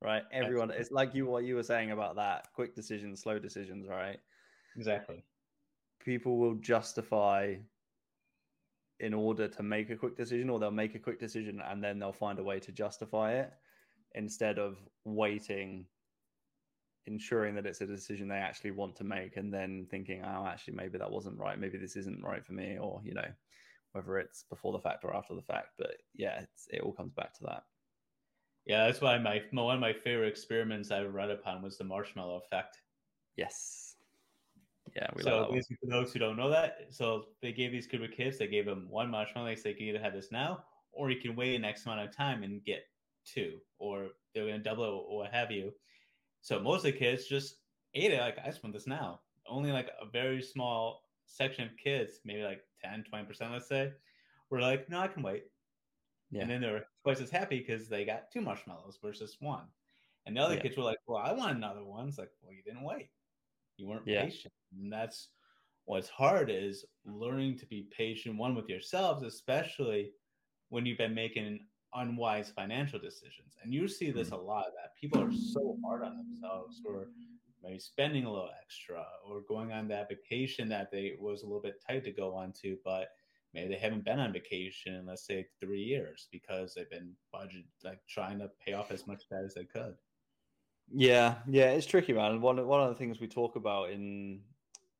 right? 0.03 0.23
Everyone, 0.33 0.71
it's 0.71 0.91
like 0.91 1.15
you 1.15 1.27
what 1.27 1.45
you 1.45 1.55
were 1.57 1.63
saying 1.63 1.91
about 1.91 2.17
that 2.17 2.49
quick 2.55 2.75
decisions, 2.75 3.21
slow 3.23 3.39
decisions, 3.39 3.87
right? 3.89 4.19
Exactly. 4.77 5.25
People 6.05 6.39
will 6.39 6.55
justify 6.55 7.57
in 9.01 9.15
order 9.15 9.49
to 9.49 9.63
make 9.63 9.91
a 9.91 9.97
quick 9.97 10.17
decision, 10.17 10.51
or 10.51 10.59
they'll 10.59 10.71
make 10.71 10.95
a 10.95 10.99
quick 10.99 11.19
decision 11.19 11.61
and 11.65 11.83
then 11.83 11.99
they'll 11.99 12.13
find 12.13 12.39
a 12.39 12.43
way 12.45 12.61
to 12.61 12.73
justify 12.73 13.33
it. 13.35 13.53
instead 14.15 14.59
of 14.59 14.79
waiting 15.05 15.87
ensuring 17.07 17.55
that 17.55 17.67
it's 17.67 17.81
a 17.81 17.87
decision 17.87 18.29
they 18.29 18.37
actually 18.37 18.71
want 18.71 18.95
to 18.97 19.05
make 19.05 19.37
and 19.37 19.53
then 19.53 19.87
thinking 19.91 20.23
oh 20.25 20.47
actually 20.47 20.75
maybe 20.75 20.99
that 20.99 21.11
wasn't 21.11 21.39
right 21.39 21.59
maybe 21.59 21.79
this 21.79 21.97
isn't 21.97 22.23
right 22.23 22.45
for 22.45 22.53
me 22.53 22.79
or 22.79 23.01
you 23.05 23.15
know 23.15 23.27
whether 23.93 24.19
it's 24.19 24.45
before 24.45 24.73
the 24.73 24.79
fact 24.79 25.05
or 25.05 25.17
after 25.17 25.35
the 25.35 25.43
fact 25.43 25.69
but 25.79 25.97
yeah 26.15 26.45
it 26.69 26.83
all 26.83 26.93
comes 26.93 27.13
back 27.15 27.33
to 27.33 27.43
that 27.45 27.65
yeah 28.67 28.87
that's 28.87 29.01
why 29.01 29.19
my 29.19 29.43
one 29.53 29.75
of 29.75 29.81
my 29.81 29.93
favorite 29.93 30.29
experiments 30.29 30.91
I've 30.91 31.15
read 31.15 31.31
upon 31.31 31.63
was 31.63 31.79
the 31.79 31.85
marshmallow 31.85 32.43
effect 32.45 32.83
yes 33.37 33.95
yeah 34.97 35.07
we 35.15 35.23
so 35.23 35.49
basically 35.53 35.77
for 35.83 35.91
those 35.91 36.13
who 36.13 36.19
don't 36.19 36.37
know 36.37 36.51
that 36.51 36.87
so 36.91 37.27
they 37.43 37.53
gave 37.53 37.73
these 37.73 37.87
group 37.87 38.03
of 38.03 38.17
kids 38.17 38.39
they 38.39 38.47
gave 38.47 38.67
them 38.67 38.87
one 38.89 39.11
marshmallow 39.11 39.47
they 39.47 39.57
said 39.57 39.71
you 39.71 39.77
can 39.77 39.87
either 39.87 39.99
have 39.99 40.13
this 40.13 40.33
now 40.33 40.65
or 40.93 41.11
you 41.11 41.21
can 41.21 41.37
wait 41.37 41.55
an 41.55 41.65
x 41.65 41.87
amount 41.87 42.01
of 42.01 42.15
time 42.15 42.43
and 42.43 42.65
get 42.65 42.83
two 43.25 43.59
or 43.79 44.09
they're 44.35 44.47
going 44.47 44.57
to 44.57 44.63
double 44.63 44.85
it 44.85 44.89
or 44.89 45.19
what 45.19 45.33
have 45.33 45.51
you 45.51 45.73
so 46.41 46.59
most 46.59 46.79
of 46.79 46.93
the 46.93 46.99
kids 46.99 47.27
just 47.27 47.57
ate 47.95 48.13
it 48.13 48.21
like 48.21 48.39
I 48.39 48.47
just 48.47 48.63
want 48.63 48.75
this 48.75 48.87
now. 48.87 49.21
Only 49.49 49.73
like 49.73 49.91
a 50.01 50.07
very 50.07 50.43
small 50.43 51.03
section 51.27 51.65
of 51.65 51.77
kids, 51.77 52.21
maybe 52.25 52.43
like 52.43 52.63
10, 52.83 53.05
20%, 53.13 53.53
let's 53.53 53.69
say, 53.69 53.93
were 54.49 54.61
like, 54.61 54.89
no, 54.89 55.01
I 55.01 55.09
can 55.09 55.23
wait. 55.23 55.45
Yeah. 56.31 56.43
And 56.43 56.51
then 56.51 56.61
they 56.61 56.71
were 56.71 56.85
twice 57.03 57.21
as 57.21 57.31
happy 57.31 57.59
because 57.59 57.89
they 57.89 58.05
got 58.05 58.31
two 58.33 58.41
marshmallows 58.41 58.99
versus 59.03 59.37
one. 59.41 59.65
And 60.27 60.37
the 60.37 60.41
other 60.41 60.55
yeah. 60.55 60.63
kids 60.63 60.77
were 60.77 60.85
like, 60.85 60.99
well, 61.07 61.23
I 61.23 61.33
want 61.33 61.57
another 61.57 61.85
one. 61.85 62.09
It's 62.09 62.19
like, 62.19 62.31
well, 62.43 62.53
you 62.53 62.63
didn't 62.63 62.85
wait. 62.85 63.09
You 63.77 63.89
weren't 63.89 64.07
yeah. 64.07 64.25
patient. 64.25 64.53
And 64.79 64.93
that's 64.93 65.29
what's 65.87 66.09
hard 66.09 66.51
is 66.51 66.85
learning 67.05 67.59
to 67.59 67.67
be 67.67 67.89
patient, 67.97 68.37
one 68.37 68.55
with 68.55 68.69
yourselves, 68.69 69.25
especially 69.25 70.13
when 70.69 70.87
you've 70.87 70.99
been 70.99 71.15
making 71.15 71.61
unwise 71.95 72.53
financial 72.55 72.99
decisions. 72.99 73.57
And 73.63 73.75
you 73.75 73.89
see 73.89 74.11
this 74.11 74.31
mm. 74.31 74.39
a 74.39 74.41
lot 74.41 74.67
that 74.81 74.95
people 75.01 75.21
are 75.21 75.33
so 75.33 75.77
hard 75.85 76.05
on 76.05 76.17
themselves 76.17 76.81
or 76.85 77.09
maybe 77.63 77.79
spending 77.79 78.25
a 78.25 78.31
little 78.31 78.51
extra 78.63 79.05
or 79.27 79.43
going 79.49 79.73
on 79.73 79.89
that 79.89 80.09
vacation 80.09 80.69
that 80.69 80.91
they 80.91 81.15
was 81.19 81.43
a 81.43 81.47
little 81.47 81.61
bit 81.61 81.83
tight 81.87 82.05
to 82.05 82.13
go 82.13 82.35
on 82.35 82.53
to, 82.63 82.77
but 82.85 83.09
maybe 83.55 83.69
they 83.69 83.81
haven't 83.81 84.05
been 84.05 84.21
on 84.21 84.33
vacation 84.33 84.95
in 84.95 85.07
let's 85.07 85.27
say 85.27 85.47
three 85.61 85.83
years 85.83 86.29
because 86.31 86.75
they've 86.75 86.91
been 86.91 87.13
budget 87.33 87.65
like 87.85 88.01
trying 88.09 88.39
to 88.39 88.51
pay 88.65 88.73
off 88.73 88.91
as 88.91 89.07
much 89.07 89.29
debt 89.29 89.45
as 89.45 89.55
they 89.55 89.65
could. 89.65 89.95
Yeah, 90.93 91.37
yeah, 91.49 91.71
it's 91.71 91.87
tricky, 91.87 92.13
man. 92.13 92.41
One 92.41 92.67
one 92.67 92.81
of 92.81 92.89
the 92.89 92.97
things 92.97 93.21
we 93.21 93.29
talk 93.29 93.57
about 93.57 93.91
in 93.91 94.41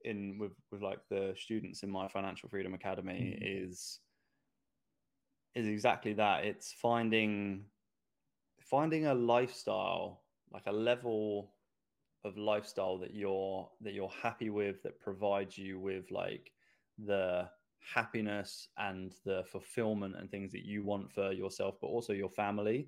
in 0.05 0.39
with 0.39 0.53
with 0.71 0.83
like 0.83 1.01
the 1.09 1.35
students 1.37 1.83
in 1.83 1.91
my 1.91 2.09
financial 2.09 2.49
freedom 2.49 2.75
academy 2.75 3.37
mm-hmm. 3.37 3.65
is 3.67 3.99
is 5.55 5.67
exactly 5.67 6.13
that. 6.15 6.45
It's 6.45 6.73
finding 6.73 7.65
finding 8.61 9.07
a 9.07 9.15
lifestyle, 9.15 10.23
like 10.53 10.67
a 10.67 10.73
level 10.73 11.53
of 12.25 12.37
lifestyle 12.37 12.99
that 12.99 13.15
you're 13.15 13.69
that 13.81 13.95
you're 13.95 14.13
happy 14.23 14.51
with 14.51 14.83
that 14.83 15.01
provides 15.01 15.59
you 15.59 15.79
with 15.81 16.11
like 16.11 16.53
the 17.05 17.49
happiness 17.81 18.69
and 18.79 19.13
the 19.25 19.43
fulfillment 19.51 20.15
and 20.19 20.31
things 20.31 20.53
that 20.53 20.65
you 20.65 20.85
want 20.85 21.11
for 21.11 21.33
yourself 21.33 21.77
but 21.81 21.89
also 21.89 22.13
your 22.13 22.31
family 22.31 22.87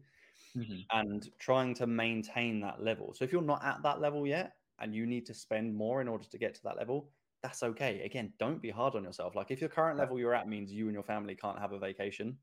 mm-hmm. 0.56 0.98
and 0.98 1.28
trying 1.38 1.74
to 1.74 1.86
maintain 1.86 2.60
that 2.60 2.82
level 2.82 3.14
so 3.14 3.24
if 3.24 3.32
you're 3.32 3.42
not 3.42 3.64
at 3.64 3.82
that 3.82 4.00
level 4.00 4.26
yet 4.26 4.52
and 4.80 4.94
you 4.94 5.06
need 5.06 5.26
to 5.26 5.34
spend 5.34 5.74
more 5.74 6.00
in 6.00 6.08
order 6.08 6.24
to 6.24 6.38
get 6.38 6.54
to 6.54 6.62
that 6.62 6.76
level 6.76 7.08
that's 7.42 7.62
okay 7.62 8.02
again 8.04 8.32
don't 8.38 8.62
be 8.62 8.70
hard 8.70 8.94
on 8.94 9.02
yourself 9.02 9.34
like 9.34 9.50
if 9.50 9.60
your 9.60 9.70
current 9.70 9.98
level 9.98 10.18
you're 10.18 10.34
at 10.34 10.48
means 10.48 10.72
you 10.72 10.86
and 10.86 10.94
your 10.94 11.02
family 11.02 11.34
can't 11.34 11.58
have 11.58 11.72
a 11.72 11.78
vacation 11.78 12.36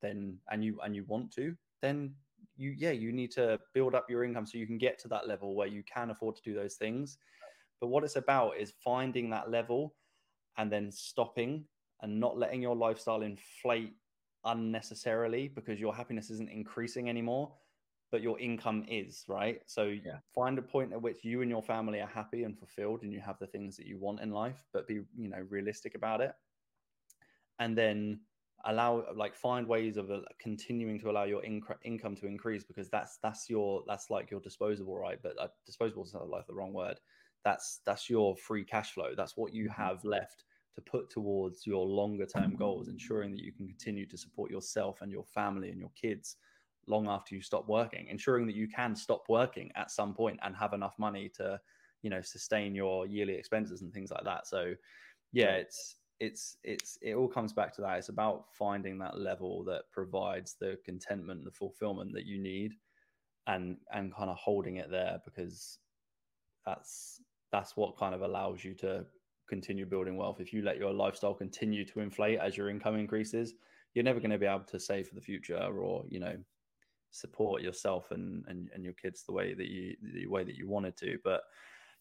then 0.00 0.38
and 0.50 0.64
you 0.64 0.78
and 0.84 0.94
you 0.94 1.04
want 1.06 1.32
to, 1.32 1.54
then 1.82 2.14
you 2.56 2.74
yeah 2.76 2.90
you 2.90 3.12
need 3.12 3.30
to 3.32 3.58
build 3.74 3.94
up 3.94 4.08
your 4.08 4.24
income 4.24 4.46
so 4.46 4.58
you 4.58 4.66
can 4.66 4.78
get 4.78 4.98
to 4.98 5.08
that 5.08 5.28
level 5.28 5.54
where 5.54 5.68
you 5.68 5.82
can 5.82 6.10
afford 6.10 6.36
to 6.36 6.42
do 6.42 6.54
those 6.54 6.74
things. 6.74 7.18
But 7.80 7.88
what 7.88 8.04
it's 8.04 8.16
about 8.16 8.56
is 8.58 8.72
finding 8.82 9.30
that 9.30 9.50
level 9.50 9.94
and 10.56 10.70
then 10.70 10.90
stopping 10.90 11.64
and 12.02 12.20
not 12.20 12.38
letting 12.38 12.62
your 12.62 12.76
lifestyle 12.76 13.22
inflate 13.22 13.94
unnecessarily 14.44 15.48
because 15.48 15.80
your 15.80 15.94
happiness 15.94 16.30
isn't 16.30 16.50
increasing 16.50 17.08
anymore 17.08 17.52
but 18.10 18.22
your 18.22 18.38
income 18.38 18.84
is 18.88 19.24
right? 19.28 19.60
So 19.66 19.84
yeah. 19.84 20.18
find 20.34 20.58
a 20.58 20.62
point 20.62 20.92
at 20.92 21.02
which 21.02 21.24
you 21.24 21.42
and 21.42 21.50
your 21.50 21.62
family 21.62 22.00
are 22.00 22.08
happy 22.08 22.44
and 22.44 22.58
fulfilled 22.58 23.02
and 23.02 23.12
you 23.12 23.20
have 23.20 23.38
the 23.38 23.46
things 23.46 23.76
that 23.76 23.86
you 23.86 23.98
want 23.98 24.20
in 24.20 24.30
life 24.30 24.64
but 24.72 24.86
be 24.86 25.00
you 25.16 25.28
know 25.28 25.44
realistic 25.48 25.94
about 25.94 26.20
it. 26.20 26.32
And 27.58 27.76
then 27.76 28.20
allow 28.64 29.04
like 29.14 29.34
find 29.34 29.66
ways 29.66 29.96
of 29.96 30.10
uh, 30.10 30.20
continuing 30.40 30.98
to 31.00 31.10
allow 31.10 31.24
your 31.24 31.42
inc- 31.42 31.76
income 31.84 32.16
to 32.16 32.26
increase 32.26 32.64
because 32.64 32.88
that's 32.88 33.18
that's 33.22 33.48
your 33.48 33.82
that's 33.86 34.10
like 34.10 34.30
your 34.30 34.40
disposable 34.40 34.96
right? 34.98 35.18
But 35.22 35.38
uh, 35.38 35.48
disposable 35.66 36.04
is 36.04 36.14
not 36.14 36.28
like 36.28 36.46
the 36.46 36.54
wrong 36.54 36.72
word. 36.72 36.98
That's 37.44 37.80
that's 37.84 38.08
your 38.08 38.36
free 38.36 38.64
cash 38.64 38.92
flow. 38.92 39.12
That's 39.16 39.36
what 39.36 39.52
you 39.52 39.64
mm-hmm. 39.64 39.82
have 39.82 40.04
left 40.04 40.44
to 40.78 40.90
put 40.90 41.10
towards 41.10 41.66
your 41.66 41.84
longer 41.84 42.26
term 42.26 42.54
goals 42.54 42.88
ensuring 42.88 43.32
that 43.32 43.42
you 43.42 43.52
can 43.52 43.66
continue 43.66 44.06
to 44.06 44.16
support 44.16 44.50
yourself 44.50 45.02
and 45.02 45.10
your 45.10 45.24
family 45.24 45.70
and 45.70 45.80
your 45.80 45.90
kids 46.00 46.36
long 46.86 47.08
after 47.08 47.34
you 47.34 47.42
stop 47.42 47.68
working 47.68 48.06
ensuring 48.08 48.46
that 48.46 48.54
you 48.54 48.68
can 48.68 48.94
stop 48.94 49.24
working 49.28 49.70
at 49.74 49.90
some 49.90 50.14
point 50.14 50.38
and 50.42 50.54
have 50.56 50.72
enough 50.72 50.94
money 50.98 51.28
to 51.28 51.58
you 52.02 52.10
know 52.10 52.22
sustain 52.22 52.74
your 52.74 53.06
yearly 53.06 53.34
expenses 53.34 53.82
and 53.82 53.92
things 53.92 54.10
like 54.10 54.24
that. 54.24 54.46
So 54.46 54.74
yeah 55.32 55.52
it's 55.52 55.96
it's 56.20 56.56
it's 56.64 56.98
it 57.00 57.14
all 57.14 57.28
comes 57.28 57.52
back 57.52 57.74
to 57.74 57.80
that. 57.82 57.98
It's 57.98 58.08
about 58.08 58.46
finding 58.52 58.98
that 58.98 59.18
level 59.18 59.64
that 59.64 59.82
provides 59.92 60.56
the 60.60 60.78
contentment 60.84 61.44
the 61.44 61.50
fulfillment 61.50 62.12
that 62.14 62.26
you 62.26 62.38
need 62.38 62.72
and 63.46 63.76
and 63.92 64.14
kind 64.14 64.30
of 64.30 64.36
holding 64.36 64.76
it 64.76 64.90
there 64.90 65.20
because 65.24 65.78
that's 66.66 67.20
that's 67.52 67.76
what 67.76 67.96
kind 67.96 68.14
of 68.14 68.22
allows 68.22 68.64
you 68.64 68.74
to 68.74 69.06
continue 69.48 69.86
building 69.86 70.16
wealth 70.16 70.40
if 70.40 70.52
you 70.52 70.62
let 70.62 70.78
your 70.78 70.92
lifestyle 70.92 71.34
continue 71.34 71.84
to 71.84 72.00
inflate 72.00 72.38
as 72.38 72.56
your 72.56 72.70
income 72.70 72.96
increases 72.96 73.54
you're 73.94 74.04
never 74.04 74.20
going 74.20 74.30
to 74.30 74.38
be 74.38 74.46
able 74.46 74.60
to 74.60 74.78
save 74.78 75.08
for 75.08 75.14
the 75.14 75.20
future 75.20 75.56
or 75.58 76.04
you 76.08 76.20
know 76.20 76.36
support 77.10 77.62
yourself 77.62 78.10
and 78.10 78.44
and, 78.48 78.68
and 78.74 78.84
your 78.84 78.92
kids 78.92 79.24
the 79.24 79.32
way 79.32 79.54
that 79.54 79.68
you 79.68 79.94
the 80.14 80.26
way 80.26 80.44
that 80.44 80.56
you 80.56 80.68
wanted 80.68 80.96
to 80.96 81.18
but 81.24 81.42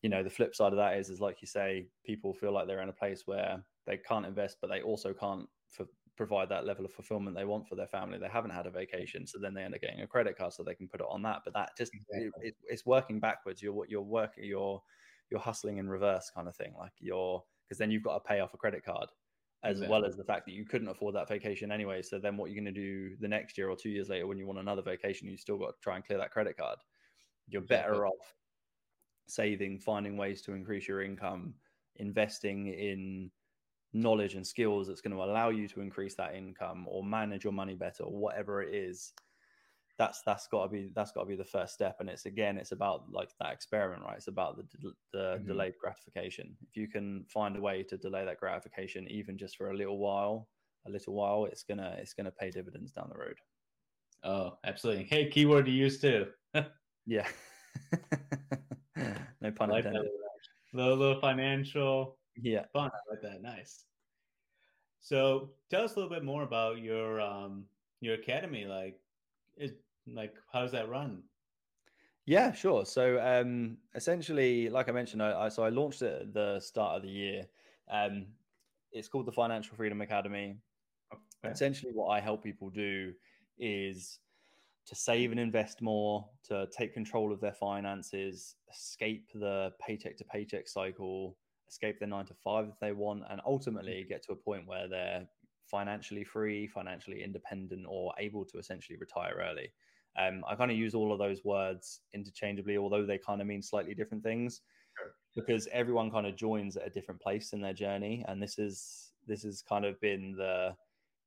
you 0.01 0.10
know 0.10 0.21
the 0.21 0.29
flip 0.29 0.53
side 0.53 0.73
of 0.73 0.77
that 0.77 0.97
is 0.97 1.10
is 1.10 1.21
like 1.21 1.41
you 1.41 1.47
say 1.47 1.88
people 2.05 2.33
feel 2.33 2.51
like 2.51 2.67
they're 2.67 2.81
in 2.81 2.89
a 2.89 2.93
place 2.93 3.23
where 3.25 3.63
they 3.88 3.97
can't 3.97 4.25
invest, 4.25 4.57
but 4.62 4.69
they 4.69 4.81
also 4.81 5.13
can't 5.13 5.47
provide 6.15 6.49
that 6.49 6.65
level 6.65 6.83
of 6.83 6.91
fulfillment 6.91 7.36
they 7.36 7.45
want 7.45 7.67
for 7.67 7.75
their 7.75 7.88
family. 7.88 8.17
They 8.17 8.27
haven't 8.27 8.51
had 8.51 8.67
a 8.67 8.71
vacation, 8.71 9.25
so 9.25 9.39
then 9.39 9.53
they 9.53 9.63
end 9.63 9.73
up 9.73 9.81
getting 9.81 10.01
a 10.01 10.07
credit 10.07 10.38
card 10.38 10.53
so 10.53 10.62
they 10.62 10.75
can 10.75 10.88
put 10.88 10.99
it 10.99 11.07
on 11.10 11.21
that. 11.23 11.41
But 11.45 11.53
that 11.53 11.71
just 11.77 11.93
exactly. 11.93 12.29
it, 12.41 12.49
it, 12.49 12.55
it's 12.67 12.86
working 12.86 13.19
backwards. 13.19 13.63
You're 13.63 13.86
you're 13.88 14.01
working 14.01 14.43
you're 14.43 14.81
you're 15.30 15.40
hustling 15.40 15.78
in 15.78 15.90
reverse 15.90 16.32
kind 16.34 16.48
of 16.48 16.56
thing. 16.56 16.74
Like 16.78 16.94
you're 17.00 17.44
because 17.68 17.78
then 17.78 17.92
you've 17.92 18.04
got 18.04 18.13
to 18.13 18.28
pay 18.28 18.40
off 18.40 18.54
a 18.54 18.58
credit 18.58 18.84
card 18.84 19.08
as 19.63 19.78
exactly. 19.78 19.92
well 19.92 20.06
as 20.06 20.16
the 20.16 20.24
fact 20.24 20.46
that 20.46 20.54
you 20.54 20.66
couldn't 20.66 20.88
afford 20.88 21.16
that 21.16 21.28
vacation 21.28 21.72
anyway. 21.72 22.02
So 22.02 22.20
then 22.20 22.38
what 22.38 22.50
you're 22.50 22.62
going 22.62 22.74
to 22.74 22.80
do 22.80 23.16
the 23.20 23.28
next 23.28 23.58
year 23.58 23.70
or 23.70 23.76
two 23.76 23.90
years 23.90 24.10
later 24.10 24.28
when 24.28 24.38
you 24.38 24.46
want 24.46 24.60
another 24.60 24.82
vacation, 24.82 25.28
you 25.28 25.38
still 25.38 25.58
got 25.58 25.68
to 25.68 25.82
try 25.82 25.96
and 25.96 26.06
clear 26.06 26.20
that 26.20 26.32
credit 26.32 26.58
card. 26.58 26.78
You're 27.48 27.63
exactly. 27.63 27.92
better 27.92 28.08
off 28.08 28.36
saving, 29.28 29.80
finding 29.80 30.16
ways 30.16 30.42
to 30.44 30.54
increase 30.54 30.88
your 30.88 31.02
income, 31.02 31.56
investing 31.98 32.68
in 32.68 33.32
knowledge 33.94 34.36
and 34.36 34.46
skills 34.46 34.88
that's 34.88 35.02
going 35.02 35.16
to 35.16 35.24
allow 35.24 35.50
you 35.50 35.68
to 35.68 35.82
increase 35.82 36.16
that 36.16 36.36
income 36.36 36.86
or 36.88 37.04
manage 37.04 37.44
your 37.44 37.54
money 37.54 37.74
better 37.74 38.04
or 38.04 38.16
whatever 38.16 38.62
it 38.62 38.74
is 38.74 39.13
that's 39.97 40.21
that's 40.25 40.47
got 40.47 40.63
to 40.63 40.69
be 40.69 40.91
that's 40.95 41.12
got 41.12 41.21
to 41.21 41.27
be 41.27 41.36
the 41.36 41.43
first 41.43 41.73
step 41.73 41.97
and 41.99 42.10
it's 42.10 42.25
again 42.25 42.57
it's 42.57 42.71
about 42.71 43.03
like 43.12 43.29
that 43.39 43.53
experiment 43.53 44.03
right 44.03 44.17
it's 44.17 44.27
about 44.27 44.57
the 44.57 44.63
the 45.13 45.19
mm-hmm. 45.19 45.47
delayed 45.47 45.73
gratification 45.81 46.55
if 46.62 46.77
you 46.77 46.88
can 46.88 47.25
find 47.27 47.57
a 47.57 47.62
way 47.62 47.83
to 47.83 47.97
delay 47.97 48.23
that 48.23 48.39
gratification 48.39 49.07
even 49.10 49.38
just 49.38 49.57
for 49.57 49.71
a 49.71 49.75
little 49.75 49.97
while 49.97 50.47
a 50.86 50.89
little 50.89 51.13
while 51.13 51.45
it's 51.45 51.63
gonna 51.63 51.95
it's 51.99 52.13
gonna 52.13 52.31
pay 52.31 52.51
dividends 52.51 52.91
down 52.91 53.10
the 53.12 53.17
road 53.17 53.38
oh 54.23 54.57
absolutely 54.65 55.05
hey 55.05 55.27
keyword 55.29 55.65
to 55.65 55.71
use 55.71 55.99
too 55.99 56.27
yeah 57.05 57.27
no 59.41 59.52
pun 59.52 59.69
like 59.69 59.85
intended 59.85 60.12
little 60.73 61.19
financial 61.19 62.17
yeah. 62.41 62.65
Fun. 62.73 62.91
I 62.93 63.12
like 63.12 63.21
that. 63.21 63.41
Nice. 63.41 63.85
So 65.02 65.52
tell 65.69 65.83
us 65.83 65.93
a 65.93 66.00
little 66.00 66.10
bit 66.10 66.23
more 66.23 66.43
about 66.43 66.79
your 66.79 67.21
um 67.21 67.65
your 68.02 68.15
academy. 68.15 68.65
Like 68.65 69.00
is 69.58 69.71
like 70.13 70.33
how 70.51 70.62
does 70.62 70.71
that 70.71 70.89
run? 70.89 71.23
Yeah, 72.25 72.51
sure. 72.51 72.85
So 72.85 73.19
um 73.21 73.77
essentially, 73.95 74.69
like 74.69 74.89
I 74.89 74.91
mentioned, 74.91 75.23
I, 75.23 75.45
I 75.45 75.49
so 75.49 75.63
I 75.63 75.69
launched 75.69 76.01
it 76.01 76.21
at 76.21 76.33
the 76.33 76.60
start 76.60 76.97
of 76.97 77.03
the 77.03 77.10
year. 77.10 77.45
Um 77.91 78.27
it's 78.91 79.08
called 79.08 79.25
the 79.25 79.31
Financial 79.31 79.75
Freedom 79.75 80.01
Academy. 80.01 80.58
Okay. 81.13 81.51
Essentially 81.51 81.91
what 81.93 82.08
I 82.08 82.19
help 82.19 82.43
people 82.43 82.69
do 82.69 83.13
is 83.58 84.19
to 84.87 84.95
save 84.95 85.31
and 85.31 85.39
invest 85.39 85.81
more, 85.81 86.25
to 86.45 86.65
take 86.71 86.93
control 86.93 87.33
of 87.33 87.41
their 87.41 87.53
finances, 87.53 88.55
escape 88.73 89.27
the 89.35 89.71
paycheck 89.85 90.17
to 90.17 90.23
paycheck 90.23 90.67
cycle, 90.67 91.35
escape 91.67 91.99
their 91.99 92.08
nine 92.08 92.25
to 92.25 92.33
five 92.33 92.67
if 92.69 92.79
they 92.79 92.93
want, 92.93 93.23
and 93.29 93.41
ultimately 93.45 93.99
mm-hmm. 93.99 94.10
get 94.10 94.23
to 94.23 94.31
a 94.31 94.35
point 94.35 94.65
where 94.65 94.87
they're 94.87 95.27
financially 95.69 96.23
free, 96.23 96.67
financially 96.67 97.21
independent, 97.21 97.85
or 97.87 98.13
able 98.17 98.45
to 98.45 98.58
essentially 98.58 98.97
retire 98.97 99.35
early. 99.39 99.69
Um, 100.18 100.44
I 100.48 100.56
kind 100.56 100.72
of 100.72 100.78
use 100.78 100.96
all 100.96 101.12
of 101.13 101.20
those 101.20 101.44
words 101.46 102.02
interchangeably, 102.13 102.78
although 102.78 103.06
they 103.06 103.18
kind 103.20 103.42
of 103.42 103.48
mean 103.48 103.62
slightly 103.62 103.94
different 103.94 104.24
things, 104.24 104.62
Sure. 104.98 105.15
because 105.36 105.68
everyone 105.68 106.10
kind 106.12 106.26
of 106.28 106.36
joins 106.36 106.76
at 106.78 106.88
a 106.88 106.90
different 106.90 107.22
place 107.22 107.54
in 107.54 107.62
their 107.62 107.74
journey, 107.74 108.26
and 108.28 108.42
this 108.42 108.58
is 108.60 109.13
this 109.26 109.44
has 109.44 109.62
kind 109.62 109.86
of 109.86 110.00
been 110.00 110.34
the 110.34 110.76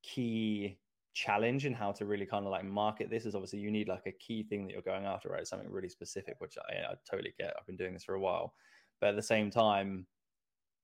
key 0.03 0.79
challenge 1.13 1.65
in 1.65 1.73
how 1.73 1.91
to 1.91 2.05
really 2.05 2.25
kind 2.25 2.45
of 2.45 2.51
like 2.51 2.65
market 2.65 3.09
this. 3.09 3.25
Is 3.25 3.35
obviously 3.35 3.59
you 3.59 3.71
need 3.71 3.87
like 3.87 4.07
a 4.07 4.11
key 4.11 4.43
thing 4.43 4.65
that 4.65 4.73
you're 4.73 4.81
going 4.81 5.05
after, 5.05 5.29
right? 5.29 5.47
Something 5.47 5.69
really 5.71 5.89
specific, 5.89 6.35
which 6.39 6.57
I, 6.57 6.91
I 6.91 6.95
totally 7.09 7.33
get. 7.37 7.53
I've 7.57 7.65
been 7.67 7.77
doing 7.77 7.93
this 7.93 8.03
for 8.03 8.15
a 8.15 8.19
while, 8.19 8.55
but 8.99 9.09
at 9.09 9.15
the 9.15 9.21
same 9.21 9.49
time, 9.49 10.07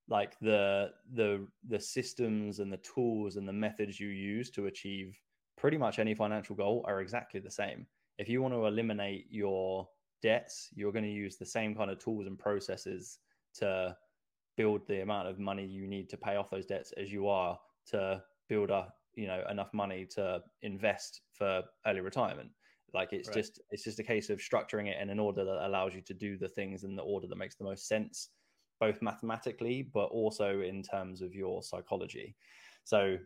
like 0.08 0.40
the 0.40 0.94
the 1.14 1.48
the 1.64 1.80
systems 1.80 2.60
and 2.60 2.72
the 2.72 2.78
tools 2.78 3.36
and 3.38 3.48
the 3.48 3.54
methods 3.54 4.00
you 4.00 4.08
use 4.10 4.50
to 4.52 4.68
achieve 4.68 5.20
pretty 5.58 5.78
much 5.78 6.00
any 6.00 6.14
financial 6.16 6.56
goal 6.56 6.84
are 6.88 7.02
exactly 7.02 7.40
the 7.40 7.52
same 7.52 7.88
if 8.18 8.28
you 8.30 8.42
want 8.42 8.54
to 8.54 8.66
eliminate 8.66 9.28
your 9.30 9.88
debts 10.22 10.70
you're 10.74 10.92
going 10.92 11.06
to 11.06 11.12
use 11.12 11.38
the 11.38 11.46
same 11.46 11.76
kind 11.76 11.92
of 11.92 12.00
tools 12.00 12.26
and 12.28 12.40
processes 12.40 13.20
to 13.54 13.96
build 14.56 14.86
the 14.88 15.02
amount 15.02 15.28
of 15.28 15.40
money 15.40 15.66
you 15.66 15.88
need 15.88 16.10
to 16.10 16.18
pay 16.18 16.36
off 16.36 16.50
those 16.50 16.66
debts 16.66 16.92
as 16.98 17.12
you 17.12 17.28
are 17.28 17.58
to 17.86 18.22
build 18.50 18.72
up 18.72 18.96
you 19.14 19.28
know 19.28 19.44
enough 19.50 19.74
money 19.74 20.06
to 20.06 20.42
invest 20.62 21.22
for 21.32 21.64
early 21.86 22.02
retirement 22.02 22.50
like 22.94 23.14
it's 23.14 23.28
Right. 23.28 23.36
just 23.38 23.62
it's 23.72 23.84
just 23.84 24.00
a 24.00 24.04
case 24.04 24.30
of 24.30 24.40
structuring 24.40 24.88
it 24.88 25.00
in 25.00 25.10
an 25.10 25.20
order 25.20 25.44
that 25.44 25.68
allows 25.68 25.94
you 25.94 26.02
to 26.02 26.14
do 26.14 26.38
the 26.38 26.48
things 26.48 26.84
in 26.84 26.96
the 26.96 27.04
order 27.04 27.28
that 27.28 27.38
makes 27.38 27.56
the 27.56 27.64
most 27.64 27.88
sense 27.88 28.30
both 28.80 29.02
mathematically 29.02 29.82
but 29.94 30.06
also 30.06 30.62
in 30.62 30.82
terms 30.82 31.22
of 31.22 31.34
your 31.36 31.62
psychology 31.62 32.36
so 32.84 33.18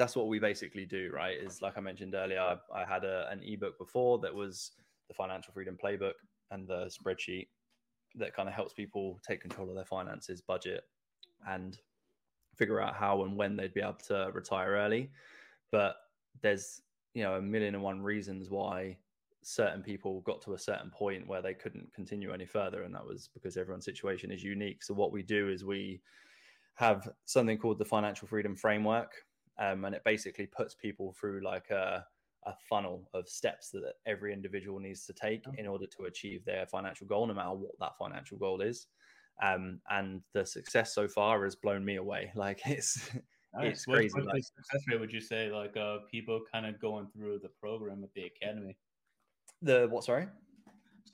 that's 0.00 0.16
what 0.16 0.28
we 0.28 0.38
basically 0.38 0.86
do 0.86 1.10
right 1.12 1.36
is 1.38 1.60
like 1.60 1.76
i 1.76 1.80
mentioned 1.80 2.14
earlier 2.14 2.40
i, 2.40 2.56
I 2.74 2.84
had 2.84 3.04
a, 3.04 3.28
an 3.30 3.42
ebook 3.44 3.76
before 3.78 4.18
that 4.20 4.34
was 4.34 4.72
the 5.08 5.14
financial 5.14 5.52
freedom 5.52 5.76
playbook 5.82 6.14
and 6.50 6.66
the 6.66 6.90
spreadsheet 6.90 7.48
that 8.14 8.34
kind 8.34 8.48
of 8.48 8.54
helps 8.54 8.72
people 8.72 9.20
take 9.26 9.40
control 9.40 9.68
of 9.68 9.74
their 9.74 9.84
finances 9.84 10.40
budget 10.40 10.84
and 11.48 11.78
figure 12.56 12.80
out 12.80 12.94
how 12.94 13.22
and 13.24 13.36
when 13.36 13.56
they'd 13.56 13.74
be 13.74 13.80
able 13.80 13.94
to 13.94 14.30
retire 14.32 14.72
early. 14.72 15.10
But 15.70 15.96
there's 16.42 16.82
you 17.14 17.22
know 17.22 17.34
a 17.34 17.42
million 17.42 17.74
and 17.74 17.82
one 17.82 18.00
reasons 18.00 18.50
why 18.50 18.96
certain 19.42 19.82
people 19.82 20.20
got 20.20 20.42
to 20.42 20.54
a 20.54 20.58
certain 20.58 20.90
point 20.90 21.26
where 21.26 21.40
they 21.40 21.54
couldn't 21.54 21.92
continue 21.94 22.32
any 22.32 22.44
further 22.44 22.82
and 22.82 22.94
that 22.94 23.06
was 23.06 23.30
because 23.32 23.56
everyone's 23.56 23.84
situation 23.86 24.30
is 24.30 24.42
unique. 24.42 24.82
So 24.82 24.92
what 24.94 25.12
we 25.12 25.22
do 25.22 25.48
is 25.48 25.64
we 25.64 26.00
have 26.74 27.08
something 27.24 27.58
called 27.58 27.78
the 27.78 27.84
financial 27.84 28.28
freedom 28.28 28.56
framework 28.56 29.12
um, 29.60 29.84
and 29.84 29.94
it 29.94 30.02
basically 30.04 30.46
puts 30.46 30.74
people 30.74 31.14
through 31.18 31.40
like 31.44 31.70
a, 31.70 32.04
a 32.46 32.54
funnel 32.68 33.08
of 33.14 33.28
steps 33.28 33.70
that 33.70 33.92
every 34.06 34.32
individual 34.32 34.80
needs 34.80 35.04
to 35.06 35.12
take 35.12 35.44
in 35.58 35.66
order 35.66 35.86
to 35.86 36.04
achieve 36.06 36.44
their 36.44 36.66
financial 36.66 37.06
goal 37.06 37.26
no 37.26 37.34
matter 37.34 37.50
what 37.52 37.78
that 37.78 37.96
financial 37.98 38.38
goal 38.38 38.60
is 38.60 38.86
um, 39.42 39.80
and 39.90 40.20
the 40.34 40.44
success 40.44 40.94
so 40.94 41.06
far 41.08 41.44
has 41.44 41.54
blown 41.56 41.84
me 41.84 41.96
away 41.96 42.32
like 42.36 42.60
it's 42.66 43.10
It's 43.62 43.86
What- 43.86 43.96
crazy, 43.96 44.14
What's 44.14 44.26
like- 44.28 44.44
success 44.44 44.82
rate? 44.88 45.00
Would 45.00 45.12
you 45.12 45.20
say 45.20 45.50
like 45.50 45.76
uh 45.76 45.98
people 46.10 46.40
kind 46.52 46.66
of 46.66 46.80
going 46.80 47.08
through 47.12 47.40
the 47.42 47.48
program 47.60 48.04
at 48.04 48.12
the 48.14 48.24
academy? 48.32 48.76
the 49.60 49.88
what 49.90 50.04
sorry 50.04 50.28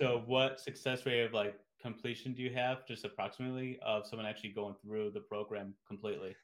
So 0.01 0.23
what 0.27 0.61
success 0.61 1.07
rate 1.07 1.23
of 1.25 1.33
like 1.33 1.59
completion 1.81 2.35
do 2.35 2.43
you 2.43 2.51
have, 2.53 2.87
just 2.87 3.05
approximately, 3.05 3.79
of 3.81 4.07
someone 4.07 4.27
actually 4.27 4.51
going 4.51 4.75
through 4.83 5.13
the 5.13 5.21
program 5.21 5.73
completely? 5.89 6.35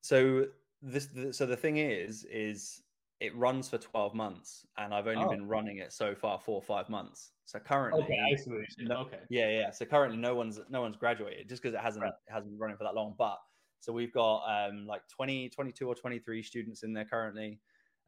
So 0.00 0.46
this, 0.82 1.06
the, 1.06 1.32
so 1.32 1.46
the 1.46 1.56
thing 1.56 1.76
is, 1.78 2.24
is 2.24 2.82
it 3.20 3.34
runs 3.36 3.68
for 3.68 3.78
twelve 3.78 4.14
months, 4.14 4.66
and 4.76 4.92
I've 4.92 5.06
only 5.06 5.24
Oh. 5.24 5.30
been 5.30 5.46
running 5.46 5.78
it 5.78 5.92
so 5.92 6.14
far 6.14 6.40
four 6.40 6.56
or 6.56 6.62
five 6.62 6.88
months. 6.88 7.32
So 7.44 7.58
currently, 7.60 8.02
Okay, 8.02 8.18
I 8.18 8.34
see 8.36 8.50
what 8.50 8.56
you're 8.56 8.66
saying. 8.66 8.88
No- 8.88 9.00
okay. 9.02 9.20
yeah, 9.28 9.48
yeah. 9.50 9.70
So 9.70 9.84
currently, 9.84 10.18
no 10.18 10.34
one's 10.34 10.58
no 10.68 10.80
one's 10.80 10.96
graduated 10.96 11.48
just 11.48 11.62
because 11.62 11.74
it 11.74 11.80
hasn't 11.80 12.02
Right. 12.02 12.12
it 12.26 12.32
hasn't 12.32 12.52
been 12.52 12.58
running 12.58 12.76
for 12.76 12.84
that 12.84 12.94
long. 12.94 13.14
But 13.16 13.38
so 13.80 13.92
we've 13.92 14.12
got 14.12 14.42
um 14.68 14.86
like 14.86 15.06
20, 15.08 15.48
22 15.50 15.86
or 15.88 15.94
twenty 15.94 16.18
three 16.18 16.42
students 16.42 16.82
in 16.82 16.92
there 16.92 17.04
currently. 17.04 17.60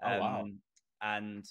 Oh, 0.02 0.18
wow. 0.18 0.40
Um, 0.40 0.60
And 1.00 1.44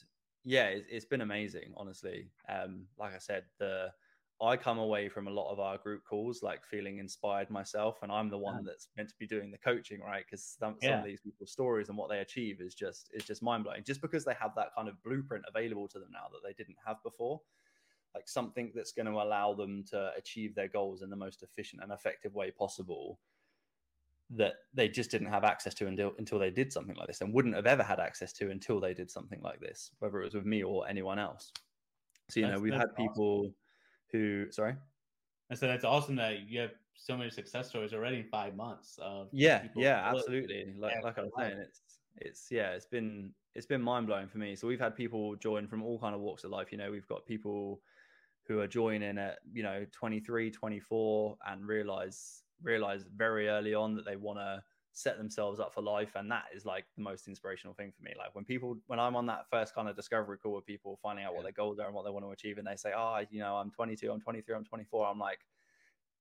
yeah, 0.44 0.66
it's, 0.68 0.86
it's 0.90 1.06
been 1.06 1.22
amazing, 1.22 1.74
honestly. 1.78 2.30
Um, 2.50 2.88
like 2.98 3.14
I 3.14 3.18
said, 3.20 3.46
the 3.60 3.94
I 4.42 4.58
come 4.58 4.78
away 4.80 5.08
from 5.10 5.28
a 5.28 5.32
lot 5.32 5.52
of 5.52 5.60
our 5.60 5.78
group 5.78 6.04
calls 6.04 6.44
like 6.44 6.66
feeling 6.66 6.98
inspired 6.98 7.50
myself, 7.50 8.00
and 8.04 8.12
I'm 8.12 8.30
the 8.30 8.38
one 8.38 8.56
Yeah. 8.56 8.64
that's 8.66 8.90
meant 8.98 9.10
to 9.10 9.16
be 9.18 9.28
doing 9.28 9.52
the 9.52 9.58
coaching, 9.58 10.02
right? 10.02 10.26
Because 10.26 10.44
some, 10.44 10.82
some 10.82 10.98
of 10.98 11.04
these 11.06 11.22
people's 11.22 11.52
stories 11.52 11.90
and 11.90 11.98
what 11.98 12.10
they 12.10 12.20
achieve 12.20 12.60
is 12.60 12.76
just 12.76 13.10
is 13.14 13.24
just 13.26 13.42
mind 13.44 13.64
blowing. 13.64 13.84
Just 13.84 14.02
because 14.02 14.26
they 14.26 14.34
have 14.34 14.56
that 14.56 14.70
kind 14.76 14.90
of 14.90 15.02
blueprint 15.04 15.46
available 15.48 15.88
to 15.90 16.00
them 16.00 16.12
now 16.12 16.28
that 16.32 16.42
they 16.44 16.54
didn't 16.54 16.78
have 16.86 17.02
before, 17.04 17.42
like 18.16 18.28
something 18.28 18.72
that's 18.76 18.92
going 18.94 19.08
to 19.08 19.14
allow 19.14 19.54
them 19.54 19.84
to 19.86 20.14
achieve 20.16 20.56
their 20.56 20.70
goals 20.70 21.02
in 21.04 21.10
the 21.10 21.16
most 21.18 21.44
efficient 21.44 21.84
and 21.84 21.92
effective 21.92 22.36
way 22.36 22.52
possible 22.52 23.20
that 24.30 24.54
they 24.74 24.88
just 24.90 25.12
didn't 25.12 25.28
have 25.28 25.44
access 25.44 25.74
to 25.76 25.88
until 25.88 26.14
until 26.18 26.40
they 26.40 26.50
did 26.50 26.72
something 26.74 26.96
like 26.96 27.08
this 27.08 27.22
and 27.22 27.34
wouldn't 27.34 27.56
have 27.56 27.68
ever 27.68 27.84
had 27.84 28.00
access 28.00 28.34
to 28.34 28.50
until 28.50 28.80
they 28.80 28.94
did 28.94 29.12
something 29.12 29.42
like 29.42 29.60
this 29.60 29.92
whether 30.00 30.22
it 30.22 30.26
was 30.26 30.34
with 30.34 30.46
me 30.46 30.64
or 30.64 30.88
anyone 30.88 31.20
else 31.20 31.52
so 32.30 32.40
you 32.40 32.48
know 32.48 32.60
we've 32.60 32.76
had 32.76 32.88
awesome. 32.98 32.98
people 32.98 33.54
who 34.14 34.48
sorry 34.52 34.76
And 35.50 35.60
so 35.60 35.68
that's 35.68 35.84
awesome 35.84 36.16
that 36.16 36.48
you 36.48 36.62
have 36.62 36.72
so 36.96 37.18
many 37.18 37.30
success 37.30 37.68
stories 37.70 37.94
already 37.94 38.18
in 38.18 38.24
five 38.24 38.56
months. 38.56 38.98
Of 39.02 39.28
yeah 39.34 39.68
yeah 39.76 40.10
absolutely 40.10 40.74
like 40.78 41.04
like 41.04 41.18
i 41.18 41.22
was 41.24 41.32
quite 41.34 41.48
a 41.48 41.50
lot. 41.50 41.52
saying 41.52 41.66
it's 41.68 41.82
it's 42.18 42.48
yeah 42.50 42.72
it's 42.72 42.86
been 42.86 43.34
it's 43.56 43.66
been 43.66 43.82
mind-blowing 43.82 44.28
for 44.28 44.38
me 44.38 44.56
so 44.56 44.68
we've 44.68 44.80
had 44.80 44.96
people 44.96 45.36
join 45.36 45.68
from 45.68 45.84
all 45.84 46.00
kind 46.00 46.16
of 46.16 46.22
walks 46.22 46.44
of 46.44 46.52
life 46.52 46.72
you 46.72 46.78
know 46.78 46.92
we've 46.92 47.08
got 47.08 47.26
people 47.26 47.82
who 48.48 48.60
are 48.60 48.68
joining 48.68 49.18
at 49.18 49.40
you 49.52 49.64
know 49.64 49.86
23 49.92 50.52
24 50.52 51.38
and 51.48 51.66
realize 51.66 52.44
realize 52.62 53.06
very 53.16 53.48
early 53.50 53.74
on 53.74 53.96
that 53.96 54.06
they 54.06 54.16
want 54.16 54.38
to 54.40 54.64
set 54.94 55.18
themselves 55.18 55.60
up 55.60 55.74
for 55.74 55.82
life 55.82 56.12
and 56.16 56.32
that 56.32 56.46
is 56.56 56.66
like 56.66 56.86
the 56.96 57.02
most 57.02 57.28
inspirational 57.28 57.74
thing 57.74 57.92
for 57.92 58.04
me. 58.04 58.14
Like 58.18 58.34
when 58.36 58.46
people 58.46 58.78
when 58.88 59.00
i'm 59.00 59.16
on 59.16 59.26
that 59.26 59.50
first 59.50 59.74
kind 59.74 59.90
of 59.90 59.96
discovery 59.96 60.38
call 60.38 60.54
with 60.54 60.66
people 60.66 61.00
finding 61.02 61.26
out 61.26 61.36
what 61.36 61.44
their 61.44 61.52
goals 61.52 61.80
are 61.80 61.88
and 61.88 61.96
what 61.96 62.06
they 62.06 62.12
want 62.12 62.24
to 62.24 62.32
achieve 62.32 62.60
and 62.60 62.68
they 62.68 62.76
say 62.76 62.92
oh 62.96 63.20
you 63.32 63.40
know 63.40 63.56
i'm 63.56 63.72
22 63.72 64.12
i'm 64.12 64.22
23 64.22 64.56
i'm 64.56 64.64
24 64.64 65.08
i'm 65.08 65.20
like 65.20 65.40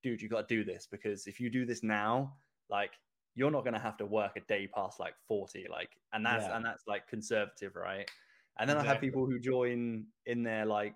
dude 0.03 0.23
you 0.23 0.29
got 0.29 0.49
to 0.49 0.55
do 0.55 0.64
this 0.64 0.89
because 0.91 1.27
if 1.27 1.39
you 1.39 1.51
do 1.51 1.66
this 1.66 1.83
now 1.83 2.35
like 2.70 2.93
you're 3.35 3.51
not 3.51 3.62
going 3.62 3.75
to 3.75 3.81
have 3.81 3.97
to 3.97 4.07
work 4.07 4.37
a 4.37 4.41
day 4.41 4.66
past 4.66 4.99
like 4.99 5.14
40 5.29 5.66
like 5.70 5.91
and 6.12 6.25
that's 6.25 6.47
Yeah. 6.47 6.57
and 6.57 6.64
that's 6.64 6.87
like 6.87 7.07
conservative 7.07 7.77
right? 7.77 8.11
And 8.59 8.68
then 8.68 8.77
i 8.79 8.85
have 8.85 9.01
people 9.01 9.27
who 9.27 9.39
join 9.39 10.07
in 10.27 10.43
their 10.43 10.66
like 10.66 10.95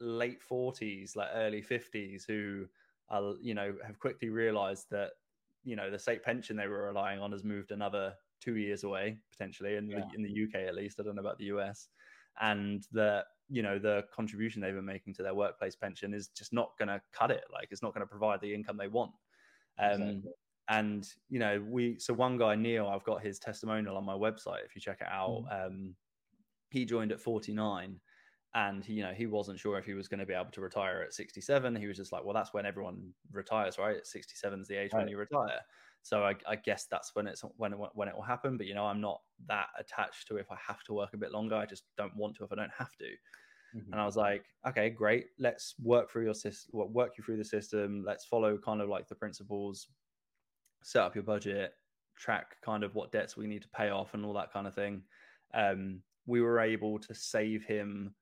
late 0.00 0.40
40s 0.42 1.16
like 1.16 1.28
early 1.34 1.62
50s 1.62 2.24
who 2.26 2.66
are 3.08 3.34
you 3.40 3.54
know 3.54 3.74
have 3.86 3.98
quickly 3.98 4.28
realized 4.28 4.86
that 4.90 5.12
you 5.64 5.76
know 5.76 5.90
the 5.90 5.98
state 5.98 6.22
pension 6.22 6.56
they 6.56 6.68
were 6.68 6.86
relying 6.86 7.20
on 7.20 7.32
has 7.32 7.44
moved 7.44 7.70
another 7.72 8.14
two 8.40 8.56
years 8.56 8.84
away 8.84 9.18
potentially 9.30 9.76
in, 9.76 9.88
Yeah. 9.88 10.00
the, 10.00 10.14
in 10.16 10.22
the 10.22 10.44
uk 10.44 10.54
at 10.54 10.74
least. 10.74 11.00
I 11.00 11.02
don't 11.02 11.16
know 11.16 11.20
about 11.20 11.38
the 11.38 11.46
us 11.46 11.88
and 12.40 12.86
the 12.92 13.24
you 13.48 13.62
know 13.62 13.78
the 13.78 14.04
contribution 14.12 14.60
they've 14.60 14.74
been 14.74 14.84
making 14.84 15.14
to 15.14 15.22
their 15.22 15.34
workplace 15.34 15.76
pension 15.76 16.14
is 16.14 16.28
just 16.28 16.52
not 16.52 16.72
going 16.78 16.88
to 16.88 17.00
cut 17.12 17.30
it. 17.30 17.44
Like 17.52 17.68
it's 17.70 17.82
not 17.82 17.94
going 17.94 18.06
to 18.06 18.10
provide 18.10 18.40
the 18.40 18.54
income 18.54 18.76
they 18.76 18.88
want. 18.88 19.12
Um, 19.78 19.92
Exactly. 20.02 20.32
and 20.68 21.08
you 21.28 21.38
know 21.38 21.64
we 21.68 21.98
so 21.98 22.14
one 22.14 22.38
guy 22.38 22.54
neil 22.54 22.88
i've 22.88 23.04
got 23.04 23.22
his 23.22 23.38
testimonial 23.38 23.98
on 23.98 24.04
my 24.04 24.14
website 24.14 24.64
if 24.64 24.74
you 24.74 24.80
check 24.80 25.00
it 25.00 25.08
out. 25.10 25.44
Um, 25.50 25.94
he 26.70 26.84
joined 26.84 27.12
at 27.12 27.20
49 27.20 28.00
and 28.54 28.84
he, 28.84 28.94
you 28.94 29.02
know 29.02 29.12
he 29.12 29.26
wasn't 29.26 29.58
sure 29.58 29.78
if 29.78 29.84
he 29.84 29.94
was 29.94 30.08
going 30.08 30.20
to 30.20 30.26
be 30.26 30.32
able 30.34 30.50
to 30.50 30.60
retire 30.60 31.02
at 31.02 31.12
67 31.12 31.74
he 31.76 31.86
was 31.86 31.96
just 31.96 32.12
like 32.12 32.24
well 32.24 32.34
that's 32.34 32.54
when 32.54 32.66
everyone 32.66 33.12
retires 33.32 33.78
right 33.78 34.06
67 34.06 34.60
is 34.60 34.68
the 34.68 34.76
age 34.76 34.96
when 34.96 35.08
you 35.08 35.16
retire 35.18 35.60
so 36.02 36.22
I, 36.24 36.34
I 36.46 36.56
guess 36.56 36.86
that's 36.86 37.14
when 37.14 37.26
it's 37.26 37.42
when 37.56 37.72
it, 37.72 37.78
when 37.94 38.08
it 38.08 38.14
will 38.14 38.22
happen 38.22 38.56
but 38.56 38.66
you 38.66 38.74
know 38.74 38.86
i'm 38.86 39.00
not 39.00 39.22
that 39.46 39.68
attached 39.78 40.28
to 40.28 40.36
if 40.36 40.50
i 40.50 40.56
have 40.66 40.82
to 40.84 40.94
work 40.94 41.14
a 41.14 41.18
bit 41.18 41.32
longer 41.32 41.56
i 41.56 41.66
just 41.66 41.84
don't 41.96 42.16
want 42.16 42.36
to 42.36 42.44
if 42.44 42.52
i 42.52 42.56
don't 42.56 42.72
have 42.72 42.96
to 42.98 43.10
Mhm. 43.72 43.94
and 43.94 44.00
I 44.00 44.04
was 44.04 44.16
like, 44.16 44.46
okay, 44.66 44.90
great. 44.90 45.28
Let's 45.38 45.76
work 45.78 46.10
through 46.10 46.24
your 46.24 46.34
system, 46.34 46.70
work 46.92 47.16
you 47.16 47.22
through 47.24 47.36
the 47.36 47.44
system. 47.44 48.02
Let's 48.04 48.24
follow 48.24 48.58
kind 48.58 48.80
of 48.80 48.88
like 48.88 49.06
the 49.08 49.14
principles, 49.14 49.88
set 50.82 51.02
up 51.02 51.14
your 51.14 51.24
budget, 51.24 51.74
track 52.16 52.60
kind 52.62 52.84
of 52.84 52.94
what 52.94 53.12
debts 53.12 53.36
we 53.36 53.46
need 53.46 53.62
to 53.62 53.68
pay 53.70 53.90
off 53.90 54.14
and 54.14 54.24
all 54.24 54.34
that 54.34 54.52
kind 54.52 54.66
of 54.66 54.74
thing. 54.74 55.04
Um, 55.52 56.02
we 56.26 56.40
were 56.40 56.60
able 56.60 56.98
to 57.00 57.14
save 57.14 57.64
him, 57.64 58.14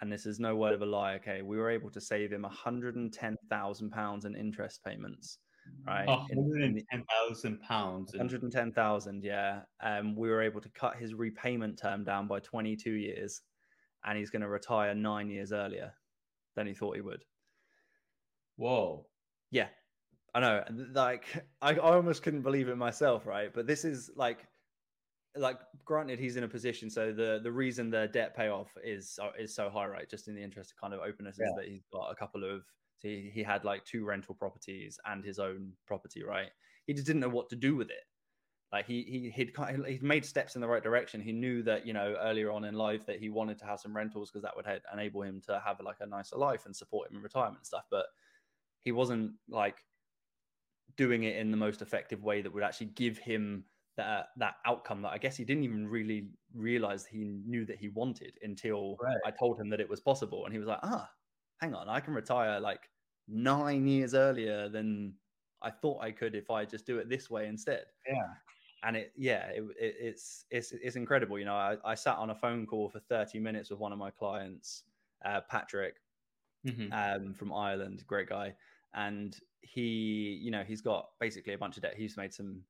and 0.00 0.12
this 0.12 0.26
is 0.26 0.38
no 0.40 0.56
word 0.56 0.74
of 0.74 0.82
a 0.82 0.86
lie. 0.86 1.14
Okay, 1.16 1.42
we 1.42 1.56
were 1.56 1.70
able 1.70 1.90
to 1.90 2.00
save 2.00 2.32
him 2.32 2.42
110,000 2.42 3.90
pounds 3.90 4.24
in 4.24 4.34
interest 4.36 4.82
payments. 4.84 5.38
Right, 5.84 6.06
in- 6.30 6.38
in 6.38 6.44
the- 6.48 6.52
110,000 6.54 7.60
pounds. 7.60 8.14
110,000, 8.14 9.24
yeah. 9.24 9.64
Um, 9.80 10.14
we 10.14 10.28
were 10.30 10.40
able 10.42 10.60
to 10.60 10.68
cut 10.70 10.96
his 10.96 11.12
repayment 11.14 11.78
term 11.78 12.04
down 12.04 12.28
by 12.28 12.38
22 12.40 12.92
years, 12.92 13.42
and 14.04 14.16
he's 14.16 14.30
going 14.30 14.42
to 14.42 14.48
retire 14.48 14.94
nine 14.94 15.28
years 15.28 15.52
earlier 15.52 15.92
than 16.54 16.66
he 16.68 16.74
thought 16.74 16.94
he 16.94 17.02
would. 17.02 17.24
Whoa. 18.56 19.06
Yeah, 19.50 19.68
I 20.34 20.40
know. 20.40 20.64
Like, 20.92 21.24
I, 21.60 21.74
I 21.74 21.78
almost 21.78 22.22
couldn't 22.22 22.42
believe 22.42 22.68
it 22.68 22.76
myself, 22.76 23.26
right? 23.26 23.52
But 23.52 23.66
this 23.66 23.84
is 23.84 24.10
like, 24.14 24.46
like 25.36 25.58
granted 25.84 26.18
he's 26.18 26.36
in 26.36 26.44
a 26.44 26.48
position 26.48 26.88
so 26.88 27.12
the 27.12 27.40
the 27.42 27.50
reason 27.50 27.90
the 27.90 28.08
debt 28.08 28.34
payoff 28.36 28.68
is 28.82 29.18
uh, 29.22 29.30
is 29.38 29.54
so 29.54 29.68
high 29.68 29.86
right 29.86 30.08
just 30.08 30.28
in 30.28 30.34
the 30.34 30.42
interest 30.42 30.72
of 30.72 30.80
kind 30.80 30.94
of 30.94 31.00
openness 31.00 31.36
yeah. 31.38 31.46
is 31.46 31.52
that 31.56 31.68
he's 31.68 31.86
got 31.92 32.10
a 32.10 32.14
couple 32.14 32.44
of 32.44 32.62
he, 32.98 33.30
he 33.32 33.42
had 33.42 33.64
like 33.64 33.84
two 33.84 34.04
rental 34.04 34.34
properties 34.34 34.98
and 35.06 35.24
his 35.24 35.38
own 35.38 35.72
property 35.86 36.22
right? 36.22 36.50
He 36.86 36.94
just 36.94 37.06
didn't 37.06 37.20
know 37.20 37.28
what 37.28 37.48
to 37.50 37.56
do 37.56 37.76
with 37.76 37.90
it. 37.90 38.04
Like 38.72 38.86
he 38.86 39.02
he 39.02 39.30
he'd 39.30 39.52
he'd 39.86 40.02
made 40.02 40.24
steps 40.24 40.56
in 40.56 40.60
the 40.60 40.68
right 40.68 40.82
direction. 40.82 41.20
He 41.20 41.32
knew 41.32 41.62
that 41.62 41.86
you 41.86 41.92
know 41.92 42.16
earlier 42.20 42.50
on 42.50 42.64
in 42.64 42.74
life 42.74 43.06
that 43.06 43.18
he 43.18 43.28
wanted 43.28 43.58
to 43.60 43.64
have 43.64 43.80
some 43.80 43.96
rentals 43.96 44.30
because 44.30 44.42
that 44.42 44.56
would 44.56 44.66
enable 44.92 45.22
him 45.22 45.40
to 45.46 45.62
have 45.64 45.80
like 45.80 45.98
a 46.00 46.06
nicer 46.06 46.36
life 46.36 46.66
and 46.66 46.74
support 46.74 47.10
him 47.10 47.16
in 47.16 47.22
retirement 47.22 47.58
and 47.58 47.66
stuff 47.66 47.84
but 47.90 48.06
he 48.82 48.92
wasn't 48.92 49.32
like 49.48 49.76
doing 50.96 51.22
it 51.22 51.36
in 51.36 51.50
the 51.50 51.56
most 51.56 51.80
effective 51.80 52.24
way 52.24 52.42
that 52.42 52.52
would 52.52 52.62
actually 52.62 52.86
give 52.86 53.18
him 53.18 53.64
that 53.96 54.28
that 54.36 54.56
outcome 54.64 55.02
that 55.02 55.12
I 55.12 55.18
guess 55.18 55.36
he 55.36 55.44
didn't 55.44 55.64
even 55.64 55.88
really 55.88 56.28
realize 56.54 57.06
he 57.06 57.24
knew 57.24 57.64
that 57.66 57.78
he 57.78 57.88
wanted 57.88 58.34
until 58.42 58.96
right. 59.00 59.16
I 59.24 59.30
told 59.30 59.58
him 59.58 59.68
that 59.70 59.80
it 59.80 59.88
was 59.88 60.00
possible, 60.00 60.44
and 60.44 60.52
he 60.52 60.58
was 60.58 60.68
like, 60.68 60.80
"Ah, 60.82 61.10
hang 61.58 61.74
on, 61.74 61.88
I 61.88 62.00
can 62.00 62.14
retire 62.14 62.60
like 62.60 62.88
nine 63.28 63.86
years 63.86 64.14
earlier 64.14 64.68
than 64.68 65.14
I 65.62 65.70
thought 65.70 66.02
I 66.02 66.10
could 66.10 66.34
if 66.34 66.50
I 66.50 66.64
just 66.64 66.86
do 66.86 66.98
it 66.98 67.08
this 67.08 67.30
way 67.30 67.46
instead." 67.46 67.86
Yeah, 68.06 68.34
and 68.82 68.96
it, 68.96 69.12
yeah, 69.16 69.46
it, 69.48 69.62
it, 69.80 69.96
it's 69.98 70.44
it's 70.50 70.72
it's 70.72 70.96
incredible. 70.96 71.38
You 71.38 71.46
know, 71.46 71.54
I, 71.54 71.76
I 71.84 71.94
sat 71.94 72.16
on 72.16 72.30
a 72.30 72.34
phone 72.34 72.66
call 72.66 72.88
for 72.88 73.00
thirty 73.00 73.38
minutes 73.38 73.70
with 73.70 73.78
one 73.78 73.92
of 73.92 73.98
my 73.98 74.10
clients, 74.10 74.82
uh, 75.24 75.40
Patrick, 75.48 75.96
mm-hmm. 76.66 76.92
um, 76.92 77.32
from 77.34 77.52
Ireland, 77.52 78.04
great 78.06 78.28
guy, 78.28 78.54
and 78.94 79.38
he, 79.62 80.38
you 80.42 80.50
know, 80.50 80.62
he's 80.62 80.80
got 80.82 81.08
basically 81.18 81.54
a 81.54 81.58
bunch 81.58 81.76
of 81.76 81.82
debt. 81.82 81.94
He's 81.96 82.16
made 82.16 82.32
some 82.32 82.62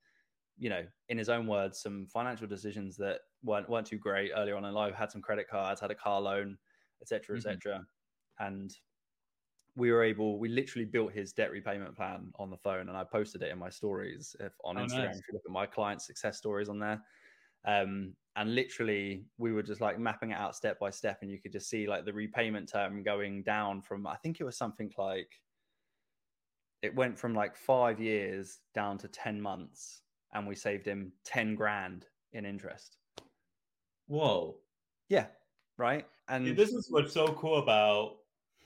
you 0.58 0.70
know, 0.70 0.84
in 1.08 1.18
his 1.18 1.28
own 1.28 1.46
words, 1.46 1.80
some 1.80 2.06
financial 2.06 2.46
decisions 2.46 2.96
that 2.96 3.20
weren't 3.42 3.68
weren't 3.68 3.86
too 3.86 3.98
great 3.98 4.32
earlier 4.34 4.56
on 4.56 4.64
in 4.64 4.72
life. 4.72 4.94
Had 4.94 5.10
some 5.10 5.22
credit 5.22 5.48
cards, 5.48 5.80
had 5.80 5.90
a 5.90 5.94
car 5.94 6.20
loan, 6.20 6.56
etc., 7.02 7.36
etc., 7.36 7.74
mm-hmm. 7.74 8.46
and 8.46 8.72
we 9.76 9.92
were 9.92 10.02
able. 10.02 10.38
We 10.38 10.48
literally 10.48 10.86
built 10.86 11.12
his 11.12 11.32
debt 11.32 11.50
repayment 11.50 11.94
plan 11.94 12.32
on 12.38 12.50
the 12.50 12.56
phone, 12.56 12.88
and 12.88 12.96
I 12.96 13.04
posted 13.04 13.42
it 13.42 13.50
in 13.50 13.58
my 13.58 13.68
stories 13.68 14.34
if, 14.40 14.52
on 14.64 14.78
oh, 14.78 14.80
Instagram. 14.80 15.06
Nice. 15.06 15.18
If 15.18 15.28
you 15.28 15.34
look 15.34 15.42
at 15.46 15.52
my 15.52 15.66
client 15.66 16.00
success 16.00 16.38
stories 16.38 16.68
on 16.68 16.78
there, 16.78 17.02
um, 17.66 18.14
and 18.36 18.54
literally 18.54 19.24
we 19.36 19.52
were 19.52 19.62
just 19.62 19.80
like 19.80 19.98
mapping 19.98 20.30
it 20.30 20.38
out 20.38 20.56
step 20.56 20.78
by 20.78 20.90
step, 20.90 21.18
and 21.20 21.30
you 21.30 21.38
could 21.40 21.52
just 21.52 21.68
see 21.68 21.86
like 21.86 22.06
the 22.06 22.12
repayment 22.12 22.70
term 22.70 23.02
going 23.02 23.42
down 23.42 23.82
from 23.82 24.06
I 24.06 24.16
think 24.16 24.40
it 24.40 24.44
was 24.44 24.56
something 24.56 24.90
like 24.96 25.30
it 26.80 26.94
went 26.94 27.18
from 27.18 27.34
like 27.34 27.56
five 27.56 28.00
years 28.00 28.60
down 28.74 28.96
to 28.98 29.08
ten 29.08 29.40
months 29.40 30.02
and 30.36 30.46
we 30.46 30.54
saved 30.54 30.86
him 30.86 31.12
10 31.24 31.54
grand 31.54 32.06
in 32.32 32.44
interest. 32.44 32.98
Whoa. 34.06 34.56
Yeah. 35.08 35.26
Right. 35.78 36.06
And 36.28 36.56
this 36.56 36.70
is 36.70 36.88
what's 36.90 37.12
so 37.12 37.28
cool 37.34 37.58
about 37.58 38.16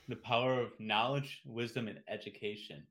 the 0.07 0.15
power 0.15 0.59
of 0.59 0.71
knowledge, 0.79 1.41
wisdom, 1.45 1.87
and 1.87 1.99
education. 2.07 2.83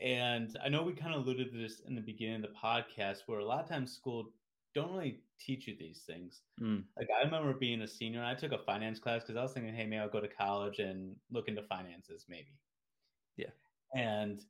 And 0.00 0.56
I 0.64 0.68
know 0.68 0.82
we 0.82 0.92
kind 0.92 1.14
of 1.14 1.22
alluded 1.22 1.52
to 1.52 1.58
this 1.58 1.80
in 1.86 1.94
the 1.94 2.00
beginning 2.00 2.36
of 2.36 2.42
the 2.42 2.48
podcast, 2.48 3.18
where 3.26 3.40
a 3.40 3.44
lot 3.44 3.62
of 3.62 3.68
times 3.68 3.92
school 3.92 4.30
don't 4.74 4.92
really 4.92 5.18
teach 5.38 5.66
you 5.66 5.76
these 5.78 6.02
things. 6.06 6.42
Mm. 6.60 6.84
Like 6.96 7.08
I 7.16 7.24
remember 7.24 7.52
being 7.52 7.82
a 7.82 7.88
senior, 7.88 8.20
and 8.20 8.28
I 8.28 8.34
took 8.34 8.52
a 8.52 8.58
finance 8.58 8.98
class 8.98 9.22
because 9.22 9.36
I 9.36 9.42
was 9.42 9.52
thinking, 9.52 9.74
hey, 9.74 9.84
maybe 9.84 10.00
I'll 10.00 10.08
go 10.08 10.20
to 10.20 10.28
college 10.28 10.78
and 10.78 11.16
look 11.30 11.48
into 11.48 11.62
finances, 11.62 12.24
maybe. 12.28 12.56
Yeah. 13.36 13.50
And 13.94 14.42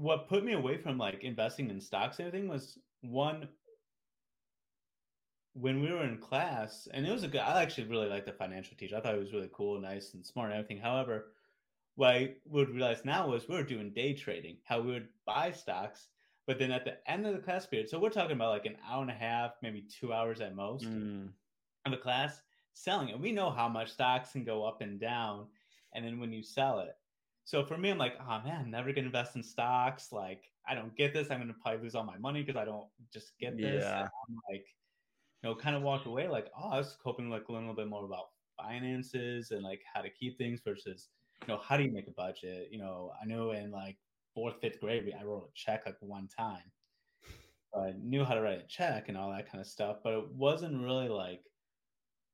what 0.00 0.28
put 0.28 0.44
me 0.44 0.52
away 0.52 0.76
from 0.78 0.98
like 0.98 1.24
investing 1.24 1.70
in 1.70 1.80
stocks 1.80 2.18
and 2.18 2.28
everything 2.28 2.48
was 2.48 2.78
one 3.02 3.48
when 5.58 5.80
we 5.80 5.90
were 5.90 6.04
in 6.04 6.18
class, 6.18 6.86
and 6.92 7.06
it 7.06 7.10
was 7.10 7.22
a 7.22 7.28
good. 7.28 7.40
I 7.40 7.62
actually 7.62 7.88
really 7.88 8.08
liked 8.08 8.26
the 8.26 8.32
financial 8.32 8.76
teacher. 8.76 8.96
I 8.96 9.00
thought 9.00 9.14
it 9.14 9.20
was 9.20 9.32
really 9.32 9.50
cool, 9.52 9.80
nice, 9.80 10.12
and 10.12 10.24
smart, 10.24 10.50
and 10.50 10.58
everything. 10.58 10.82
However, 10.82 11.32
what 11.94 12.10
I 12.10 12.34
would 12.44 12.68
realize 12.68 13.06
now 13.06 13.28
was 13.28 13.48
we 13.48 13.54
were 13.54 13.62
doing 13.62 13.90
day 13.90 14.12
trading. 14.12 14.58
How 14.64 14.80
we 14.82 14.92
would 14.92 15.08
buy 15.24 15.52
stocks, 15.52 16.08
but 16.46 16.58
then 16.58 16.72
at 16.72 16.84
the 16.84 16.98
end 17.10 17.26
of 17.26 17.32
the 17.32 17.40
class 17.40 17.64
period, 17.64 17.88
so 17.88 17.98
we're 17.98 18.10
talking 18.10 18.36
about 18.36 18.50
like 18.50 18.66
an 18.66 18.76
hour 18.86 19.00
and 19.00 19.10
a 19.10 19.14
half, 19.14 19.52
maybe 19.62 19.82
two 19.82 20.12
hours 20.12 20.42
at 20.42 20.54
most 20.54 20.84
mm. 20.84 21.28
of 21.86 21.92
a 21.92 21.96
class 21.96 22.42
selling 22.74 23.08
it. 23.08 23.18
We 23.18 23.32
know 23.32 23.50
how 23.50 23.68
much 23.68 23.92
stocks 23.92 24.32
can 24.32 24.44
go 24.44 24.62
up 24.62 24.82
and 24.82 25.00
down, 25.00 25.46
and 25.94 26.04
then 26.04 26.20
when 26.20 26.34
you 26.34 26.42
sell 26.42 26.80
it, 26.80 26.96
so 27.46 27.64
for 27.64 27.78
me, 27.78 27.90
I'm 27.90 27.96
like, 27.96 28.14
oh 28.20 28.40
man, 28.44 28.62
I'm 28.64 28.70
never 28.72 28.92
gonna 28.92 29.06
invest 29.06 29.36
in 29.36 29.42
stocks. 29.42 30.10
Like, 30.10 30.42
I 30.68 30.74
don't 30.74 30.94
get 30.96 31.14
this. 31.14 31.30
I'm 31.30 31.38
gonna 31.38 31.54
probably 31.62 31.80
lose 31.80 31.94
all 31.94 32.02
my 32.02 32.18
money 32.18 32.42
because 32.42 32.60
I 32.60 32.64
don't 32.64 32.88
just 33.14 33.38
get 33.38 33.56
this. 33.56 33.84
Yeah. 33.84 34.02
I'm 34.02 34.36
like, 34.50 34.66
you 35.42 35.48
know, 35.48 35.54
kind 35.54 35.76
of 35.76 35.82
walk 35.82 36.06
away 36.06 36.26
like, 36.26 36.48
oh, 36.60 36.70
I 36.70 36.78
was 36.78 36.98
hoping 37.04 37.30
like 37.30 37.46
a 37.48 37.52
little 37.52 37.72
bit 37.72 37.86
more 37.86 38.04
about 38.04 38.30
finances 38.60 39.52
and 39.52 39.62
like 39.62 39.80
how 39.94 40.02
to 40.02 40.10
keep 40.10 40.36
things 40.36 40.60
versus, 40.64 41.08
you 41.46 41.54
know, 41.54 41.60
how 41.62 41.76
do 41.76 41.84
you 41.84 41.92
make 41.92 42.08
a 42.08 42.10
budget? 42.10 42.66
You 42.72 42.78
know, 42.78 43.12
I 43.22 43.26
know 43.26 43.52
in 43.52 43.70
like 43.70 43.96
fourth, 44.34 44.56
fifth 44.60 44.80
grade, 44.80 45.08
I 45.18 45.22
wrote 45.22 45.48
a 45.48 45.54
check 45.54 45.84
like 45.86 45.98
one 46.00 46.26
time. 46.36 46.64
I 47.78 47.92
knew 48.02 48.24
how 48.24 48.34
to 48.34 48.40
write 48.40 48.58
a 48.58 48.66
check 48.66 49.08
and 49.08 49.16
all 49.16 49.30
that 49.30 49.48
kind 49.48 49.60
of 49.60 49.68
stuff, 49.68 49.98
but 50.02 50.14
it 50.14 50.28
wasn't 50.32 50.82
really 50.82 51.08
like 51.08 51.42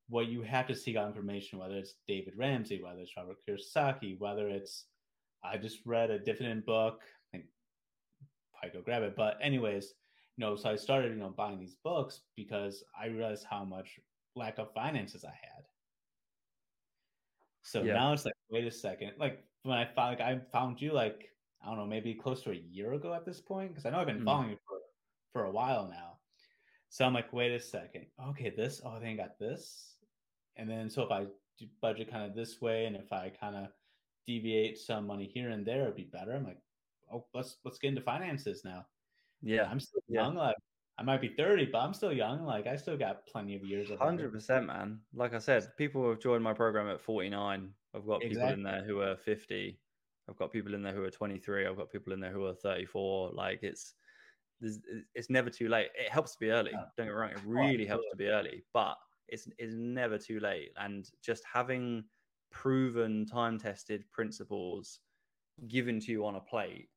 what 0.08 0.28
you 0.28 0.40
have 0.40 0.66
to 0.68 0.74
seek 0.74 0.96
out 0.96 1.08
information, 1.08 1.58
whether 1.58 1.76
it's 1.76 1.96
David 2.08 2.32
Ramsey, 2.38 2.82
whether 2.82 3.00
it's 3.00 3.12
Robert 3.14 3.36
Kiyosaki, 3.46 4.18
whether 4.18 4.48
it's 4.48 4.86
I 5.44 5.56
just 5.56 5.80
read 5.84 6.10
a 6.10 6.18
dividend 6.18 6.64
book. 6.64 7.00
I 7.02 7.36
think 7.36 7.44
probably 8.52 8.78
go 8.78 8.84
grab 8.84 9.02
it. 9.02 9.16
But 9.16 9.38
anyways, 9.42 9.94
you 10.36 10.44
know, 10.44 10.56
so 10.56 10.70
I 10.70 10.76
started, 10.76 11.12
you 11.12 11.18
know, 11.18 11.34
buying 11.36 11.58
these 11.58 11.76
books 11.82 12.20
because 12.36 12.84
I 12.98 13.06
realized 13.06 13.44
how 13.48 13.64
much 13.64 13.98
lack 14.34 14.58
of 14.58 14.72
finances 14.72 15.24
I 15.24 15.34
had. 15.40 15.64
So 17.62 17.82
yeah. 17.82 17.94
now 17.94 18.12
it's 18.12 18.24
like, 18.24 18.34
wait 18.50 18.66
a 18.66 18.70
second. 18.70 19.12
Like 19.18 19.44
when 19.62 19.78
I 19.78 19.84
found, 19.84 20.18
like 20.18 20.20
I 20.20 20.40
found 20.52 20.80
you, 20.80 20.92
like 20.92 21.28
I 21.62 21.68
don't 21.68 21.78
know, 21.78 21.86
maybe 21.86 22.14
close 22.14 22.42
to 22.42 22.50
a 22.50 22.62
year 22.70 22.92
ago 22.94 23.14
at 23.14 23.24
this 23.24 23.40
point, 23.40 23.70
because 23.70 23.86
I 23.86 23.90
know 23.90 23.98
I've 23.98 24.06
been 24.06 24.20
mm. 24.20 24.24
following 24.24 24.50
you 24.50 24.56
for 24.66 24.78
for 25.32 25.44
a 25.46 25.50
while 25.50 25.88
now. 25.90 26.18
So 26.88 27.04
I'm 27.04 27.14
like, 27.14 27.32
wait 27.32 27.52
a 27.52 27.60
second. 27.60 28.06
Okay, 28.30 28.52
this. 28.54 28.82
Oh, 28.84 28.90
I 28.90 29.00
think 29.00 29.18
I 29.18 29.22
got 29.22 29.38
this. 29.38 29.96
And 30.56 30.68
then 30.68 30.90
so 30.90 31.02
if 31.02 31.10
I 31.10 31.26
budget 31.80 32.10
kind 32.10 32.28
of 32.28 32.34
this 32.34 32.60
way, 32.60 32.86
and 32.86 32.96
if 32.96 33.12
I 33.12 33.32
kind 33.40 33.56
of 33.56 33.68
deviate 34.26 34.78
some 34.78 35.06
money 35.06 35.30
here 35.32 35.50
and 35.50 35.64
there, 35.66 35.82
it'd 35.82 35.96
be 35.96 36.04
better. 36.12 36.32
I'm 36.32 36.44
like, 36.44 36.60
oh, 37.12 37.24
let's 37.34 37.56
let's 37.64 37.78
get 37.78 37.88
into 37.88 38.02
finances 38.02 38.62
now. 38.64 38.86
Yeah, 39.42 39.68
I'm 39.70 39.80
still 39.80 40.02
young. 40.08 40.34
Yeah. 40.34 40.42
Like 40.42 40.56
I 40.98 41.02
might 41.02 41.20
be 41.20 41.28
30, 41.28 41.66
but 41.72 41.78
I'm 41.78 41.94
still 41.94 42.12
young. 42.12 42.44
Like 42.44 42.66
I 42.66 42.76
still 42.76 42.96
got 42.96 43.26
plenty 43.26 43.56
of 43.56 43.64
years. 43.64 43.88
Hundred 43.98 44.32
percent, 44.32 44.66
man. 44.66 45.00
Like 45.14 45.34
I 45.34 45.38
said, 45.38 45.66
people 45.76 46.08
have 46.08 46.20
joined 46.20 46.44
my 46.44 46.52
program 46.52 46.88
at 46.88 47.00
49. 47.00 47.70
I've 47.94 48.06
got 48.06 48.22
exactly. 48.22 48.30
people 48.30 48.52
in 48.52 48.62
there 48.62 48.84
who 48.84 49.00
are 49.00 49.16
50. 49.16 49.78
I've 50.28 50.36
got 50.36 50.52
people 50.52 50.74
in 50.74 50.82
there 50.82 50.94
who 50.94 51.04
are 51.04 51.10
23. 51.10 51.66
I've 51.66 51.76
got 51.76 51.90
people 51.90 52.12
in 52.12 52.20
there 52.20 52.30
who 52.30 52.46
are 52.46 52.54
34. 52.54 53.32
Like 53.32 53.62
it's 53.62 53.94
it's 55.14 55.28
never 55.28 55.50
too 55.50 55.68
late. 55.68 55.88
It 55.98 56.10
helps 56.10 56.32
to 56.32 56.38
be 56.38 56.50
early. 56.50 56.70
Yeah. 56.72 56.84
Don't 56.96 57.06
get 57.06 57.12
me 57.12 57.18
wrong. 57.18 57.30
It 57.30 57.38
oh, 57.38 57.48
really 57.48 57.86
oh, 57.86 57.88
helps 57.88 58.04
to 58.10 58.16
be 58.16 58.26
early, 58.26 58.62
but 58.72 58.96
it's 59.28 59.48
it's 59.58 59.74
never 59.74 60.18
too 60.18 60.40
late. 60.40 60.70
And 60.76 61.08
just 61.22 61.42
having 61.52 62.04
proven, 62.52 63.26
time 63.26 63.58
tested 63.58 64.04
principles 64.12 65.00
given 65.68 65.98
to 66.00 66.12
you 66.12 66.24
on 66.24 66.36
a 66.36 66.40
plate 66.40 66.88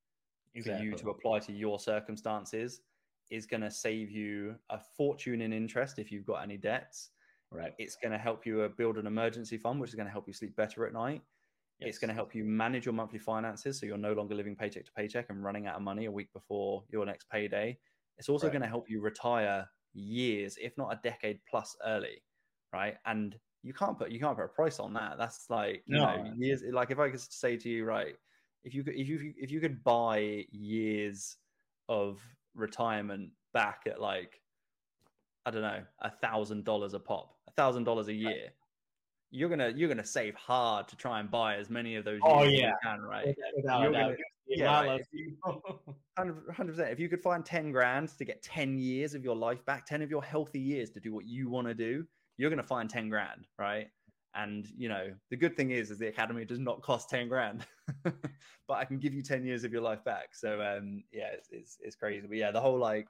exactly. 0.53 0.85
for 0.85 0.91
you 0.91 0.97
to 0.97 1.09
apply 1.09 1.39
to 1.39 1.51
your 1.51 1.79
circumstances 1.79 2.81
is 3.31 3.45
going 3.45 3.61
to 3.61 3.71
save 3.71 4.11
you 4.11 4.55
a 4.69 4.79
fortune 4.79 5.41
in 5.41 5.51
interest 5.51 5.97
if 5.97 6.11
you've 6.11 6.25
got 6.25 6.43
any 6.43 6.57
debts. 6.57 7.09
Right. 7.51 7.73
It's 7.77 7.95
going 7.95 8.11
to 8.11 8.17
help 8.17 8.45
you 8.45 8.61
uh, 8.61 8.69
build 8.69 8.97
an 8.97 9.07
emergency 9.07 9.57
fund, 9.57 9.79
which 9.79 9.89
is 9.89 9.95
going 9.95 10.07
to 10.07 10.11
help 10.11 10.27
you 10.27 10.33
sleep 10.33 10.55
better 10.55 10.85
at 10.85 10.93
night. 10.93 11.21
Yes. 11.79 11.89
It's 11.89 11.97
going 11.97 12.09
to 12.09 12.15
help 12.15 12.33
you 12.33 12.43
manage 12.43 12.85
your 12.85 12.93
monthly 12.93 13.19
finances 13.19 13.79
so 13.79 13.85
you're 13.85 13.97
no 13.97 14.13
longer 14.13 14.35
living 14.35 14.55
paycheck 14.55 14.85
to 14.85 14.91
paycheck 14.93 15.29
and 15.29 15.43
running 15.43 15.67
out 15.67 15.75
of 15.75 15.81
money 15.81 16.05
a 16.05 16.11
week 16.11 16.31
before 16.33 16.83
your 16.89 17.05
next 17.05 17.29
payday. 17.29 17.77
It's 18.17 18.29
also 18.29 18.47
right. 18.47 18.53
going 18.53 18.61
to 18.61 18.67
help 18.67 18.89
you 18.89 19.01
retire 19.01 19.67
years, 19.93 20.57
if 20.61 20.77
not 20.77 20.93
a 20.93 20.99
decade 21.03 21.39
plus 21.49 21.75
early, 21.85 22.23
right? 22.71 22.95
And 23.05 23.35
you 23.65 23.73
can't 23.73 23.97
put 23.97 24.11
you 24.11 24.19
can't 24.19 24.37
put 24.37 24.45
a 24.45 24.47
price 24.47 24.79
on 24.79 24.93
that. 24.93 25.17
That's 25.17 25.49
like 25.49 25.81
you 25.87 25.97
no. 25.97 26.05
know 26.05 26.33
years. 26.37 26.61
Like 26.71 26.91
if 26.91 26.99
I 26.99 27.09
could 27.09 27.19
say 27.19 27.57
to 27.57 27.67
you, 27.67 27.83
right, 27.83 28.15
if 28.63 28.75
you 28.75 28.83
could 28.83 28.93
if 28.95 29.07
you 29.07 29.33
if 29.37 29.49
you 29.49 29.59
could 29.59 29.83
buy 29.83 30.45
years 30.51 31.37
of 31.89 32.19
retirement 32.53 33.31
back 33.53 33.81
at 33.87 33.99
like 33.99 34.39
I 35.47 35.51
don't 35.51 35.63
know 35.63 35.81
a 35.99 36.11
thousand 36.11 36.63
dollars 36.63 36.93
a 36.93 36.99
pop, 36.99 37.35
a 37.47 37.51
thousand 37.51 37.85
dollars 37.85 38.07
a 38.07 38.13
year. 38.13 38.49
You're 39.31 39.49
gonna 39.49 39.73
you're 39.75 39.89
gonna 39.89 40.05
save 40.05 40.35
hard 40.35 40.87
to 40.89 40.95
try 40.95 41.19
and 41.19 41.29
buy 41.29 41.55
as 41.55 41.71
many 41.71 41.95
of 41.95 42.05
those. 42.05 42.19
Oh 42.23 42.43
yeah, 42.43 42.71
can, 42.83 43.01
right? 43.01 43.35
Without, 43.57 44.15
yeah, 44.47 44.97
hundred 46.17 46.71
percent. 46.71 46.91
If 46.91 46.99
you 46.99 47.09
could 47.09 47.23
find 47.23 47.43
ten 47.43 47.71
grand 47.71 48.09
to 48.19 48.25
get 48.25 48.43
ten 48.43 48.77
years 48.77 49.15
of 49.15 49.23
your 49.23 49.35
life 49.35 49.65
back, 49.65 49.87
ten 49.87 50.03
of 50.03 50.11
your 50.11 50.23
healthy 50.23 50.59
years 50.59 50.91
to 50.91 50.99
do 50.99 51.13
what 51.13 51.25
you 51.25 51.49
want 51.49 51.67
to 51.67 51.73
do, 51.73 52.05
you're 52.37 52.49
going 52.49 52.61
to 52.61 52.67
find 52.67 52.89
10 52.89 53.09
grand, 53.09 53.47
right? 53.57 53.87
And 54.35 54.67
you 54.77 54.89
know, 54.89 55.13
the 55.29 55.37
good 55.37 55.55
thing 55.55 55.71
is, 55.71 55.91
is 55.91 55.97
the 55.97 56.07
academy 56.07 56.43
does 56.43 56.59
not 56.59 56.81
cost 56.81 57.09
10 57.09 57.29
grand, 57.29 57.65
but 58.03 58.73
I 58.73 58.83
can 58.83 58.99
give 58.99 59.13
you 59.13 59.21
10 59.21 59.45
years 59.45 59.63
of 59.63 59.71
your 59.71 59.81
life 59.81 60.03
back. 60.03 60.35
So 60.35 60.61
um, 60.61 61.03
yeah, 61.11 61.29
it's, 61.33 61.47
it's, 61.51 61.77
it's 61.81 61.95
crazy. 61.95 62.27
But 62.27 62.37
yeah, 62.37 62.51
the 62.51 62.59
whole 62.59 62.77
like, 62.77 63.07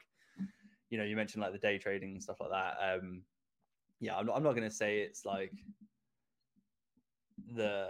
you 0.89 0.97
know, 0.97 1.03
you 1.03 1.15
mentioned 1.15 1.41
like 1.41 1.53
the 1.53 1.57
day 1.57 1.79
trading 1.79 2.11
and 2.11 2.21
stuff 2.21 2.37
like 2.39 2.51
that. 2.51 2.77
Um, 2.81 3.23
yeah, 3.99 4.15
I'm 4.15 4.27
not, 4.27 4.35
I'm 4.35 4.43
not 4.43 4.55
going 4.55 4.69
to 4.69 4.75
say 4.75 4.99
it's 4.99 5.25
like 5.25 5.51
the, 7.55 7.87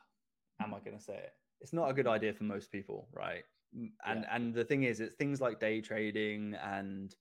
am 0.60 0.74
I 0.74 0.80
going 0.80 0.98
to 0.98 1.02
say 1.02 1.14
it? 1.14 1.32
It's 1.60 1.72
not 1.72 1.88
a 1.88 1.94
good 1.94 2.08
idea 2.08 2.34
for 2.34 2.44
most 2.44 2.72
people, 2.72 3.08
right? 3.12 3.44
And 3.74 3.92
yeah. 4.22 4.34
and 4.34 4.54
the 4.54 4.64
thing 4.64 4.84
is, 4.84 5.00
it's 5.00 5.14
things 5.16 5.40
like 5.40 5.60
day 5.60 5.80
trading 5.80 6.54
and 6.62 7.14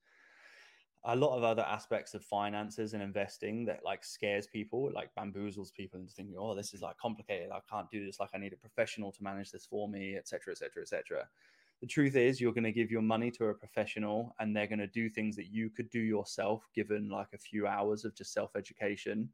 a 1.08 1.16
lot 1.16 1.38
of 1.38 1.44
other 1.44 1.62
aspects 1.62 2.16
of 2.16 2.24
finances 2.24 2.94
and 2.94 3.04
investing 3.04 3.66
that 3.66 3.82
like 3.86 4.04
scares 4.04 4.48
people, 4.48 4.92
like 4.94 5.10
bamboozles 5.16 5.72
people 5.72 6.00
into 6.00 6.14
thinking, 6.14 6.36
oh, 6.38 6.56
this 6.56 6.74
is 6.74 6.82
like 6.82 6.98
complicated. 6.98 7.50
I 7.52 7.60
can't 7.70 7.90
do 7.92 8.06
this. 8.06 8.20
Like 8.20 8.32
I 8.34 8.40
need 8.40 8.54
a 8.54 8.58
professional 8.58 9.12
to 9.12 9.24
manage 9.24 9.52
this 9.52 9.66
for 9.66 9.88
me, 9.88 10.16
etc., 10.18 10.52
etc., 10.52 10.82
etc. 10.82 11.28
The 11.82 11.88
truth 11.88 12.16
is, 12.16 12.42
you're 12.42 12.54
going 12.54 12.64
to 12.64 12.72
give 12.72 12.90
your 12.90 13.04
money 13.04 13.30
to 13.32 13.46
a 13.46 13.54
professional, 13.54 14.34
and 14.40 14.56
they're 14.56 14.66
going 14.66 14.80
to 14.80 14.88
do 14.88 15.10
things 15.10 15.36
that 15.36 15.48
you 15.48 15.70
could 15.70 15.90
do 15.90 16.00
yourself, 16.00 16.68
given 16.74 17.10
like 17.10 17.28
a 17.34 17.38
few 17.38 17.68
hours 17.68 18.06
of 18.06 18.16
just 18.16 18.34
self 18.34 18.56
education. 18.56 19.30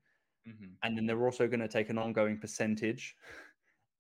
Mm-hmm. 0.48 0.74
And 0.84 0.98
then 0.98 1.06
they're 1.06 1.24
also 1.24 1.48
going 1.48 1.60
to 1.60 1.68
take 1.68 1.90
an 1.90 1.98
ongoing 1.98 2.38
percentage, 2.38 3.16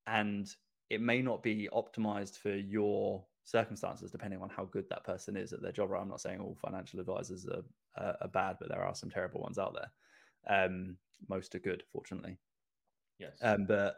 and 0.07 0.47
it 0.89 0.99
may 0.99 1.21
not 1.21 1.43
be 1.43 1.69
optimized 1.71 2.39
for 2.39 2.53
your 2.53 3.23
circumstances, 3.43 4.11
depending 4.11 4.41
on 4.41 4.49
how 4.49 4.65
good 4.65 4.85
that 4.89 5.03
person 5.03 5.35
is 5.35 5.53
at 5.53 5.61
their 5.61 5.71
job. 5.71 5.89
Right? 5.89 6.01
I'm 6.01 6.09
not 6.09 6.21
saying 6.21 6.39
all 6.39 6.57
financial 6.61 6.99
advisors 6.99 7.45
are, 7.47 7.63
are, 7.97 8.17
are 8.21 8.27
bad, 8.27 8.57
but 8.59 8.69
there 8.69 8.83
are 8.83 8.95
some 8.95 9.09
terrible 9.09 9.41
ones 9.41 9.57
out 9.57 9.75
there. 9.75 10.65
Um, 10.65 10.97
most 11.29 11.55
are 11.55 11.59
good, 11.59 11.83
fortunately. 11.91 12.37
Yes. 13.19 13.37
Um, 13.41 13.65
but 13.65 13.97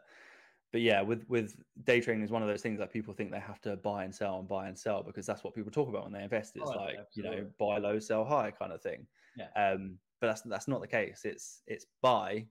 but 0.71 0.81
yeah, 0.81 1.01
with 1.01 1.23
with 1.29 1.55
day 1.85 2.01
trading 2.01 2.23
is 2.23 2.31
one 2.31 2.41
of 2.41 2.47
those 2.47 2.61
things 2.61 2.79
that 2.79 2.91
people 2.91 3.13
think 3.13 3.31
they 3.31 3.39
have 3.39 3.61
to 3.61 3.77
buy 3.77 4.03
and 4.03 4.13
sell 4.13 4.39
and 4.39 4.47
buy 4.47 4.67
and 4.67 4.77
sell 4.77 5.03
because 5.03 5.25
that's 5.25 5.43
what 5.43 5.53
people 5.53 5.71
talk 5.71 5.87
about 5.87 6.03
when 6.03 6.13
they 6.13 6.23
invest. 6.23 6.55
It's 6.55 6.69
oh, 6.69 6.75
like 6.75 6.97
absolutely. 6.99 7.37
you 7.37 7.43
know 7.43 7.49
buy 7.59 7.77
low, 7.77 7.99
sell 7.99 8.25
high 8.25 8.51
kind 8.51 8.73
of 8.73 8.81
thing. 8.81 9.05
Yeah. 9.37 9.47
Um, 9.55 9.99
but 10.19 10.27
that's 10.27 10.41
that's 10.41 10.67
not 10.67 10.81
the 10.81 10.87
case. 10.87 11.21
It's 11.25 11.61
it's 11.67 11.85
buy 12.01 12.47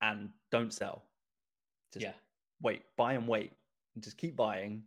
and 0.00 0.30
don't 0.50 0.72
sell. 0.72 1.04
Just 1.92 2.04
yeah. 2.04 2.12
Wait, 2.62 2.82
buy 2.96 3.14
and 3.14 3.28
wait. 3.28 3.52
And 3.94 4.02
Just 4.02 4.16
keep 4.16 4.34
buying 4.34 4.82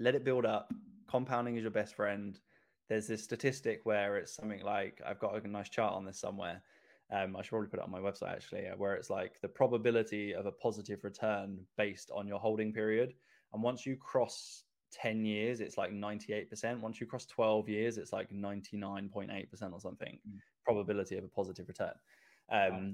let 0.00 0.14
it 0.14 0.24
build 0.24 0.46
up. 0.46 0.72
Compounding 1.08 1.56
is 1.56 1.62
your 1.62 1.70
best 1.70 1.94
friend. 1.94 2.38
There's 2.88 3.06
this 3.06 3.22
statistic 3.22 3.80
where 3.84 4.16
it's 4.16 4.34
something 4.34 4.62
like 4.62 5.00
I've 5.06 5.18
got 5.18 5.42
a 5.42 5.48
nice 5.48 5.68
chart 5.68 5.94
on 5.94 6.04
this 6.04 6.18
somewhere. 6.18 6.62
Um, 7.10 7.36
I 7.36 7.42
should 7.42 7.50
probably 7.50 7.68
put 7.68 7.80
it 7.80 7.84
on 7.84 7.90
my 7.90 8.00
website 8.00 8.32
actually, 8.32 8.66
uh, 8.66 8.76
where 8.76 8.94
it's 8.94 9.08
like 9.08 9.40
the 9.40 9.48
probability 9.48 10.34
of 10.34 10.46
a 10.46 10.52
positive 10.52 11.04
return 11.04 11.58
based 11.76 12.10
on 12.14 12.26
your 12.26 12.38
holding 12.38 12.72
period. 12.72 13.14
And 13.52 13.62
once 13.62 13.86
you 13.86 13.96
cross 13.96 14.64
10 14.92 15.24
years, 15.24 15.60
it's 15.60 15.78
like 15.78 15.90
98%. 15.90 16.80
Once 16.80 17.00
you 17.00 17.06
cross 17.06 17.24
12 17.26 17.68
years, 17.68 17.98
it's 17.98 18.12
like 18.12 18.30
99.8% 18.30 19.72
or 19.72 19.80
something 19.80 20.18
mm. 20.28 20.38
probability 20.64 21.16
of 21.16 21.24
a 21.24 21.28
positive 21.28 21.68
return. 21.68 21.92
Um, 22.50 22.70
wow. 22.70 22.90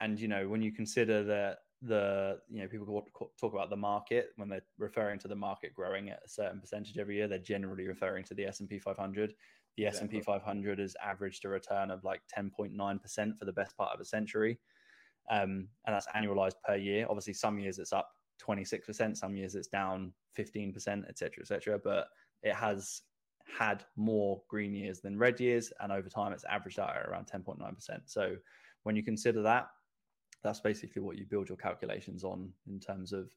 And, 0.00 0.20
you 0.20 0.28
know, 0.28 0.48
when 0.48 0.62
you 0.62 0.72
consider 0.72 1.24
that 1.24 1.58
the 1.82 2.38
you 2.50 2.60
know 2.60 2.66
people 2.66 3.06
talk 3.40 3.52
about 3.52 3.70
the 3.70 3.76
market 3.76 4.30
when 4.36 4.48
they're 4.48 4.64
referring 4.78 5.18
to 5.18 5.28
the 5.28 5.36
market 5.36 5.72
growing 5.72 6.10
at 6.10 6.20
a 6.24 6.28
certain 6.28 6.60
percentage 6.60 6.98
every 6.98 7.16
year 7.16 7.28
they're 7.28 7.38
generally 7.38 7.86
referring 7.86 8.24
to 8.24 8.34
the 8.34 8.44
S&P 8.44 8.78
500 8.80 9.32
the. 9.76 9.86
S&P 9.86 10.20
500 10.20 10.80
has 10.80 10.96
averaged 11.00 11.44
a 11.44 11.48
return 11.48 11.92
of 11.92 12.02
like 12.02 12.20
10.9% 12.36 13.38
for 13.38 13.44
the 13.44 13.52
best 13.52 13.76
part 13.76 13.94
of 13.94 14.00
a 14.00 14.04
century. 14.04 14.58
Um, 15.30 15.68
and 15.86 15.94
that's 15.94 16.08
annualized 16.16 16.56
per 16.66 16.74
year. 16.74 17.06
Obviously 17.08 17.34
some 17.34 17.60
years 17.60 17.78
it's 17.78 17.92
up 17.92 18.10
26% 18.44 19.16
some 19.16 19.36
years 19.36 19.54
it's 19.54 19.68
down 19.68 20.12
15% 20.38 21.08
etc 21.08 21.40
etc 21.40 21.78
but 21.82 22.08
it 22.42 22.54
has 22.54 23.02
had 23.58 23.84
more 23.96 24.40
green 24.48 24.74
years 24.74 25.00
than 25.00 25.18
red 25.18 25.40
years 25.40 25.72
and 25.80 25.90
over 25.90 26.08
time 26.08 26.32
it's 26.32 26.44
averaged 26.44 26.78
out 26.78 26.96
at 26.96 27.06
around 27.06 27.26
10.9% 27.26 28.00
so 28.06 28.36
when 28.84 28.94
you 28.94 29.02
consider 29.02 29.42
that 29.42 29.68
that's 30.42 30.60
basically 30.60 31.02
what 31.02 31.18
you 31.18 31.24
build 31.24 31.48
your 31.48 31.58
calculations 31.58 32.24
on 32.24 32.50
in 32.68 32.78
terms 32.80 33.12
of 33.12 33.30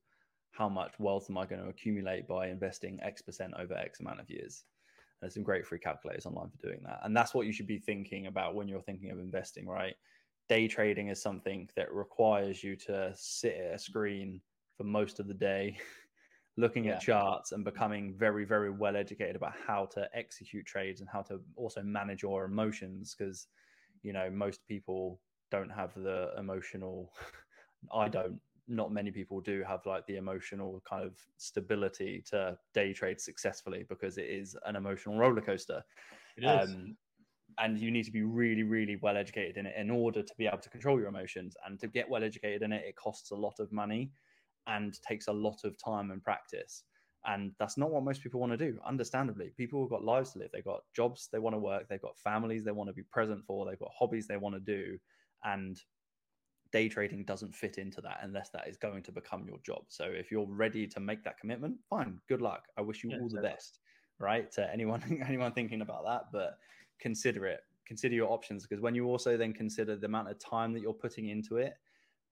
how 0.52 0.70
much 0.70 0.93
wealth 0.99 1.28
am 1.30 1.38
I 1.38 1.45
going 1.45 1.62
to 1.62 1.70
accumulate 1.70 2.28
by 2.28 2.47
investing 2.47 2.99
X 3.02 3.22
percent 3.22 3.54
over 3.58 3.74
X 3.74 3.99
amount 3.99 4.20
of 4.20 4.30
years. 4.30 4.64
And 5.22 5.28
there's 5.28 5.34
some 5.34 5.43
great 5.43 5.66
free 5.66 5.80
calculators 5.80 6.26
online 6.26 6.49
for 6.49 6.68
doing 6.68 6.82
that. 6.84 6.99
And 7.04 7.16
that's 7.16 7.34
what 7.34 7.47
you 7.47 7.54
should 7.54 7.68
be 7.68 7.80
thinking 7.80 8.28
about 8.28 8.56
when 8.56 8.68
you're 8.68 8.82
thinking 8.82 9.12
of 9.12 9.20
investing, 9.20 9.68
right? 9.68 9.95
Day 10.49 10.68
trading 10.68 11.08
is 11.08 11.22
something 11.22 11.70
that 11.76 11.93
requires 11.93 12.64
you 12.64 12.76
to 12.76 13.14
sit 13.16 13.56
at 13.56 13.76
a 13.76 13.80
screen 13.80 14.41
for 14.78 14.84
most 14.84 15.20
of 15.20 15.28
the 15.28 15.34
day, 15.34 15.78
looking 16.58 16.86
yeah. 16.86 16.93
at 16.93 17.02
charts 17.02 17.54
and 17.54 17.64
becoming 17.64 18.14
very, 18.18 18.43
very 18.43 18.70
well 18.70 18.95
educated 18.97 19.36
about 19.36 19.54
how 19.66 19.86
to 19.86 20.10
execute 20.14 20.66
trades 20.66 20.99
and 20.99 21.10
how 21.10 21.22
to 21.22 21.39
also 21.56 21.82
manage 21.82 22.24
your 22.24 22.43
emotions. 22.43 23.16
Because, 23.18 23.47
you 24.04 24.12
know, 24.12 24.30
most 24.30 24.68
people 24.68 25.20
don't 25.52 25.70
have 25.70 25.93
the 25.95 26.32
emotional 26.38 27.12
i 27.93 28.08
don't 28.08 28.39
not 28.72 28.91
many 28.91 29.12
people 29.12 29.41
do 29.41 29.64
have 29.68 29.86
like 29.86 30.06
the 30.08 30.16
emotional 30.16 30.82
kind 30.89 31.04
of 31.04 31.18
stability 31.38 32.24
to 32.30 32.58
day 32.74 32.93
trade 32.93 33.20
successfully 33.20 33.86
because 33.89 34.18
it 34.18 34.28
is 34.28 34.56
an 34.66 34.76
emotional 34.76 35.18
roller 35.18 35.41
coaster. 35.41 35.84
Um, 36.45 36.95
and 37.60 37.78
you 37.78 37.91
need 37.91 38.06
to 38.06 38.12
be 38.12 38.24
really 38.24 38.64
really 38.64 38.97
well 39.02 39.18
educated 39.18 39.58
in 39.58 39.66
it 39.66 39.76
in 39.78 39.91
order 39.91 40.24
to 40.24 40.34
be 40.38 40.47
able 40.47 40.60
to 40.60 40.70
control 40.70 40.97
your 40.97 41.10
emotions. 41.10 41.56
And 41.66 41.80
to 41.82 41.88
get 41.88 42.10
well 42.10 42.24
educated 42.24 42.62
in 42.62 42.72
it 42.72 42.86
it 42.88 42.95
costs 42.95 43.32
a 43.32 43.36
lot 43.36 43.60
of 43.60 43.72
money 43.72 44.12
and 44.68 44.97
takes 45.02 45.28
a 45.28 45.34
lot 45.34 45.60
of 45.66 45.76
time 45.84 46.12
and 46.12 46.24
practice. 46.24 46.84
And 47.26 47.52
that's 47.60 47.78
not 47.78 47.91
what 47.91 48.04
most 48.04 48.24
people 48.24 48.39
want 48.39 48.54
to 48.54 48.58
do 48.58 48.80
understandably. 48.86 49.52
People 49.56 49.82
have 49.84 49.89
got 49.89 50.04
lives 50.04 50.32
to 50.32 50.39
live. 50.39 50.49
They've 50.52 50.64
got 50.64 50.82
jobs 50.95 51.30
they 51.32 51.38
want 51.39 51.56
to 51.56 51.60
work. 51.60 51.88
They've 51.88 52.02
got 52.02 52.18
families 52.18 52.64
they 52.64 52.72
want 52.72 52.89
to 52.89 52.93
be 52.93 53.04
present 53.04 53.45
for. 53.45 53.66
They've 53.66 53.78
got 53.78 53.91
hobbies 53.97 54.28
they 54.28 54.38
want 54.38 54.56
to 54.56 54.62
do 54.62 54.97
and 55.44 55.82
day 56.72 56.88
trading 56.88 57.24
doesn't 57.26 57.54
fit 57.54 57.78
into 57.78 58.02
that 58.02 58.20
unless 58.22 58.50
that 58.50 58.68
is 58.68 58.78
going 58.78 59.04
to 59.04 59.12
become 59.12 59.46
your 59.48 59.60
job. 59.66 59.84
So 59.89 60.06
if 60.06 60.32
you're 60.32 60.48
ready 60.48 60.88
to 60.88 61.00
make 61.00 61.24
that 61.24 61.38
commitment, 61.38 61.78
fine, 61.89 62.20
good 62.28 62.42
luck. 62.42 62.66
I 62.78 62.82
wish 62.82 63.04
you 63.04 63.12
yeah, 63.12 63.18
all 63.20 63.30
the 63.30 63.42
best, 63.42 63.80
right? 64.20 64.52
To 64.54 64.72
anyone 64.72 65.22
anyone 65.28 65.54
thinking 65.54 65.82
about 65.82 66.06
that, 66.06 66.24
but 66.32 66.58
consider 67.00 67.46
it. 67.46 67.62
Consider 67.86 68.16
your 68.16 68.32
options 68.32 68.66
because 68.66 68.82
when 68.82 68.96
you 68.96 69.06
also 69.06 69.36
then 69.36 69.54
consider 69.54 69.96
the 69.98 70.06
amount 70.06 70.30
of 70.30 70.39
time 70.39 70.72
that 70.74 70.82
you're 70.82 70.94
putting 70.94 71.28
into 71.28 71.58
it, 71.58 71.74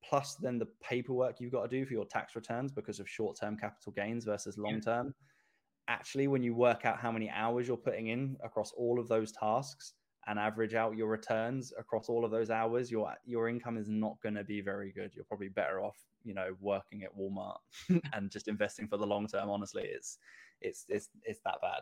plus 0.04 0.36
then 0.36 0.58
the 0.58 0.68
paperwork 0.82 1.40
you've 1.40 1.52
got 1.52 1.70
to 1.70 1.78
do 1.78 1.86
for 1.86 1.94
your 1.94 2.06
tax 2.06 2.36
returns 2.36 2.72
because 2.72 3.00
of 3.00 3.10
short-term 3.10 3.58
capital 3.58 3.92
gains 3.92 4.24
versus 4.24 4.58
long-term. 4.58 5.08
Yeah. 5.08 5.94
Actually, 5.96 6.28
when 6.28 6.44
you 6.44 6.54
work 6.54 6.86
out 6.86 7.00
how 7.00 7.12
many 7.12 7.30
hours 7.30 7.68
you're 7.68 7.76
putting 7.76 8.08
in 8.08 8.38
across 8.44 8.72
all 8.74 9.00
of 9.00 9.08
those 9.10 9.32
tasks, 9.32 9.96
and 10.30 10.38
average 10.38 10.76
out 10.76 10.96
your 10.96 11.08
returns 11.08 11.74
across 11.78 12.08
all 12.08 12.24
of 12.24 12.30
those 12.30 12.52
hours, 12.52 12.92
your 12.92 13.12
your 13.26 13.50
income 13.50 13.78
is 13.78 13.90
not 13.90 14.16
going 14.22 14.36
to 14.36 14.44
be 14.44 14.62
very 14.62 14.92
good. 14.92 15.12
You're 15.16 15.26
probably 15.26 15.50
better 15.50 15.82
off, 15.82 15.98
you 16.24 16.36
know, 16.36 16.56
working 16.62 17.04
at 17.04 17.18
Walmart 17.18 17.58
and 18.14 18.30
just 18.30 18.48
investing 18.48 18.88
for 18.88 18.98
the 18.98 19.08
long 19.08 19.28
term. 19.28 19.50
Honestly, 19.50 19.84
it's 19.84 20.20
it's 20.62 20.86
it's 20.88 21.10
it's 21.24 21.40
that 21.46 21.56
bad. 21.62 21.82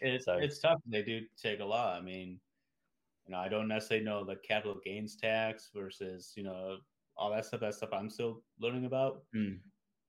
It's 0.00 0.24
so. 0.24 0.38
it's 0.38 0.58
tough. 0.58 0.80
They 0.86 1.02
do 1.02 1.20
take 1.40 1.60
a 1.60 1.64
lot. 1.64 1.98
I 1.98 2.00
mean, 2.00 2.40
you 3.26 3.32
know, 3.32 3.38
I 3.38 3.48
don't 3.48 3.68
necessarily 3.68 4.06
know 4.06 4.24
the 4.24 4.36
capital 4.36 4.80
gains 4.82 5.14
tax 5.14 5.68
versus 5.74 6.32
you 6.34 6.44
know 6.44 6.78
all 7.14 7.30
that 7.30 7.44
stuff. 7.44 7.60
That 7.60 7.74
stuff 7.74 7.90
I'm 7.92 8.08
still 8.08 8.42
learning 8.58 8.86
about. 8.86 9.22
Mm. 9.36 9.58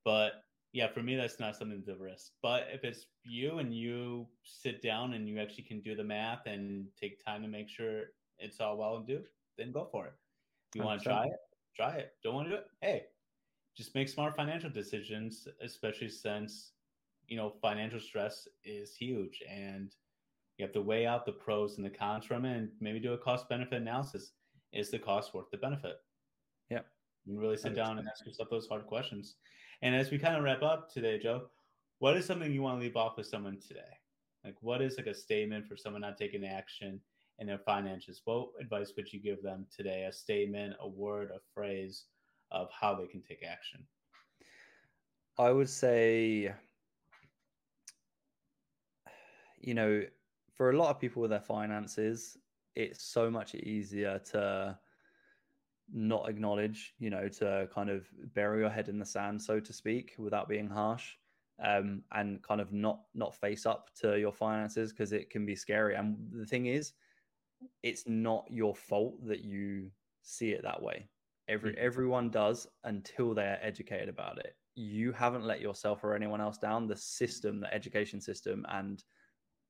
But 0.06 0.32
yeah, 0.72 0.88
for 0.88 1.02
me, 1.02 1.16
that's 1.16 1.40
not 1.40 1.56
something 1.56 1.82
to 1.84 1.96
risk. 1.96 2.32
But 2.42 2.68
if 2.72 2.84
it's 2.84 3.06
you 3.24 3.58
and 3.58 3.74
you 3.74 4.26
sit 4.44 4.82
down 4.82 5.14
and 5.14 5.28
you 5.28 5.38
actually 5.38 5.64
can 5.64 5.80
do 5.80 5.94
the 5.94 6.04
math 6.04 6.46
and 6.46 6.86
take 7.00 7.24
time 7.24 7.42
to 7.42 7.48
make 7.48 7.68
sure 7.68 8.04
it's 8.38 8.60
all 8.60 8.76
well 8.76 8.96
and 8.96 9.06
do, 9.06 9.22
then 9.56 9.72
go 9.72 9.88
for 9.90 10.06
it. 10.06 10.12
If 10.70 10.80
you 10.80 10.84
want 10.84 11.02
to 11.02 11.08
try 11.08 11.24
it, 11.24 11.38
try 11.74 11.94
it. 11.96 12.12
Don't 12.22 12.34
want 12.34 12.48
to 12.48 12.50
do 12.50 12.56
it, 12.56 12.66
hey, 12.82 13.04
just 13.76 13.94
make 13.94 14.08
smart 14.08 14.36
financial 14.36 14.68
decisions, 14.68 15.48
especially 15.62 16.10
since 16.10 16.72
you 17.28 17.36
know 17.36 17.54
financial 17.62 18.00
stress 18.00 18.48
is 18.64 18.94
huge 18.94 19.42
and 19.48 19.94
you 20.56 20.64
have 20.64 20.72
to 20.72 20.82
weigh 20.82 21.06
out 21.06 21.24
the 21.24 21.32
pros 21.32 21.76
and 21.76 21.86
the 21.86 21.90
cons 21.90 22.24
from 22.24 22.44
it 22.44 22.56
and 22.56 22.68
maybe 22.80 22.98
do 22.98 23.12
a 23.12 23.18
cost 23.18 23.48
benefit 23.48 23.80
analysis. 23.80 24.32
Is 24.72 24.90
the 24.90 24.98
cost 24.98 25.32
worth 25.32 25.50
the 25.50 25.56
benefit? 25.56 25.96
Yeah. 26.68 26.80
You 27.24 27.38
really 27.38 27.56
sit 27.56 27.74
down 27.74 27.98
and 27.98 28.08
ask 28.08 28.26
yourself 28.26 28.50
those 28.50 28.66
hard 28.66 28.86
questions. 28.86 29.36
And 29.82 29.94
as 29.94 30.10
we 30.10 30.18
kind 30.18 30.36
of 30.36 30.42
wrap 30.42 30.62
up 30.62 30.92
today, 30.92 31.18
Joe, 31.18 31.48
what 32.00 32.16
is 32.16 32.26
something 32.26 32.52
you 32.52 32.62
want 32.62 32.78
to 32.78 32.84
leave 32.84 32.96
off 32.96 33.16
with 33.16 33.26
someone 33.26 33.58
today? 33.66 33.80
Like, 34.44 34.56
what 34.60 34.82
is 34.82 34.96
like 34.96 35.06
a 35.06 35.14
statement 35.14 35.66
for 35.66 35.76
someone 35.76 36.02
not 36.02 36.16
taking 36.16 36.44
action 36.44 37.00
in 37.38 37.46
their 37.46 37.58
finances? 37.58 38.22
What 38.24 38.48
advice 38.60 38.92
would 38.96 39.12
you 39.12 39.20
give 39.20 39.42
them 39.42 39.66
today? 39.74 40.04
A 40.04 40.12
statement, 40.12 40.74
a 40.80 40.88
word, 40.88 41.30
a 41.30 41.38
phrase 41.54 42.04
of 42.50 42.68
how 42.78 42.94
they 42.94 43.06
can 43.06 43.22
take 43.22 43.44
action? 43.48 43.86
I 45.38 45.50
would 45.50 45.68
say, 45.68 46.52
you 49.60 49.74
know, 49.74 50.02
for 50.54 50.70
a 50.70 50.76
lot 50.76 50.90
of 50.90 51.00
people 51.00 51.22
with 51.22 51.30
their 51.30 51.40
finances, 51.40 52.36
it's 52.74 53.04
so 53.04 53.30
much 53.30 53.54
easier 53.54 54.20
to 54.32 54.76
not 55.92 56.28
acknowledge, 56.28 56.94
you 56.98 57.10
know, 57.10 57.28
to 57.28 57.68
kind 57.74 57.90
of 57.90 58.06
bury 58.34 58.60
your 58.60 58.70
head 58.70 58.88
in 58.88 58.98
the 58.98 59.04
sand, 59.06 59.40
so 59.42 59.60
to 59.60 59.72
speak, 59.72 60.14
without 60.18 60.48
being 60.48 60.68
harsh. 60.68 61.16
um, 61.64 62.02
and 62.12 62.42
kind 62.42 62.60
of 62.60 62.72
not 62.72 63.00
not 63.14 63.34
face 63.34 63.66
up 63.66 63.90
to 64.00 64.18
your 64.18 64.32
finances 64.32 64.92
because 64.92 65.12
it 65.12 65.30
can 65.30 65.44
be 65.44 65.56
scary. 65.56 65.94
And 65.94 66.16
the 66.32 66.46
thing 66.46 66.66
is, 66.66 66.92
it's 67.82 68.04
not 68.06 68.44
your 68.48 68.74
fault 68.74 69.26
that 69.26 69.40
you 69.44 69.90
see 70.22 70.50
it 70.50 70.62
that 70.62 70.80
way. 70.82 71.08
Every 71.48 71.72
mm-hmm. 71.72 71.84
everyone 71.84 72.30
does 72.30 72.66
until 72.84 73.34
they 73.34 73.44
are 73.44 73.58
educated 73.62 74.08
about 74.08 74.38
it. 74.38 74.54
You 74.76 75.12
haven't 75.12 75.44
let 75.44 75.60
yourself 75.60 76.04
or 76.04 76.14
anyone 76.14 76.40
else 76.40 76.58
down. 76.58 76.86
The 76.86 76.96
system, 76.96 77.60
the 77.60 77.72
education 77.74 78.20
system, 78.20 78.64
and 78.68 79.02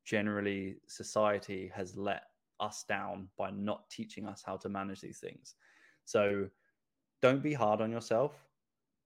generally 0.05 0.77
society 0.87 1.71
has 1.75 1.97
let 1.97 2.23
us 2.61 2.85
down 2.87 3.29
by 3.39 3.51
not 3.51 3.89
teaching 3.89 4.27
us 4.27 4.43
how 4.45 4.57
to 4.59 4.69
manage 4.69 5.01
these 5.01 5.21
things. 5.21 5.55
So 6.09 6.49
don't 7.21 7.43
be 7.43 7.53
hard 7.53 7.83
on 7.83 7.93
yourself. 7.93 8.33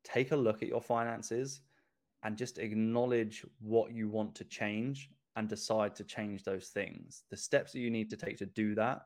Take 0.05 0.31
a 0.31 0.37
look 0.37 0.63
at 0.63 0.69
your 0.69 0.81
finances 0.81 1.63
and 2.23 2.39
just 2.39 2.59
acknowledge 2.59 3.45
what 3.59 3.91
you 3.93 4.09
want 4.09 4.37
to 4.37 4.45
change 4.45 5.11
and 5.35 5.49
decide 5.49 5.97
to 5.97 6.05
change 6.05 6.45
those 6.45 6.69
things. 6.69 7.25
The 7.29 7.37
steps 7.37 7.73
that 7.73 7.81
you 7.81 7.91
need 7.91 8.09
to 8.11 8.17
take 8.17 8.39
to 8.39 8.47
do 8.47 8.77
that, 8.77 9.03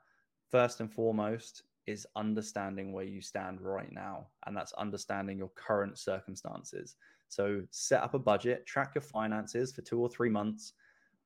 first 0.51 0.81
and 0.81 0.93
foremost, 0.93 1.63
is 1.87 2.07
understanding 2.17 2.93
where 2.93 3.07
you 3.07 3.23
stand 3.23 3.63
right 3.63 3.91
now. 3.91 4.27
And 4.45 4.55
that's 4.55 4.75
understanding 4.75 5.39
your 5.39 5.53
current 5.55 5.97
circumstances. 5.97 6.97
So 7.29 7.63
set 7.71 8.03
up 8.03 8.13
a 8.13 8.19
budget, 8.19 8.67
track 8.67 8.93
your 8.95 9.03
finances 9.03 9.73
for 9.73 9.81
two 9.81 10.01
or 10.01 10.11
three 10.11 10.29
months, 10.29 10.75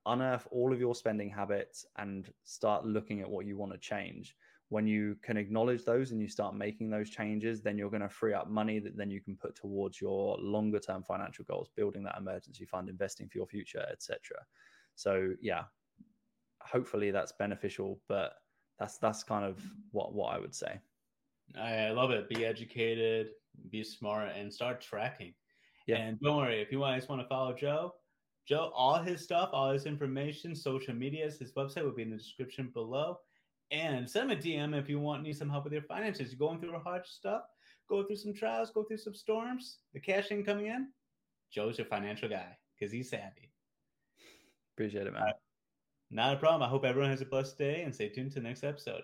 unearth 0.07 0.47
all 0.53 0.73
of 0.73 0.79
your 0.79 0.95
spending 0.95 1.31
habits, 1.31 1.85
and 1.97 2.33
start 2.45 2.87
looking 2.87 3.21
at 3.23 3.29
what 3.29 3.45
you 3.45 3.57
want 3.57 3.73
to 3.73 3.79
change. 3.79 4.37
When 4.71 4.87
you 4.87 5.17
can 5.23 5.37
acknowledge 5.37 5.85
those 5.85 6.13
and 6.13 6.21
you 6.21 6.29
start 6.29 6.55
making 6.55 6.91
those 6.91 7.11
changes, 7.11 7.61
then 7.61 7.77
you're 7.77 7.91
going 7.91 8.03
to 8.03 8.09
free 8.09 8.33
up 8.33 8.49
money 8.49 8.79
that 8.79 8.97
then 8.97 9.11
you 9.11 9.21
can 9.21 9.37
put 9.37 9.55
towards 9.55 10.01
your 10.01 10.39
longer 10.39 10.79
term 10.79 11.03
financial 11.03 11.45
goals, 11.45 11.69
building 11.77 12.05
that 12.05 12.17
emergency 12.17 12.65
fund, 12.65 12.89
investing 12.89 13.29
for 13.29 13.39
your 13.39 13.47
future, 13.47 13.85
etc. 13.91 14.37
So 14.95 15.33
yeah, 15.43 15.65
hopefully 16.63 17.11
that's 17.11 17.33
beneficial, 17.33 18.01
but 18.09 18.35
that's 18.79 18.99
that's 18.99 19.23
kind 19.23 19.45
of 19.45 19.61
what 19.91 20.15
what 20.15 20.35
I 20.35 20.39
would 20.39 20.55
say. 20.55 20.81
I 21.61 21.91
love 21.91 22.11
it. 22.11 22.29
Be 22.29 22.45
educated, 22.45 23.29
be 23.71 23.83
smart, 23.83 24.37
and 24.37 24.53
start 24.53 24.81
tracking. 24.81 25.35
Yeah. 25.87 25.97
And 25.97 26.21
don't 26.21 26.37
worry 26.37 26.61
if 26.61 26.71
you 26.71 26.81
guys 26.81 27.09
want 27.09 27.21
to 27.21 27.29
follow 27.29 27.53
Joe. 27.53 27.95
Joe, 28.47 28.73
all 28.75 29.03
his 29.03 29.23
stuff, 29.23 29.51
all 29.53 29.71
his 29.73 29.87
information, 29.87 30.55
social 30.55 30.95
medias, 30.95 31.39
his 31.39 31.53
website 31.53 31.85
will 31.85 31.95
be 31.95 32.03
in 32.03 32.11
the 32.11 32.17
description 32.17 32.71
below. 32.73 33.19
And 33.71 34.09
send 34.09 34.31
him 34.31 34.39
a 34.39 34.41
DM 34.41 34.79
if 34.79 34.89
you 34.89 34.99
want 34.99 35.23
need 35.23 35.37
some 35.37 35.49
help 35.49 35.65
with 35.65 35.73
your 35.73 35.83
finances. 35.83 36.31
You're 36.31 36.39
going 36.39 36.61
through 36.61 36.75
a 36.75 36.81
hard 36.81 37.07
stuff, 37.07 37.43
go 37.89 38.03
through 38.03 38.17
some 38.17 38.35
trials, 38.35 38.71
go 38.71 38.83
through 38.83 38.99
some 38.99 39.15
storms. 39.15 39.79
The 39.95 40.01
cash 40.01 40.31
in 40.31 40.45
coming 40.45 40.67
in. 40.67 40.89
Joe's 41.53 41.79
your 41.79 41.87
financial 41.87 42.29
guy 42.29 42.57
because 42.79 42.93
he's 42.93 43.11
savvy. 43.11 43.53
Appreciate 44.75 45.07
it, 45.07 45.13
man. 45.13 45.33
Not 46.11 46.35
a 46.35 46.39
problem. 46.39 46.63
I 46.63 46.69
hope 46.69 46.85
everyone 46.85 47.11
has 47.11 47.21
a 47.21 47.27
blessed 47.27 47.59
day 47.59 47.83
and 47.83 47.95
stay 47.95 48.09
tuned 48.09 48.33
to 48.33 48.41
the 48.41 48.49
next 48.49 48.65
episode. 48.65 49.03